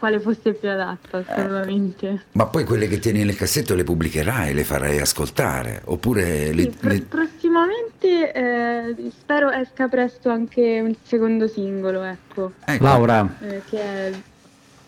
quale 0.00 0.18
fosse 0.18 0.52
più 0.54 0.68
adatta, 0.68 1.18
assolutamente. 1.18 2.24
Ma 2.32 2.46
poi 2.46 2.64
quelle 2.64 2.88
che 2.88 2.98
tieni 2.98 3.22
nel 3.22 3.36
cassetto 3.36 3.76
le 3.76 3.84
pubblicherai, 3.84 4.52
le 4.52 4.64
farai 4.64 4.98
ascoltare? 4.98 5.82
Oppure... 5.84 6.52
Le, 6.52 6.62
Sì, 6.62 6.68
pro- 6.70 6.88
le- 6.88 7.02
prossimamente 7.02 8.32
eh, 8.32 9.10
spero 9.16 9.50
esca 9.50 9.86
presto 9.86 10.30
anche 10.30 10.60
il 10.60 10.96
secondo 11.02 11.46
singolo, 11.46 12.02
ecco, 12.02 12.52
Ecco. 12.64 12.82
Laura, 12.82 13.28
eh, 13.42 13.62
che 13.68 13.78
è 13.80 14.12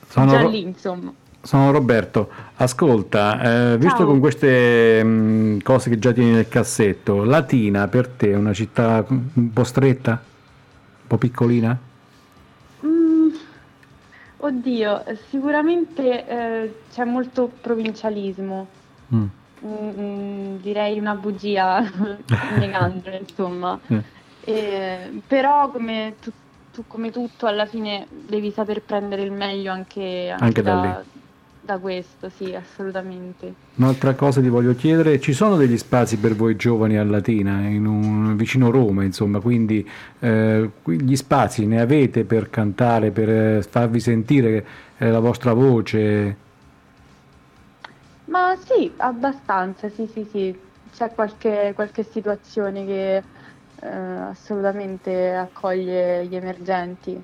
sono, 0.09 0.31
già 0.33 0.41
Ro- 0.41 0.49
lì, 0.49 0.63
insomma. 0.63 1.13
sono 1.43 1.71
Roberto. 1.71 2.31
Ascolta, 2.57 3.73
eh, 3.73 3.79
visto 3.79 4.07
con 4.07 4.19
queste 4.19 5.05
mh, 5.05 5.63
cose 5.63 5.91
che 5.91 5.99
già 5.99 6.13
tieni 6.13 6.31
nel 6.33 6.49
cassetto, 6.49 7.23
Latina 7.25 7.87
per 7.89 8.09
te 8.09 8.31
è 8.33 8.35
una 8.35 8.53
città 8.53 9.05
un 9.09 9.53
po' 9.53 9.65
stretta? 9.65 10.13
Un 10.13 11.07
po' 11.07 11.19
piccolina? 11.19 11.79
Mm, 14.43 14.47
oddio, 14.47 15.05
sicuramente 15.29 16.27
eh, 16.27 16.75
c'è 16.91 17.05
molto 17.05 17.49
provincialismo. 17.61 18.67
Mm. 19.15 19.25
Mm, 19.65 19.89
mm, 20.01 20.57
direi 20.57 20.99
una 20.99 21.15
bugia 21.15 21.81
negandolo, 22.59 23.17
insomma. 23.17 23.79
Eh. 23.89 24.03
E- 24.45 25.23
però 25.25 25.71
come, 25.71 26.17
tu- 26.21 26.33
tu- 26.73 26.85
come 26.89 27.11
tutto 27.13 27.47
alla 27.47 27.65
fine 27.67 28.09
devi 28.11 28.51
saper 28.51 28.83
prendere 28.83 29.23
il 29.23 29.31
meglio 29.31 29.71
anche, 29.71 30.31
anche 30.31 30.45
Anche 30.45 30.63
da 30.63 31.05
da, 31.65 31.79
questo, 31.79 32.29
sì, 32.29 32.55
assolutamente. 32.55 33.55
Un'altra 33.77 34.15
cosa 34.15 34.41
ti 34.41 34.49
voglio 34.49 34.75
chiedere, 34.75 35.21
ci 35.21 35.33
sono 35.33 35.57
degli 35.57 35.79
spazi 35.79 36.19
per 36.19 36.35
voi 36.35 36.57
giovani 36.57 36.99
a 36.99 37.05
Latina, 37.05 37.61
in 37.69 37.87
un- 37.87 38.37
vicino 38.37 38.71
Roma, 38.71 39.05
insomma, 39.05 39.41
quindi 39.41 39.89
eh, 40.19 40.71
gli 40.85 41.17
spazi 41.17 41.65
ne 41.67 41.81
avete 41.81 42.25
per 42.25 42.51
cantare, 42.51 43.11
per 43.13 43.29
eh, 43.31 43.63
farvi 43.63 44.01
sentire 44.01 44.67
eh, 44.99 45.11
la 45.11 45.21
vostra 45.21 45.53
voce? 45.53 46.37
Ma 48.27 48.57
sì, 48.57 48.91
abbastanza, 48.97 49.89
sì, 49.89 50.09
sì, 50.13 50.27
sì. 50.31 50.59
C'è 50.95 51.11
qualche, 51.15 51.73
qualche 51.75 52.03
situazione 52.03 52.85
che 52.85 53.17
eh, 53.81 53.89
assolutamente 53.89 55.35
accoglie 55.35 56.27
gli 56.27 56.37
emergenti. 56.37 57.23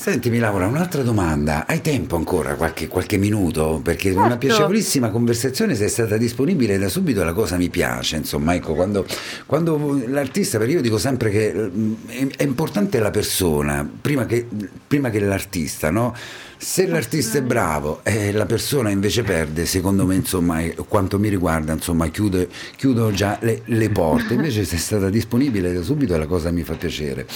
Sentimi 0.00 0.38
Laura, 0.38 0.66
un'altra 0.66 1.02
domanda. 1.02 1.66
Hai 1.66 1.82
tempo 1.82 2.16
ancora, 2.16 2.54
qualche, 2.54 2.88
qualche 2.88 3.18
minuto? 3.18 3.82
Perché 3.84 4.08
una 4.12 4.30
Certo. 4.30 4.46
piacevolissima 4.46 5.10
conversazione 5.10 5.74
sei 5.74 5.90
stata 5.90 6.16
disponibile 6.16 6.78
da 6.78 6.88
subito, 6.88 7.22
la 7.22 7.34
cosa 7.34 7.58
mi 7.58 7.68
piace. 7.68 8.16
Insomma, 8.16 8.54
ecco, 8.54 8.72
quando, 8.72 9.04
quando 9.44 10.02
l'artista, 10.06 10.56
perché 10.56 10.72
io 10.72 10.80
dico 10.80 10.96
sempre 10.96 11.28
che 11.28 11.52
mm, 11.52 11.94
è, 12.34 12.42
importante 12.44 12.98
la 12.98 13.10
persona, 13.10 13.86
prima 14.00 14.24
che, 14.24 14.46
prima 14.86 15.10
che 15.10 15.20
l'artista, 15.20 15.90
no? 15.90 16.16
Se 16.62 16.86
l'artista 16.86 17.38
è 17.38 17.42
bravo 17.42 18.00
e 18.02 18.32
la 18.32 18.44
persona 18.44 18.90
invece 18.90 19.22
perde, 19.22 19.64
secondo 19.64 20.04
me, 20.04 20.14
insomma, 20.14 20.62
quanto 20.88 21.18
mi 21.18 21.28
riguarda, 21.30 21.72
insomma, 21.72 22.08
chiudo, 22.08 22.46
chiudo 22.76 23.10
già 23.12 23.38
le, 23.40 23.62
le 23.64 23.88
porte. 23.88 24.34
Invece 24.40 24.64
sei 24.64 24.78
stata 24.78 25.08
disponibile 25.08 25.72
da 25.72 25.82
subito 25.82 26.14
e 26.14 26.18
la 26.18 26.26
cosa 26.26 26.50
mi 26.50 26.62
fa 26.62 26.74
piacere. 26.74 27.26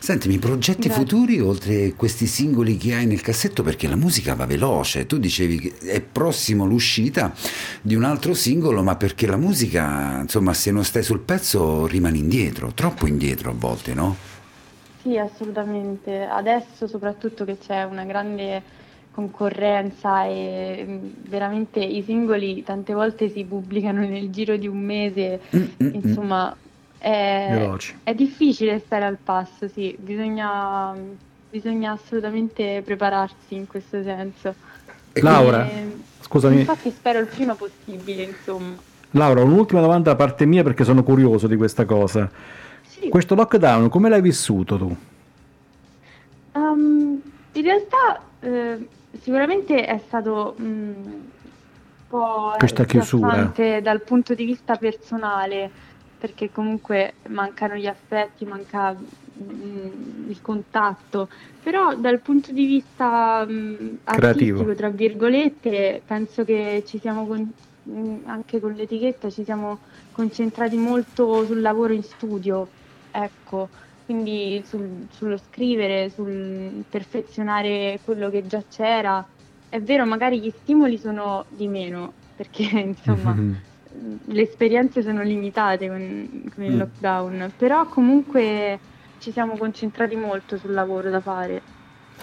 Sentimi, 0.00 0.38
progetti 0.38 0.88
Grazie. 0.88 1.02
futuri 1.02 1.40
oltre 1.40 1.94
questi 1.96 2.13
singoli 2.26 2.76
che 2.76 2.94
hai 2.94 3.06
nel 3.06 3.20
cassetto? 3.20 3.62
Perché 3.62 3.88
la 3.88 3.96
musica 3.96 4.34
va 4.34 4.46
veloce. 4.46 5.06
Tu 5.06 5.18
dicevi 5.18 5.58
che 5.58 5.74
è 5.90 6.00
prossimo 6.00 6.64
l'uscita 6.66 7.34
di 7.82 7.94
un 7.94 8.04
altro 8.04 8.34
singolo, 8.34 8.82
ma 8.82 8.96
perché 8.96 9.26
la 9.26 9.36
musica, 9.36 10.20
insomma, 10.20 10.52
se 10.54 10.70
non 10.70 10.84
stai 10.84 11.02
sul 11.02 11.20
pezzo 11.20 11.86
rimani 11.86 12.18
indietro, 12.20 12.72
troppo 12.74 13.06
indietro 13.06 13.50
a 13.50 13.54
volte, 13.56 13.94
no? 13.94 14.16
Sì, 15.00 15.18
assolutamente. 15.18 16.24
Adesso 16.24 16.86
soprattutto 16.86 17.44
che 17.44 17.58
c'è 17.58 17.82
una 17.84 18.04
grande 18.04 18.64
concorrenza 19.10 20.24
e 20.24 20.84
mm, 20.88 21.08
veramente 21.28 21.80
i 21.80 22.02
singoli 22.02 22.62
tante 22.62 22.94
volte 22.94 23.28
si 23.28 23.44
pubblicano 23.44 24.00
nel 24.06 24.30
giro 24.30 24.56
di 24.56 24.66
un 24.66 24.78
mese, 24.82 25.42
Mm, 25.54 25.62
mm, 25.82 25.86
mm. 25.86 25.94
insomma 26.02 26.56
è, 26.96 27.46
Veloci. 27.46 27.94
è 28.02 28.14
difficile 28.14 28.78
stare 28.80 29.04
al 29.04 29.18
passo, 29.18 29.68
sì, 29.68 29.94
bisogna, 30.00 30.94
bisogna 31.54 31.92
assolutamente 31.92 32.82
prepararsi 32.84 33.54
in 33.54 33.68
questo 33.68 34.02
senso. 34.02 34.52
Laura, 35.12 35.64
E- 35.70 35.96
scusami. 36.20 36.58
Infatti 36.58 36.90
spero 36.90 37.20
il 37.20 37.26
prima 37.26 37.54
possibile, 37.54 38.24
insomma. 38.24 38.74
Laura, 39.12 39.42
un'ultima 39.42 39.80
domanda 39.80 40.10
da 40.10 40.16
parte 40.16 40.46
mia 40.46 40.64
perché 40.64 40.82
sono 40.82 41.04
curioso 41.04 41.46
di 41.46 41.54
questa 41.54 41.84
cosa. 41.84 42.28
Sì. 42.82 43.08
Questo 43.08 43.36
lockdown 43.36 43.88
come 43.88 44.08
l'hai 44.08 44.20
vissuto 44.20 44.76
tu? 44.76 44.96
Um, 46.54 47.20
in 47.52 47.62
realtà 47.62 48.20
eh, 48.40 48.88
sicuramente 49.20 49.86
è 49.86 50.00
stato 50.08 50.56
mm, 50.60 50.64
un 50.66 51.20
po' 52.08 52.54
Questa 52.58 52.84
chiusura. 52.84 53.52
dal 53.80 54.00
punto 54.00 54.34
di 54.34 54.44
vista 54.44 54.74
personale, 54.74 55.70
perché 56.18 56.50
comunque 56.50 57.14
mancano 57.28 57.76
gli 57.76 57.86
affetti, 57.86 58.44
manca 58.44 58.96
mm, 59.42 60.28
il 60.28 60.40
contatto, 60.40 61.28
però 61.58 61.96
dal 61.96 62.20
punto 62.22 62.52
di 62.52 62.66
vista 62.66 63.44
mm, 63.48 63.96
Creativo. 64.16 64.64
artistico, 64.64 64.74
tra 64.74 64.90
virgolette, 64.90 66.02
penso 66.04 66.44
che 66.44 66.82
ci 66.86 66.98
siamo 66.98 67.26
con- 67.26 67.52
mm, 67.88 68.26
anche 68.26 68.60
con 68.60 68.72
l'etichetta 68.74 69.30
ci 69.30 69.44
siamo 69.44 69.82
concentrati 70.10 70.76
molto 70.76 71.44
sul 71.44 71.60
lavoro 71.60 71.92
in 71.92 72.02
studio, 72.02 72.74
ecco 73.10 73.70
quindi 74.04 74.62
sul- 74.64 75.06
sullo 75.10 75.36
scrivere, 75.38 76.10
sul 76.10 76.84
perfezionare 76.88 78.00
quello 78.02 78.28
che 78.30 78.44
già 78.46 78.62
c'era. 78.66 79.26
È 79.68 79.80
vero, 79.80 80.04
magari 80.04 80.40
gli 80.40 80.50
stimoli 80.50 80.98
sono 80.98 81.46
di 81.50 81.68
meno, 81.68 82.18
perché 82.34 82.62
insomma 82.80 83.32
Mhm. 83.32 83.64
le 84.26 84.42
esperienze 84.42 85.02
sono 85.02 85.22
limitate 85.22 85.88
con, 85.88 86.44
con 86.52 86.64
il 86.64 86.72
Mm. 86.72 86.78
lockdown, 86.78 87.54
però 87.56 87.88
comunque 87.88 88.80
ci 89.24 89.32
siamo 89.32 89.56
concentrati 89.56 90.16
molto 90.16 90.58
sul 90.58 90.74
lavoro 90.74 91.08
da 91.08 91.18
fare. 91.18 91.62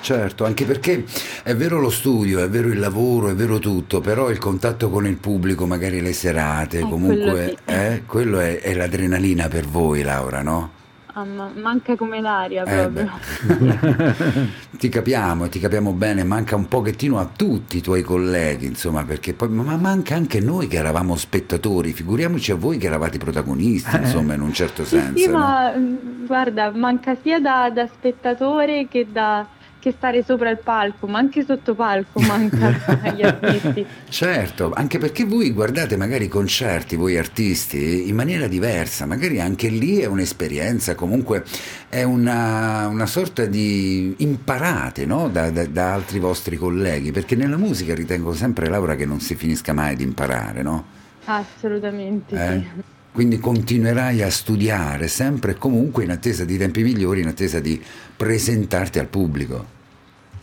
Certo, 0.01 0.45
anche 0.45 0.65
perché 0.65 1.03
è 1.41 1.55
vero 1.55 1.79
lo 1.79 1.89
studio, 1.89 2.43
è 2.43 2.47
vero 2.47 2.67
il 2.67 2.77
lavoro, 2.77 3.29
è 3.29 3.33
vero 3.33 3.57
tutto, 3.57 4.01
però 4.01 4.29
il 4.29 4.37
contatto 4.37 4.91
con 4.91 5.07
il 5.07 5.17
pubblico, 5.17 5.65
magari 5.65 5.99
le 5.99 6.13
serate, 6.13 6.85
Eh, 6.85 6.87
comunque, 6.87 7.31
quello 7.31 7.47
sì. 7.47 7.57
eh, 7.65 8.03
quello 8.05 8.39
è, 8.39 8.59
è 8.61 8.75
l'adrenalina 8.75 9.47
per 9.47 9.65
voi, 9.65 10.03
Laura, 10.03 10.43
no? 10.43 10.71
Ah, 11.13 11.25
ma- 11.25 11.51
manca 11.53 11.95
come 11.97 12.21
l'aria 12.21 12.63
Eh, 12.63 12.87
proprio. 12.87 13.09
beh. 13.41 14.47
ti 14.77 14.87
capiamo, 14.87 15.49
ti 15.49 15.59
capiamo 15.59 15.91
bene, 15.91 16.23
manca 16.23 16.55
un 16.55 16.67
pochettino 16.67 17.19
a 17.19 17.25
tutti 17.35 17.77
i 17.77 17.81
tuoi 17.81 18.01
colleghi, 18.01 18.65
insomma, 18.65 19.03
perché 19.03 19.33
poi 19.33 19.49
ma 19.49 19.75
manca 19.75 20.15
anche 20.15 20.37
a 20.37 20.41
noi 20.41 20.67
che 20.67 20.77
eravamo 20.77 21.17
spettatori, 21.17 21.91
figuriamoci 21.91 22.51
a 22.51 22.55
voi 22.55 22.77
che 22.77 22.87
eravate 22.87 23.17
protagonisti, 23.17 23.97
insomma, 23.97 24.35
in 24.35 24.41
un 24.41 24.53
certo 24.53 24.85
Sì, 24.85 24.97
senso. 24.97 25.17
sì, 25.17 25.27
no? 25.27 25.37
ma 25.37 25.73
mm, 25.75 26.25
guarda, 26.25 26.71
manca 26.73 27.15
sia 27.21 27.39
da, 27.41 27.69
da 27.69 27.87
spettatore 27.87 28.87
che 28.87 29.05
da 29.11 29.45
che 29.81 29.91
stare 29.91 30.23
sopra 30.23 30.51
il 30.51 30.59
palco, 30.63 31.07
ma 31.07 31.17
anche 31.17 31.43
sotto 31.43 31.73
palco 31.73 32.19
manca 32.21 32.71
agli 33.01 33.23
artisti. 33.23 33.83
Certo, 34.07 34.71
anche 34.73 34.99
perché 34.99 35.25
voi 35.25 35.51
guardate 35.51 35.97
magari 35.97 36.25
i 36.25 36.27
concerti, 36.27 36.95
voi 36.95 37.17
artisti, 37.17 38.07
in 38.07 38.15
maniera 38.15 38.45
diversa, 38.47 39.07
magari 39.07 39.41
anche 39.41 39.69
lì 39.69 39.97
è 39.97 40.05
un'esperienza, 40.05 40.93
comunque 40.93 41.43
è 41.89 42.03
una, 42.03 42.85
una 42.87 43.07
sorta 43.07 43.45
di 43.45 44.13
imparate 44.19 45.05
no? 45.07 45.27
da, 45.29 45.49
da- 45.49 45.65
da 45.65 45.93
altri 45.93 46.19
vostri 46.19 46.57
colleghi, 46.57 47.11
perché 47.11 47.35
nella 47.35 47.57
musica 47.57 47.95
ritengo 47.95 48.33
sempre, 48.33 48.69
Laura, 48.69 48.95
che 48.95 49.07
non 49.07 49.19
si 49.19 49.33
finisca 49.33 49.73
mai 49.73 49.95
di 49.95 50.03
imparare, 50.03 50.61
no? 50.61 50.85
Assolutamente 51.25 52.35
Eh? 52.35 52.59
sì. 52.59 52.81
Quindi 53.11 53.39
continuerai 53.39 54.21
a 54.21 54.29
studiare 54.29 55.07
sempre 55.07 55.51
e 55.51 55.55
comunque 55.55 56.03
in 56.03 56.11
attesa 56.11 56.45
di 56.45 56.57
tempi 56.57 56.81
migliori, 56.81 57.21
in 57.21 57.27
attesa 57.27 57.59
di 57.59 57.81
presentarti 58.15 58.99
al 58.99 59.07
pubblico. 59.07 59.79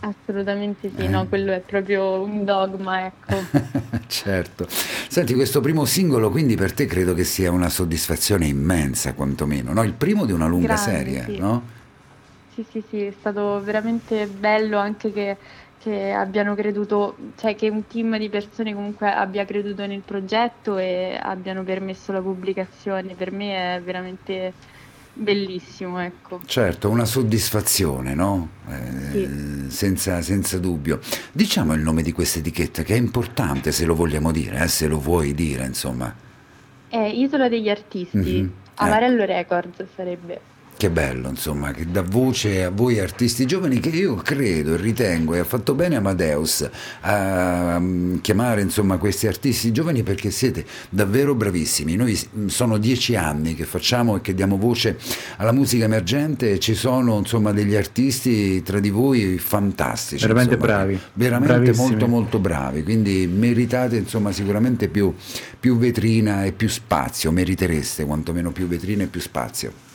Assolutamente 0.00 0.90
sì, 0.96 1.08
no, 1.08 1.26
quello 1.26 1.52
è 1.52 1.60
proprio 1.60 2.20
un 2.22 2.44
dogma, 2.44 3.06
ecco. 3.06 3.42
certo. 4.06 4.66
Senti, 4.68 5.34
questo 5.34 5.60
primo 5.60 5.84
singolo 5.86 6.30
quindi 6.30 6.54
per 6.54 6.72
te 6.72 6.86
credo 6.86 7.14
che 7.14 7.24
sia 7.24 7.50
una 7.50 7.68
soddisfazione 7.68 8.46
immensa, 8.46 9.14
quantomeno, 9.14 9.72
no? 9.72 9.82
Il 9.82 9.94
primo 9.94 10.24
di 10.24 10.32
una 10.32 10.46
lunga 10.46 10.74
Grande, 10.74 10.90
serie, 10.90 11.24
sì. 11.24 11.38
no? 11.38 11.76
Sì, 12.54 12.64
sì, 12.70 12.82
sì, 12.88 13.02
è 13.02 13.14
stato 13.18 13.60
veramente 13.62 14.26
bello 14.26 14.78
anche 14.78 15.12
che, 15.12 15.36
che 15.78 16.10
abbiano 16.10 16.54
creduto, 16.54 17.16
cioè 17.36 17.54
che 17.54 17.68
un 17.68 17.86
team 17.86 18.18
di 18.18 18.28
persone 18.28 18.74
comunque 18.74 19.10
abbia 19.12 19.44
creduto 19.44 19.86
nel 19.86 20.00
progetto 20.04 20.76
e 20.78 21.18
abbiano 21.20 21.62
permesso 21.62 22.12
la 22.12 22.20
pubblicazione. 22.20 23.14
Per 23.14 23.30
me 23.32 23.76
è 23.76 23.80
veramente 23.80 24.52
bellissimo, 25.12 26.00
ecco. 26.00 26.40
Certo, 26.46 26.88
una 26.90 27.04
soddisfazione, 27.04 28.14
no? 28.14 28.48
Eh, 28.68 29.10
Sì. 29.12 29.66
senza, 29.68 30.20
senza 30.22 30.58
dubbio. 30.58 31.00
Diciamo 31.32 31.74
il 31.74 31.80
nome 31.80 32.02
di 32.02 32.12
questa 32.12 32.38
etichetta, 32.40 32.82
che 32.82 32.94
è 32.94 32.98
importante 32.98 33.72
se 33.72 33.84
lo 33.84 33.94
vogliamo 33.94 34.30
dire, 34.32 34.62
eh, 34.62 34.68
se 34.68 34.86
lo 34.88 34.98
vuoi 34.98 35.34
dire, 35.34 35.64
insomma. 35.64 36.14
È 36.88 36.96
Isola 36.96 37.48
degli 37.48 37.68
Artisti, 37.68 38.16
Mhm, 38.42 38.52
Amarello 38.76 39.24
Records 39.24 39.84
sarebbe. 39.94 40.40
Che 40.78 40.90
bello, 40.90 41.28
insomma, 41.28 41.72
che 41.72 41.90
dà 41.90 42.02
voce 42.02 42.62
a 42.62 42.70
voi 42.70 43.00
artisti 43.00 43.46
giovani 43.46 43.80
che 43.80 43.88
io 43.88 44.14
credo 44.14 44.74
e 44.74 44.76
ritengo 44.76 45.34
e 45.34 45.40
ha 45.40 45.44
fatto 45.44 45.74
bene 45.74 45.96
Amadeus 45.96 46.70
a 47.00 47.76
mm, 47.80 48.18
chiamare 48.20 48.60
insomma 48.60 48.96
questi 48.96 49.26
artisti 49.26 49.72
giovani 49.72 50.04
perché 50.04 50.30
siete 50.30 50.64
davvero 50.88 51.34
bravissimi. 51.34 51.96
Noi 51.96 52.16
mm, 52.16 52.46
sono 52.46 52.78
dieci 52.78 53.16
anni 53.16 53.56
che 53.56 53.64
facciamo 53.64 54.18
e 54.18 54.20
che 54.20 54.34
diamo 54.34 54.56
voce 54.56 54.96
alla 55.38 55.50
musica 55.50 55.82
emergente 55.82 56.52
e 56.52 56.58
ci 56.60 56.74
sono 56.74 57.18
insomma 57.18 57.50
degli 57.50 57.74
artisti 57.74 58.62
tra 58.62 58.78
di 58.78 58.90
voi 58.90 59.36
fantastici. 59.38 60.24
Veramente 60.24 60.54
insomma, 60.54 60.74
bravi, 60.74 61.00
Veramente 61.14 61.54
bravissimi. 61.54 61.88
molto 61.88 62.06
molto 62.06 62.38
bravi, 62.38 62.84
quindi 62.84 63.26
meritate 63.26 63.96
insomma 63.96 64.30
sicuramente 64.30 64.86
più, 64.86 65.12
più 65.58 65.76
vetrina 65.76 66.44
e 66.44 66.52
più 66.52 66.68
spazio, 66.68 67.32
meritereste 67.32 68.04
quantomeno 68.04 68.52
più 68.52 68.68
vetrina 68.68 69.02
e 69.02 69.06
più 69.08 69.20
spazio. 69.20 69.86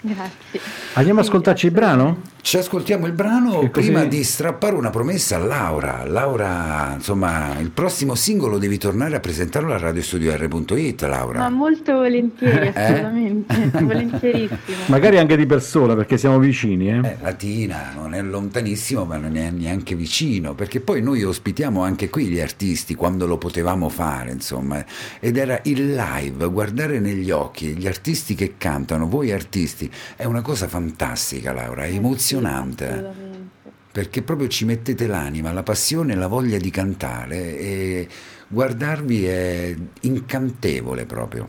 Grazie. 0.00 0.60
Andiamo 0.94 1.20
a 1.20 1.22
ascoltarci 1.22 1.66
il 1.66 1.72
brano? 1.72 2.20
Ci 2.48 2.56
ascoltiamo 2.56 3.04
il 3.04 3.12
brano 3.12 3.68
prima 3.68 4.06
di 4.06 4.24
strappare 4.24 4.74
una 4.74 4.88
promessa 4.88 5.36
a 5.36 5.38
Laura. 5.38 6.06
Laura, 6.06 6.94
insomma, 6.94 7.58
il 7.58 7.68
prossimo 7.68 8.14
singolo 8.14 8.56
devi 8.56 8.78
tornare 8.78 9.16
a 9.16 9.20
presentarlo 9.20 9.74
a 9.74 9.76
radiostudio.it, 9.76 11.02
Laura. 11.02 11.40
Ma 11.40 11.50
molto 11.50 11.92
volentieri, 11.92 12.68
Eh? 12.74 12.80
assolutamente, 12.80 13.54
volentierissimo. 13.84 14.58
Magari 14.86 15.18
anche 15.18 15.36
di 15.36 15.44
persona 15.44 15.94
perché 15.94 16.16
siamo 16.16 16.38
vicini. 16.38 16.88
Eh? 16.88 17.00
Eh, 17.06 17.16
Latina 17.20 17.92
non 17.94 18.14
è 18.14 18.22
lontanissimo, 18.22 19.04
ma 19.04 19.18
non 19.18 19.36
è 19.36 19.50
neanche 19.50 19.94
vicino, 19.94 20.54
perché 20.54 20.80
poi 20.80 21.02
noi 21.02 21.22
ospitiamo 21.24 21.82
anche 21.82 22.08
qui 22.08 22.28
gli 22.28 22.40
artisti 22.40 22.94
quando 22.94 23.26
lo 23.26 23.36
potevamo 23.36 23.90
fare, 23.90 24.30
insomma, 24.30 24.82
ed 25.20 25.36
era 25.36 25.60
il 25.64 25.94
live, 25.94 26.48
guardare 26.48 26.98
negli 26.98 27.30
occhi 27.30 27.76
gli 27.76 27.86
artisti 27.86 28.34
che 28.34 28.54
cantano, 28.56 29.06
voi 29.06 29.32
artisti, 29.32 29.90
è 30.16 30.24
una 30.24 30.40
cosa 30.40 30.66
fantastica, 30.66 31.52
Laura, 31.52 31.84
è 31.84 31.88
Eh 31.88 32.18
sì, 32.18 32.37
emozionante. 32.38 33.46
perché 33.90 34.22
proprio 34.22 34.48
ci 34.48 34.64
mettete 34.64 35.06
l'anima, 35.06 35.52
la 35.52 35.62
passione, 35.64 36.14
la 36.14 36.28
voglia 36.28 36.58
di 36.58 36.70
cantare 36.70 37.58
e 37.58 38.08
guardarvi 38.46 39.24
è 39.26 39.74
incantevole 40.02 41.04
proprio. 41.04 41.48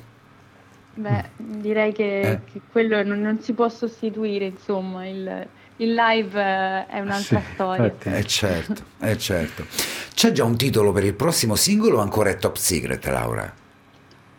Beh, 0.96 1.24
direi 1.38 1.94
che, 1.94 2.22
Eh. 2.22 2.40
che 2.52 2.62
quello 2.72 3.04
non, 3.04 3.22
non 3.22 3.40
si 3.42 3.54
può 3.54 3.70
sostituire, 3.70 4.46
insomma, 4.46 5.08
il, 5.08 5.48
il 5.78 5.94
live 5.94 6.40
eh, 6.42 6.86
è 6.88 7.00
un'altra 7.00 7.40
Sì, 7.40 7.46
storia. 7.54 7.86
infatti. 7.86 8.10
Eh 8.10 8.26
certo, 8.26 8.84
eh 9.00 9.18
certo. 9.18 9.66
C'è 10.14 10.32
già 10.32 10.44
un 10.44 10.58
titolo 10.58 10.92
per 10.92 11.04
il 11.06 11.14
prossimo 11.14 11.56
singolo 11.56 11.98
o 11.98 12.02
ancora 12.02 12.32
è 12.32 12.38
top 12.38 12.56
secret, 12.58 13.06
Laura? 13.06 13.54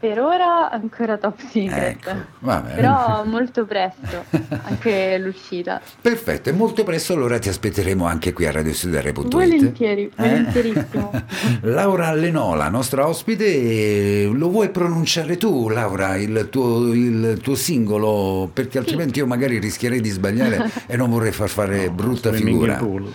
Per 0.01 0.19
ora 0.19 0.71
ancora 0.71 1.19
top 1.19 1.39
secret, 1.51 1.99
Ecco, 2.07 2.17
va 2.39 2.61
bene. 2.61 2.75
però 2.75 3.23
molto 3.27 3.67
presto 3.67 4.25
anche 4.63 5.19
l'uscita. 5.19 5.79
Perfetto, 6.01 6.49
e 6.49 6.53
molto 6.53 6.85
presto 6.85 7.13
allora 7.13 7.39
ti 7.39 7.51
aspetteremo 7.51 8.07
anche 8.07 8.33
qui 8.33 8.47
a 8.47 8.51
radiostudiare.it. 8.51 9.29
Volentieri, 9.31 10.05
Eh? 10.05 10.11
volentierissimo. 10.17 11.11
Laura 11.63 12.13
Lenola, 12.15 12.69
nostra 12.71 13.07
ospite, 13.07 14.25
lo 14.33 14.49
vuoi 14.49 14.71
pronunciare 14.71 15.37
tu, 15.37 15.69
Laura, 15.69 16.17
il 16.17 16.49
tuo, 16.51 16.93
il 16.95 17.39
tuo 17.43 17.55
singolo? 17.55 18.49
Perché 18.53 18.79
altrimenti 18.79 19.19
io 19.19 19.27
magari 19.27 19.59
rischierei 19.59 20.01
di 20.01 20.09
sbagliare 20.09 20.71
e 20.89 20.97
non 20.97 21.11
vorrei 21.11 21.33
far 21.33 21.51
fare 21.51 21.91
brutta 21.91 22.31
Swimming 22.31 22.49
figura. 22.59 22.77
pool. 22.77 23.13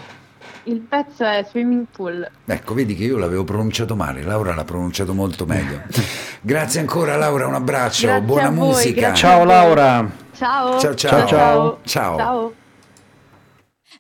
Il 0.68 0.80
pezzo 0.80 1.24
è 1.24 1.46
Swimming 1.48 1.86
Pool. 1.92 2.28
Ecco, 2.46 2.74
vedi 2.74 2.96
che 2.96 3.04
io 3.04 3.18
l'avevo 3.18 3.44
pronunciato 3.44 3.96
male, 3.96 4.24
Laura 4.24 4.56
l'ha 4.56 4.64
pronunciato 4.64 5.14
molto 5.14 5.46
meglio. 5.46 5.82
Grazie 6.42 6.80
ancora 6.80 7.16
Laura, 7.16 7.46
un 7.46 7.54
abbraccio, 7.54 8.08
Grazie 8.08 8.26
buona 8.26 8.48
a 8.48 8.52
voi, 8.52 8.68
musica. 8.68 9.14
Ciao 9.14 9.44
Laura. 9.44 10.10
Ciao. 10.34 10.80
Ciao, 10.80 10.96
ciao. 10.96 11.28
Ciao, 11.28 11.28
ciao. 11.28 12.18
Ciao. 12.18 12.54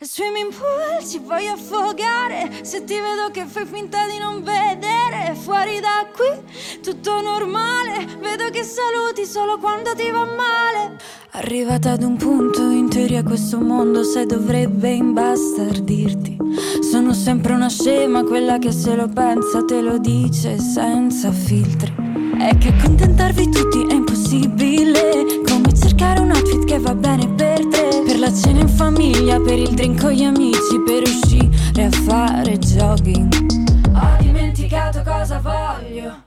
Swimming 0.01 0.51
pool 0.51 1.07
ci 1.07 1.19
voglio 1.19 1.53
affogare. 1.53 2.51
Se 2.63 2.83
ti 2.83 2.95
vedo 2.95 3.31
che 3.31 3.45
fai 3.45 3.65
finta 3.65 4.05
di 4.07 4.17
non 4.17 4.43
vedere 4.43 5.33
Fuori 5.35 5.79
da 5.79 6.05
qui 6.13 6.81
tutto 6.81 7.21
normale. 7.21 8.05
Vedo 8.19 8.49
che 8.49 8.63
saluti 8.63 9.25
solo 9.25 9.57
quando 9.57 9.93
ti 9.95 10.11
va 10.11 10.25
male. 10.25 10.97
Arrivata 11.31 11.91
ad 11.91 12.03
un 12.03 12.17
punto 12.17 12.69
in 12.71 12.89
teoria 12.89 13.23
questo 13.23 13.59
mondo 13.59 14.03
se 14.03 14.25
dovrebbe 14.25 14.89
imbastardirti 14.91 16.37
Sono 16.81 17.11
sempre 17.13 17.51
una 17.51 17.67
scema 17.67 18.23
quella 18.23 18.57
che 18.57 18.71
se 18.71 18.95
lo 18.95 19.09
pensa 19.09 19.63
te 19.65 19.81
lo 19.81 19.97
dice 19.97 20.57
senza 20.59 21.31
filtri. 21.31 21.93
È 22.37 22.57
che 22.57 22.67
accontentarvi 22.67 23.49
tutti 23.49 23.85
è 23.87 23.93
impossibile 23.93 25.41
Come 25.47 25.73
cercare 25.73 26.19
un 26.19 26.31
outfit 26.31 26.65
che 26.65 26.79
va 26.79 26.93
bene 26.93 27.27
per 27.27 27.34
la 28.25 28.33
cena 28.33 28.61
in 28.61 28.67
famiglia, 28.67 29.39
per 29.39 29.59
il 29.59 29.73
drink 29.75 30.01
con 30.01 30.11
gli 30.11 30.23
amici 30.23 30.81
Per 30.83 31.03
uscire 31.03 31.83
a 31.83 31.91
fare 31.91 32.57
jogging 32.57 33.33
Ho 33.93 34.17
dimenticato 34.19 35.03
cosa 35.03 35.39
voglio. 35.39 36.23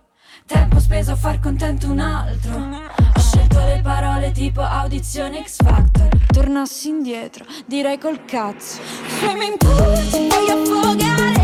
Tempo 0.47 0.79
speso 0.79 1.13
a 1.13 1.17
far 1.17 1.41
contento 1.41 1.91
un 1.91 1.99
altro. 1.99 2.57
Ho 2.57 3.21
scelto 3.21 3.59
le 3.59 3.81
parole 3.83 4.31
tipo 4.33 4.63
audizione 4.63 5.43
X 5.45 5.57
Factor. 5.63 6.09
Tornassi 6.33 6.89
indietro, 6.89 7.45
direi 7.67 7.99
col 7.99 8.25
cazzo. 8.25 8.81
Swimming 9.19 9.59
pool, 9.59 10.09
ti 10.09 10.29
voglio 10.29 10.63
affogare 10.63 11.38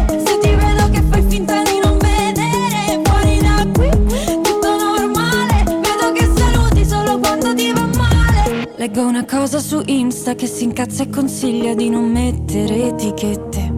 Leggo 8.85 9.07
una 9.07 9.25
cosa 9.25 9.61
su 9.61 9.81
Insta 9.87 10.35
che 10.35 10.47
si 10.47 10.65
incazza 10.65 11.05
e 11.05 11.09
consiglia 11.09 11.75
di 11.75 11.89
non 11.89 12.05
mettere 12.13 12.89
etichette 12.89 13.73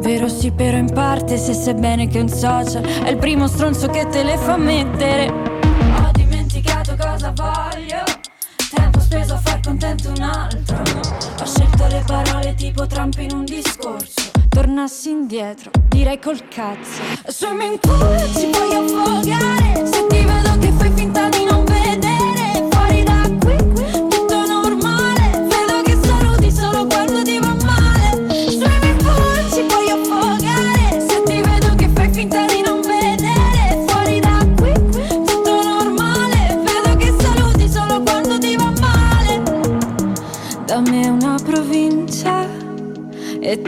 Vero 0.00 0.26
sì, 0.26 0.50
però 0.50 0.78
in 0.78 0.90
parte 0.90 1.36
se 1.36 1.52
sai 1.52 1.74
bene 1.74 2.08
che 2.08 2.18
un 2.18 2.30
social 2.30 2.82
è 2.82 3.10
il 3.10 3.18
primo 3.18 3.46
stronzo 3.46 3.88
che 3.88 4.06
te 4.08 4.22
le 4.22 4.38
fa 4.38 4.56
mettere. 4.56 5.30
Ho 5.30 6.10
dimenticato 6.14 6.96
cosa 6.98 7.30
voglio, 7.36 8.02
tempo 8.74 9.00
speso 9.00 9.34
a 9.34 9.36
far 9.36 9.60
contento 9.60 10.08
un 10.08 10.22
altro. 10.22 10.78
Ho 10.78 11.44
scelto 11.44 11.86
le 11.88 12.02
parole 12.06 12.54
tipo 12.54 12.86
Trump 12.86 13.18
in 13.18 13.32
un 13.32 13.44
discorso. 13.44 14.30
Tornassi 14.48 15.10
indietro, 15.10 15.70
direi 15.88 16.18
col 16.18 16.48
cazzo. 16.48 17.02
Swimming 17.26 17.78
pool, 17.78 18.18
ci 18.34 18.50
voglio 18.50 18.82
affogare. 18.82 19.86
Se 19.86 20.06
ti 20.08 20.24
vedo 20.24 20.58
che 20.58 20.72
fai 20.78 20.90
finta 20.94 21.28
di 21.28 21.44
non 21.44 21.61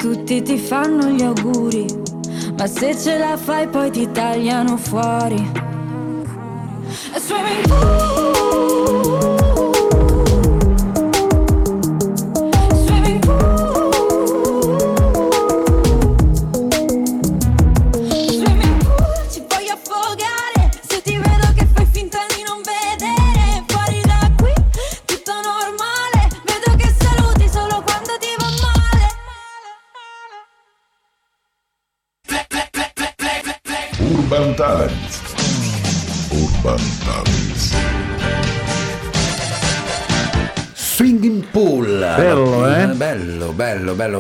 tutti 0.05 0.43
ti 0.43 0.59
fanno 0.59 1.07
gli 1.07 1.23
auguri. 1.23 1.87
Ma 2.59 2.67
se 2.67 2.95
ce 2.95 3.17
la 3.17 3.39
fai 3.39 3.67
poi 3.67 3.91
ti 3.91 4.07
tagliano 4.13 4.77
fuori. 4.77 5.51
Swimming 7.17 7.67
pool. 7.67 8.04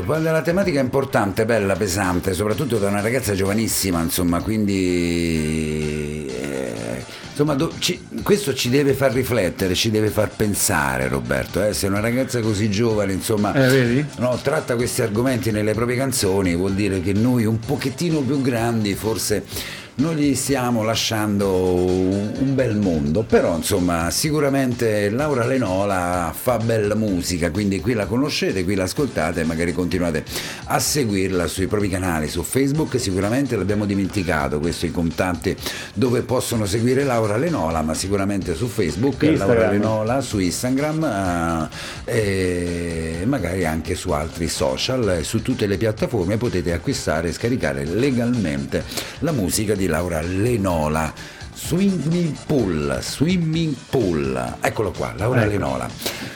Poi 0.04 0.22
La 0.22 0.42
tematica 0.42 0.80
è 0.80 0.82
importante, 0.82 1.44
bella, 1.46 1.74
pesante, 1.76 2.34
soprattutto 2.34 2.76
da 2.78 2.88
una 2.88 3.00
ragazza 3.00 3.32
giovanissima, 3.34 4.00
insomma, 4.02 4.40
quindi... 4.42 6.26
eh, 6.28 6.72
Insomma, 7.30 7.54
do- 7.54 7.72
ci- 7.80 8.00
questo 8.22 8.54
ci 8.54 8.68
deve 8.70 8.92
far 8.92 9.12
riflettere, 9.12 9.74
ci 9.74 9.90
deve 9.90 10.08
far 10.08 10.28
pensare, 10.36 11.08
Roberto. 11.08 11.64
eh. 11.66 11.72
Se 11.72 11.88
una 11.88 11.98
ragazza 11.98 12.38
così 12.40 12.70
giovane, 12.70 13.12
insomma, 13.12 13.52
Eh, 13.54 14.04
no, 14.18 14.38
tratta 14.40 14.76
questi 14.76 15.02
argomenti 15.02 15.50
nelle 15.50 15.72
proprie 15.74 15.96
canzoni, 15.96 16.54
vuol 16.54 16.74
dire 16.74 17.00
che 17.00 17.12
noi 17.12 17.44
un 17.44 17.58
pochettino 17.58 18.20
più 18.20 18.40
grandi 18.40 18.94
forse 18.94 19.42
non 19.96 20.16
gli 20.16 20.34
stiamo 20.34 20.82
lasciando 20.82 21.52
un 21.54 22.52
bel 22.54 22.76
mondo, 22.76 23.22
però 23.22 23.56
insomma 23.56 24.10
sicuramente 24.10 25.08
Laura 25.08 25.46
Lenola 25.46 26.34
fa 26.36 26.56
bella 26.56 26.96
musica, 26.96 27.50
quindi 27.50 27.80
qui 27.80 27.92
la 27.92 28.06
conoscete, 28.06 28.64
qui 28.64 28.74
l'ascoltate 28.74 29.42
e 29.42 29.44
magari 29.44 29.72
continuate 29.72 30.24
a 30.64 30.80
seguirla 30.80 31.46
sui 31.46 31.68
propri 31.68 31.88
canali, 31.88 32.28
su 32.28 32.42
Facebook 32.42 32.98
sicuramente 32.98 33.56
l'abbiamo 33.56 33.84
dimenticato, 33.84 34.58
questo 34.58 34.86
i 34.86 34.90
contatti 34.90 35.54
dove 35.94 36.22
possono 36.22 36.66
seguire 36.66 37.04
Laura 37.04 37.36
Lenola, 37.36 37.82
ma 37.82 37.94
sicuramente 37.94 38.54
su 38.56 38.66
Facebook 38.66 39.22
Instagram. 39.22 39.48
Laura 39.48 39.70
Lenola, 39.70 40.20
su 40.20 40.40
Instagram 40.40 41.68
eh, 42.04 43.18
e 43.20 43.26
magari 43.26 43.64
anche 43.64 43.94
su 43.94 44.10
altri 44.10 44.48
social, 44.48 45.20
su 45.22 45.40
tutte 45.40 45.66
le 45.66 45.76
piattaforme 45.76 46.36
potete 46.36 46.72
acquistare 46.72 47.28
e 47.28 47.32
scaricare 47.32 47.84
legalmente 47.84 48.84
la 49.20 49.30
musica 49.32 49.74
di 49.74 49.83
Laura 49.86 50.20
Lenola. 50.22 51.12
Swimming 51.56 52.34
Pool, 52.46 52.98
Swimming 53.00 53.74
Pool, 53.88 54.56
eccolo 54.60 54.90
qua, 54.90 55.14
Laura 55.16 55.42
Ecco. 55.42 55.50
Lenola. 55.50 55.88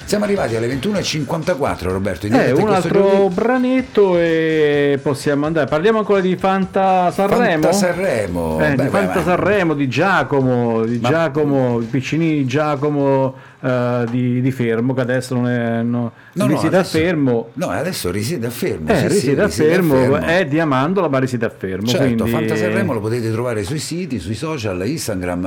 Siamo 0.04 0.24
arrivati 0.24 0.54
alle 0.56 0.68
21.54 0.68 1.90
Roberto, 1.90 2.26
in 2.26 2.34
Eh, 2.34 2.52
un 2.52 2.68
altro 2.68 3.02
giovedì. 3.10 3.34
branetto 3.34 4.16
e 4.16 4.98
possiamo 5.02 5.44
andare. 5.46 5.66
Parliamo 5.66 5.98
ancora 5.98 6.20
di 6.20 6.34
Fanta 6.36 7.10
Sanremo. 7.10 7.62
Fanta 7.62 7.72
Sanremo. 7.72 8.58
Eh, 8.60 8.74
Beh, 8.74 8.82
di 8.84 8.88
Fanta 8.88 9.18
beh, 9.18 9.24
Sanremo, 9.24 9.74
di 9.74 9.88
Giacomo, 9.88 10.84
di 10.84 10.98
Ma- 11.02 11.08
Giacomo, 11.08 11.80
i 11.80 11.84
piccini 11.84 12.36
di 12.36 12.46
Giacomo 12.46 13.34
eh, 13.60 14.04
di, 14.10 14.40
di 14.40 14.50
Fermo, 14.50 14.94
che 14.94 15.00
adesso 15.00 15.34
non 15.34 15.48
è 15.48 15.82
no, 15.82 16.12
No, 16.32 16.44
no, 16.44 16.46
riside 16.46 16.76
a 16.76 16.80
adesso- 16.80 16.98
Fermo. 16.98 17.48
No, 17.54 17.68
adesso 17.68 18.10
risiede 18.10 18.46
a 18.46 18.50
Fermo. 18.50 18.88
Eh, 18.90 18.94
sì, 18.94 19.00
sì, 19.00 19.08
riside 19.08 19.42
a 19.42 19.46
riside 19.46 19.68
Fermo, 19.68 20.16
è 20.16 20.46
di 20.46 20.58
Amandola, 20.60 21.08
ma 21.08 21.18
riside 21.18 21.46
a 21.46 21.50
Fermo. 21.50 21.86
Certo, 21.86 22.04
quindi... 22.04 22.30
Fanta 22.30 22.56
Sanremo 22.56 22.92
lo 22.92 23.00
potete 23.00 23.30
trovare 23.32 23.62
sui 23.64 23.78
siti, 23.78 24.18
sui 24.18 24.34
social, 24.34 24.86
Instagram, 24.86 25.44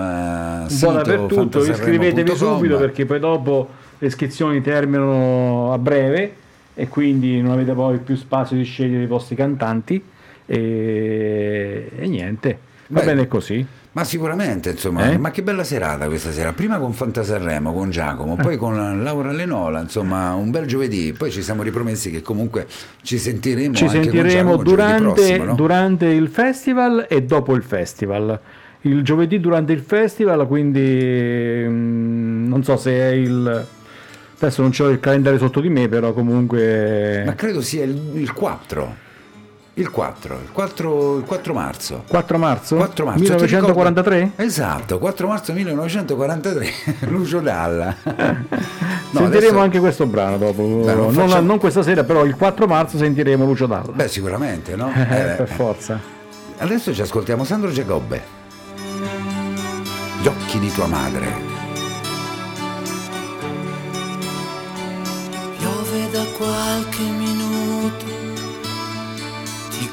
un 0.63 0.69
sito 0.69 0.87
po' 0.87 0.93
dappertutto, 0.93 1.63
iscrivetevi 1.65 2.35
subito 2.35 2.77
perché 2.77 3.05
poi 3.05 3.19
dopo 3.19 3.69
le 3.97 4.07
iscrizioni 4.07 4.61
terminano 4.61 5.71
a 5.73 5.77
breve 5.77 6.33
e 6.73 6.87
quindi 6.87 7.41
non 7.41 7.51
avete 7.51 7.73
poi 7.73 7.99
più 7.99 8.15
spazio 8.15 8.57
di 8.57 8.63
scegliere 8.63 9.03
i 9.03 9.07
vostri 9.07 9.35
cantanti 9.35 10.01
e, 10.45 11.89
e 11.97 12.07
niente, 12.07 12.57
va 12.87 12.99
Beh, 13.01 13.05
bene 13.05 13.27
così. 13.27 13.65
Ma 13.93 14.05
sicuramente, 14.05 14.69
insomma, 14.69 15.11
Eh? 15.11 15.17
ma 15.17 15.31
che 15.31 15.43
bella 15.43 15.65
serata 15.65 16.07
questa 16.07 16.31
sera. 16.31 16.53
Prima 16.53 16.77
con 16.79 16.93
Fanta 16.93 17.23
Sanremo, 17.23 17.73
con 17.73 17.89
Giacomo, 17.89 18.37
poi 18.37 18.55
con 18.55 19.03
Laura 19.03 19.33
Lenola, 19.33 19.81
insomma, 19.81 20.33
un 20.33 20.49
bel 20.49 20.65
giovedì. 20.65 21.11
Poi 21.11 21.29
ci 21.29 21.41
siamo 21.41 21.61
ripromessi 21.61 22.09
che 22.09 22.21
comunque 22.21 22.67
ci 23.01 23.17
sentiremo 23.17 23.73
Ci 23.73 23.89
sentiremo 23.89 24.29
Giacomo 24.29 24.63
durante, 24.63 25.03
prossimo, 25.03 25.43
no? 25.43 25.55
durante 25.55 26.05
il 26.05 26.29
festival 26.29 27.05
e 27.09 27.23
dopo 27.23 27.53
il 27.53 27.63
festival. 27.63 28.39
Il 28.83 29.03
giovedì 29.03 29.41
durante 29.41 29.73
il 29.73 29.81
festival, 29.81 30.47
quindi 30.47 31.65
mm, 31.67 32.47
non 32.47 32.63
so 32.63 32.77
se 32.77 32.91
è 32.93 33.07
il... 33.09 33.67
Adesso 34.37 34.61
non 34.61 34.71
c'ho 34.71 34.87
il 34.87 34.99
calendario 35.01 35.37
sotto 35.37 35.59
di 35.59 35.69
me, 35.69 35.89
però 35.89 36.13
comunque... 36.13 37.23
Ma 37.25 37.35
credo 37.35 37.61
sia 37.61 37.83
il, 37.83 37.99
il 38.15 38.33
4. 38.33 39.09
Il 39.81 39.89
4, 39.89 40.35
il 40.43 40.51
4, 40.51 41.17
il 41.17 41.23
4 41.25 41.53
marzo. 41.55 42.03
4 42.07 42.37
marzo? 42.37 42.75
4 42.75 43.05
marzo. 43.05 43.19
1943? 43.19 44.15
Ti 44.15 44.21
ricordi? 44.23 44.43
Esatto, 44.45 44.99
4 44.99 45.27
marzo 45.27 45.53
1943, 45.53 46.69
Lucio 47.09 47.39
Dalla. 47.39 47.95
No, 49.13 49.19
sentiremo 49.19 49.47
adesso- 49.47 49.59
anche 49.59 49.79
questo 49.79 50.05
brano 50.05 50.37
dopo. 50.37 50.61
Beh, 50.63 50.93
non 50.93 51.11
non, 51.13 51.13
facciamo- 51.27 51.45
non 51.47 51.57
questa 51.59 51.81
sera, 51.83 52.03
però 52.05 52.23
il 52.23 52.35
4 52.35 52.65
marzo 52.67 52.97
sentiremo 52.97 53.43
Lucio 53.43 53.65
Dalla. 53.65 53.91
Beh, 53.91 54.07
sicuramente, 54.07 54.75
no? 54.75 54.89
Eh, 54.95 55.01
Eh, 55.01 55.35
per 55.35 55.49
forza. 55.49 55.99
Adesso 56.59 56.93
ci 56.93 57.01
ascoltiamo 57.01 57.43
Sandro 57.43 57.71
Giacobbe. 57.71 58.21
Gli 60.21 60.27
occhi 60.27 60.59
di 60.59 60.71
tua 60.71 60.85
madre. 60.85 61.50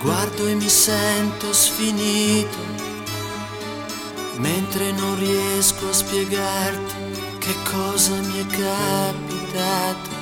Guardo 0.00 0.46
e 0.46 0.54
mi 0.54 0.68
sento 0.68 1.52
sfinito, 1.52 2.58
mentre 4.36 4.92
non 4.92 5.18
riesco 5.18 5.88
a 5.88 5.92
spiegarti 5.92 6.94
che 7.38 7.54
cosa 7.70 8.14
mi 8.14 8.38
è 8.40 8.46
capitato. 8.46 10.16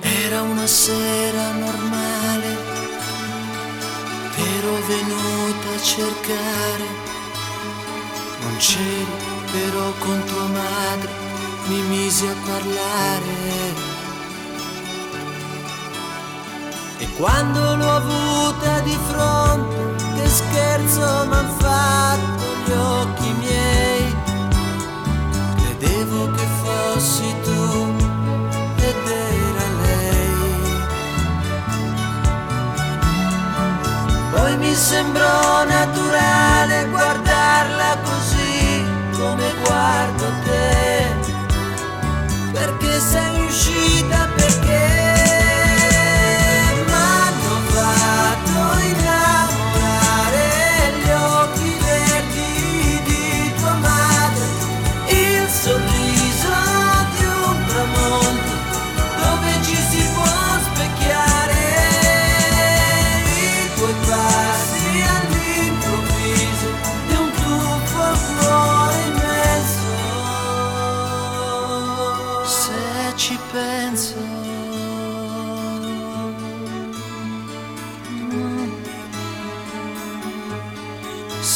Era 0.00 0.42
una 0.42 0.66
sera 0.66 1.52
normale, 1.52 2.56
ero 4.36 4.86
venuta 4.86 5.74
a 5.74 5.82
cercare 5.82 7.12
non 8.44 8.56
c'eri, 8.58 9.06
però 9.50 9.90
con 9.98 10.22
tua 10.26 10.46
madre 10.46 11.10
mi 11.66 11.80
misi 11.82 12.26
a 12.26 12.34
parlare. 12.44 13.93
E 16.98 17.08
quando 17.16 17.74
l'ho 17.76 17.90
avuta 17.96 18.80
di 18.80 18.96
fronte, 19.08 19.94
che 20.14 20.28
scherzo 20.28 21.26
m'han 21.26 21.48
fatto 21.58 22.44
gli 22.64 22.72
occhi 22.72 23.32
miei. 23.40 24.16
Credevo 25.56 26.30
che 26.32 26.46
fossi 26.62 27.34
tu 27.42 27.94
ed 28.76 29.08
era 29.08 29.66
lei. 29.82 30.34
Poi 34.30 34.56
mi 34.58 34.74
sembrò 34.74 35.64
naturale 35.64 36.86
guardarla 36.90 37.98
così 38.02 38.84
come 39.18 39.52
guardo 39.64 40.24
te. 40.44 41.32
Perché 42.52 43.00
sei 43.00 43.44
uscita 43.46 44.23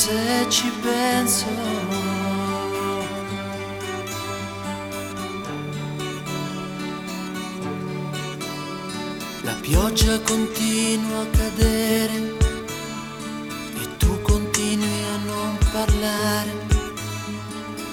se 0.08 0.46
ci 0.48 0.72
penso 0.80 1.46
La 9.42 9.54
pioggia 9.60 10.18
continua 10.20 11.20
a 11.20 11.26
cadere 11.26 12.36
e 13.82 13.96
tu 13.98 14.20
continui 14.22 15.02
a 15.14 15.16
non 15.26 15.58
parlare. 15.72 16.52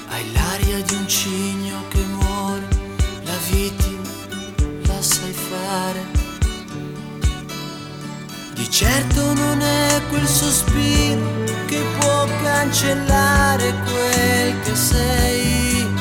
Hai 0.08 0.32
l'aria 0.34 0.80
di 0.82 0.96
un 0.96 1.08
cigno 1.08 1.78
che 1.90 2.04
muore, 2.18 2.68
la 3.24 3.38
vittima 3.50 4.10
la 4.88 5.02
sai 5.02 5.34
fare. 5.34 6.04
Di 8.54 8.70
certo 8.70 9.34
non 9.34 9.62
è 9.62 10.02
quel 10.10 10.28
sospiro 10.28 11.35
che 11.66 11.84
può 12.00 12.28
cancellare 12.44 13.74
quel 13.84 14.60
che 14.64 14.76
sei. 14.76 15.94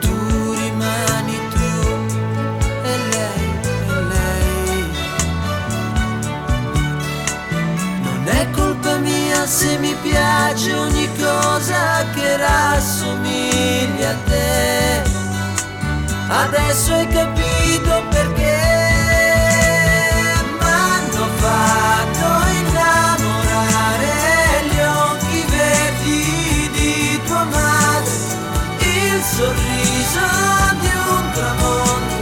Tu 0.00 0.52
rimani 0.52 1.38
tu 1.50 1.72
e 2.82 2.96
lei 3.12 3.44
è 3.86 4.00
lei. 4.12 4.84
Non 8.02 8.22
è 8.26 8.50
colpa 8.50 8.96
mia 8.96 9.46
se 9.46 9.78
mi 9.78 9.94
piace 10.02 10.72
ogni 10.74 11.08
cosa 11.18 12.04
che 12.14 12.36
rassomiglia 12.36 14.10
a 14.10 14.16
te. 14.26 15.02
Adesso 16.28 16.94
hai 16.94 17.06
capito 17.08 18.02
perché 18.08 18.31
sorriso 29.42 30.22
di 30.78 30.86
un 30.86 31.30
tramonto 31.32 32.14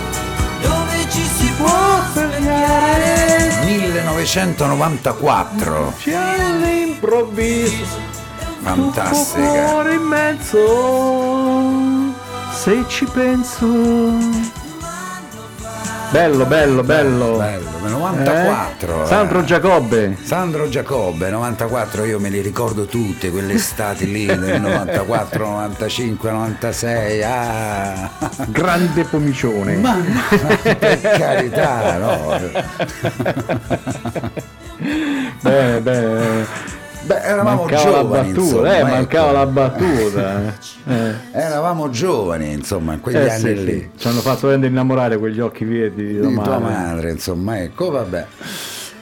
dove 0.62 1.04
ci 1.10 1.22
si 1.24 1.52
può 1.58 2.00
svegliare. 2.12 3.58
1994. 3.64 5.94
C'è 5.98 6.14
all'improvviso 6.14 7.98
Fantastica. 8.62 9.64
cuore 9.64 9.94
in 9.94 10.02
mezzo 10.02 10.58
se 12.52 12.84
ci 12.88 13.04
penso 13.06 13.66
bello 16.10 16.44
bello 16.44 16.82
bello, 16.82 17.36
Bello, 17.36 17.88
94. 17.88 19.02
Eh? 19.02 19.06
Sandro 19.06 19.40
eh. 19.40 19.44
Giacobbe 19.44 20.16
Sandro 20.22 20.68
Giacobbe, 20.68 21.30
94, 21.30 22.04
io 22.04 22.18
me 22.18 22.28
li 22.30 22.40
ricordo 22.40 22.86
tutte, 22.86 23.30
quelle 23.30 23.54
estati 23.54 24.10
lì 24.10 24.26
del 24.26 24.60
94, 24.60 25.46
95, 25.46 26.30
96. 26.30 27.22
Ah. 27.22 28.10
grande 28.48 29.04
pomicione 29.04 29.76
Ma 29.76 29.96
per 30.62 31.00
carità, 31.00 31.98
no. 31.98 32.40
beh, 35.42 35.80
beh, 35.80 36.46
Beh, 37.02 37.20
eravamo 37.22 37.62
mancava 37.64 37.90
la 37.90 38.02
giovani, 38.02 38.32
battuta 38.32 38.40
insomma, 38.44 38.72
eh, 38.74 38.78
ecco. 38.78 38.86
mancava 38.88 39.32
la 39.32 39.46
battuta 39.46 40.42
eh. 40.86 41.14
Eravamo 41.32 41.90
giovani, 41.90 42.52
insomma, 42.52 42.92
in 42.94 43.00
quegli 43.00 43.16
Eh, 43.16 43.30
anni 43.30 43.38
sì, 43.40 43.64
lì. 43.64 43.90
ci 43.96 44.08
hanno 44.08 44.20
fatto 44.20 44.50
innamorare 44.50 45.16
quegli 45.18 45.40
occhi 45.40 45.64
verdi 45.64 46.06
di 46.06 46.18
tua 46.20 46.28
Di 46.28 46.34
tua 46.34 46.58
madre. 46.58 46.72
madre, 46.76 47.10
insomma, 47.10 47.60
ecco, 47.62 47.90
vabbè. 47.90 48.26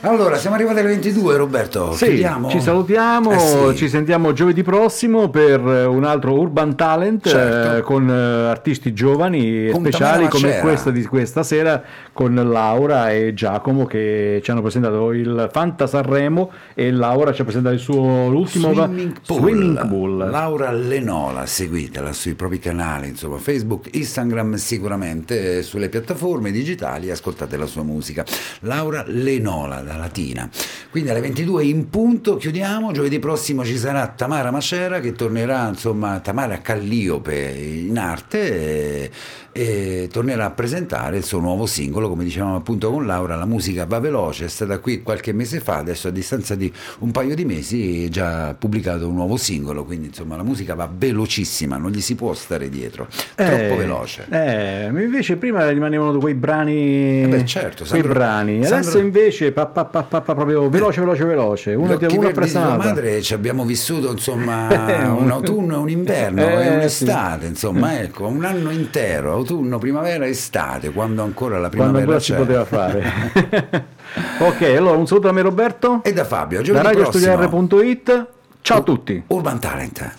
Allora, 0.02 0.36
siamo 0.36 0.54
arrivati 0.54 0.78
alle 0.78 0.90
22, 0.90 1.36
Roberto. 1.36 1.92
Sì, 1.92 2.24
ci 2.50 2.60
salutiamo, 2.60 3.32
Eh 3.32 3.38
sì. 3.72 3.76
ci 3.78 3.88
sentiamo 3.88 4.32
giovedì 4.32 4.62
prossimo 4.62 5.28
per 5.28 5.58
eh, 5.60 5.84
un 5.86 6.04
altro 6.04 6.34
Urban 6.38 6.76
Talent 6.76 7.28
Certo. 7.28 7.76
eh, 7.78 7.80
con 7.80 8.08
eh, 8.08 8.48
artisti 8.48 8.92
giovani 8.94 9.66
e 9.66 9.72
speciali 9.74 10.28
come 10.28 10.60
questa 10.60 10.90
di 10.92 11.04
questa 11.04 11.42
sera 11.42 11.82
con 12.12 12.32
Laura 12.32 13.10
e 13.10 13.34
Giacomo 13.34 13.86
che 13.86 14.40
ci 14.44 14.50
hanno 14.52 14.60
presentato 14.62 15.10
il 15.12 15.48
Fanta 15.50 15.88
Sanremo 15.88 16.52
e 16.74 16.92
Laura 16.92 17.32
ci 17.32 17.40
ha 17.40 17.44
presentato 17.44 17.74
il 17.74 17.80
suo 17.80 18.28
l'ultimo 18.28 18.72
Swimming 18.72 19.14
Pool. 19.26 19.40
Swimming 19.40 19.88
Pool. 19.88 20.16
Laura 20.30 20.70
Lenola, 20.70 21.44
seguitela 21.44 22.12
sui 22.12 22.34
propri 22.34 22.60
canali, 22.60 23.08
insomma, 23.08 23.38
Facebook, 23.38 23.88
Instagram 23.90 24.54
sicuramente, 24.54 25.58
eh, 25.58 25.62
sulle 25.62 25.88
piattaforme 25.88 26.52
digitali, 26.52 27.10
ascoltate 27.10 27.56
la 27.56 27.66
sua 27.66 27.82
musica. 27.82 28.24
Laura 28.60 29.02
Lenola, 29.04 29.82
da 29.88 29.96
Latina. 29.96 30.48
Quindi 30.90 31.10
alle 31.10 31.20
22 31.20 31.64
in 31.64 31.88
punto 31.90 32.36
chiudiamo, 32.36 32.92
giovedì 32.92 33.18
prossimo 33.18 33.64
ci 33.64 33.76
sarà 33.76 34.06
Tamara 34.06 34.52
Macera 34.52 35.00
che 35.00 35.12
tornerà, 35.12 35.66
insomma, 35.66 36.20
Tamara 36.20 36.60
Calliope 36.60 37.34
in 37.34 37.98
arte 37.98 39.04
e, 39.04 39.10
e 39.58 40.08
tornerà 40.12 40.44
a 40.44 40.50
presentare 40.50 41.16
il 41.16 41.24
suo 41.24 41.40
nuovo 41.40 41.66
singolo, 41.66 42.08
come 42.08 42.22
dicevamo 42.22 42.54
appunto 42.54 42.92
con 42.92 43.04
Laura, 43.06 43.34
la 43.34 43.44
musica 43.44 43.86
va 43.86 43.98
veloce, 43.98 44.44
è 44.44 44.48
stata 44.48 44.78
qui 44.78 45.02
qualche 45.02 45.32
mese 45.32 45.58
fa, 45.58 45.78
adesso 45.78 46.06
a 46.06 46.10
distanza 46.12 46.54
di 46.54 46.72
un 47.00 47.10
paio 47.10 47.34
di 47.34 47.44
mesi 47.44 48.04
è 48.04 48.08
già 48.08 48.54
pubblicato 48.56 49.08
un 49.08 49.14
nuovo 49.16 49.36
singolo, 49.36 49.84
quindi 49.84 50.06
insomma 50.08 50.36
la 50.36 50.44
musica 50.44 50.74
va 50.76 50.88
velocissima, 50.94 51.76
non 51.76 51.90
gli 51.90 52.00
si 52.00 52.14
può 52.14 52.34
stare 52.34 52.68
dietro, 52.68 53.08
troppo 53.34 53.52
Eh, 53.52 53.74
veloce. 53.76 54.26
Eh, 54.30 54.86
invece 54.86 55.34
prima 55.36 55.68
rimanevano 55.68 56.16
quei 56.20 56.34
brani, 56.34 57.22
Eh 57.24 57.26
beh, 57.28 57.44
certo, 57.44 57.84
quei 57.84 58.00
Sandro- 58.02 58.12
brani. 58.12 58.56
adesso 58.58 58.74
Sandro- 58.82 59.00
invece 59.00 59.50
pa, 59.50 59.66
pa, 59.66 59.84
pa, 59.86 60.02
pa, 60.04 60.20
proprio 60.20 60.68
veloce, 60.68 61.00
veloce, 61.00 61.24
veloce. 61.24 61.74
Uno, 61.74 61.94
occhi 61.94 62.16
uno 62.16 62.28
appresso 62.28 62.60
l'altro. 62.60 62.76
madre 62.88 63.22
ci 63.22 63.34
abbiamo 63.34 63.64
vissuto 63.64 64.12
insomma 64.12 64.68
un 65.18 65.30
autunno 65.32 65.80
un 65.80 65.90
inverno 65.90 66.42
Eh, 66.48 66.66
e 66.66 66.68
un'estate, 66.76 67.42
sì. 67.44 67.50
insomma 67.50 67.98
ecco, 68.02 68.26
un 68.28 68.44
anno 68.44 68.70
intero, 68.70 69.34
autunno, 69.48 69.78
primavera, 69.78 70.26
estate, 70.26 70.90
quando 70.90 71.22
ancora 71.22 71.58
la 71.58 71.70
Quando 71.70 71.98
primavera 71.98 72.18
ancora 72.18 72.20
si 72.20 72.34
poteva 72.34 72.64
fare. 72.66 73.86
ok, 74.40 74.62
allora 74.76 74.98
un 74.98 75.06
saluto 75.06 75.28
da 75.28 75.32
me 75.32 75.40
Roberto. 75.40 76.02
E 76.04 76.12
da 76.12 76.24
Fabio, 76.24 76.60
da 76.62 76.82
radiostudiare.it. 76.82 78.26
Ciao 78.60 78.78
a 78.78 78.82
tutti. 78.82 79.22
Urban 79.28 79.58
Talent. 79.58 80.16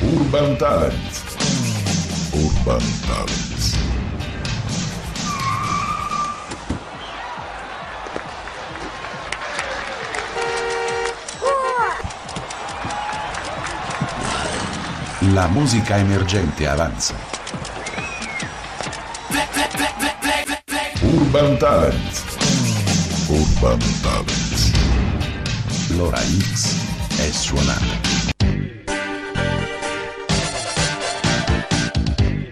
Urban 0.00 0.56
Talent. 0.56 1.22
Urban 2.30 2.82
Talent. 3.04 3.56
La 15.32 15.48
musica 15.48 15.98
emergente 15.98 16.66
avanza. 16.66 17.37
Urban 21.02 21.58
Talent. 21.58 22.24
Urban 23.28 23.78
Talent. 24.02 24.72
L'ora 25.94 26.18
X 26.18 26.74
è 27.18 27.30
suonata. 27.30 28.07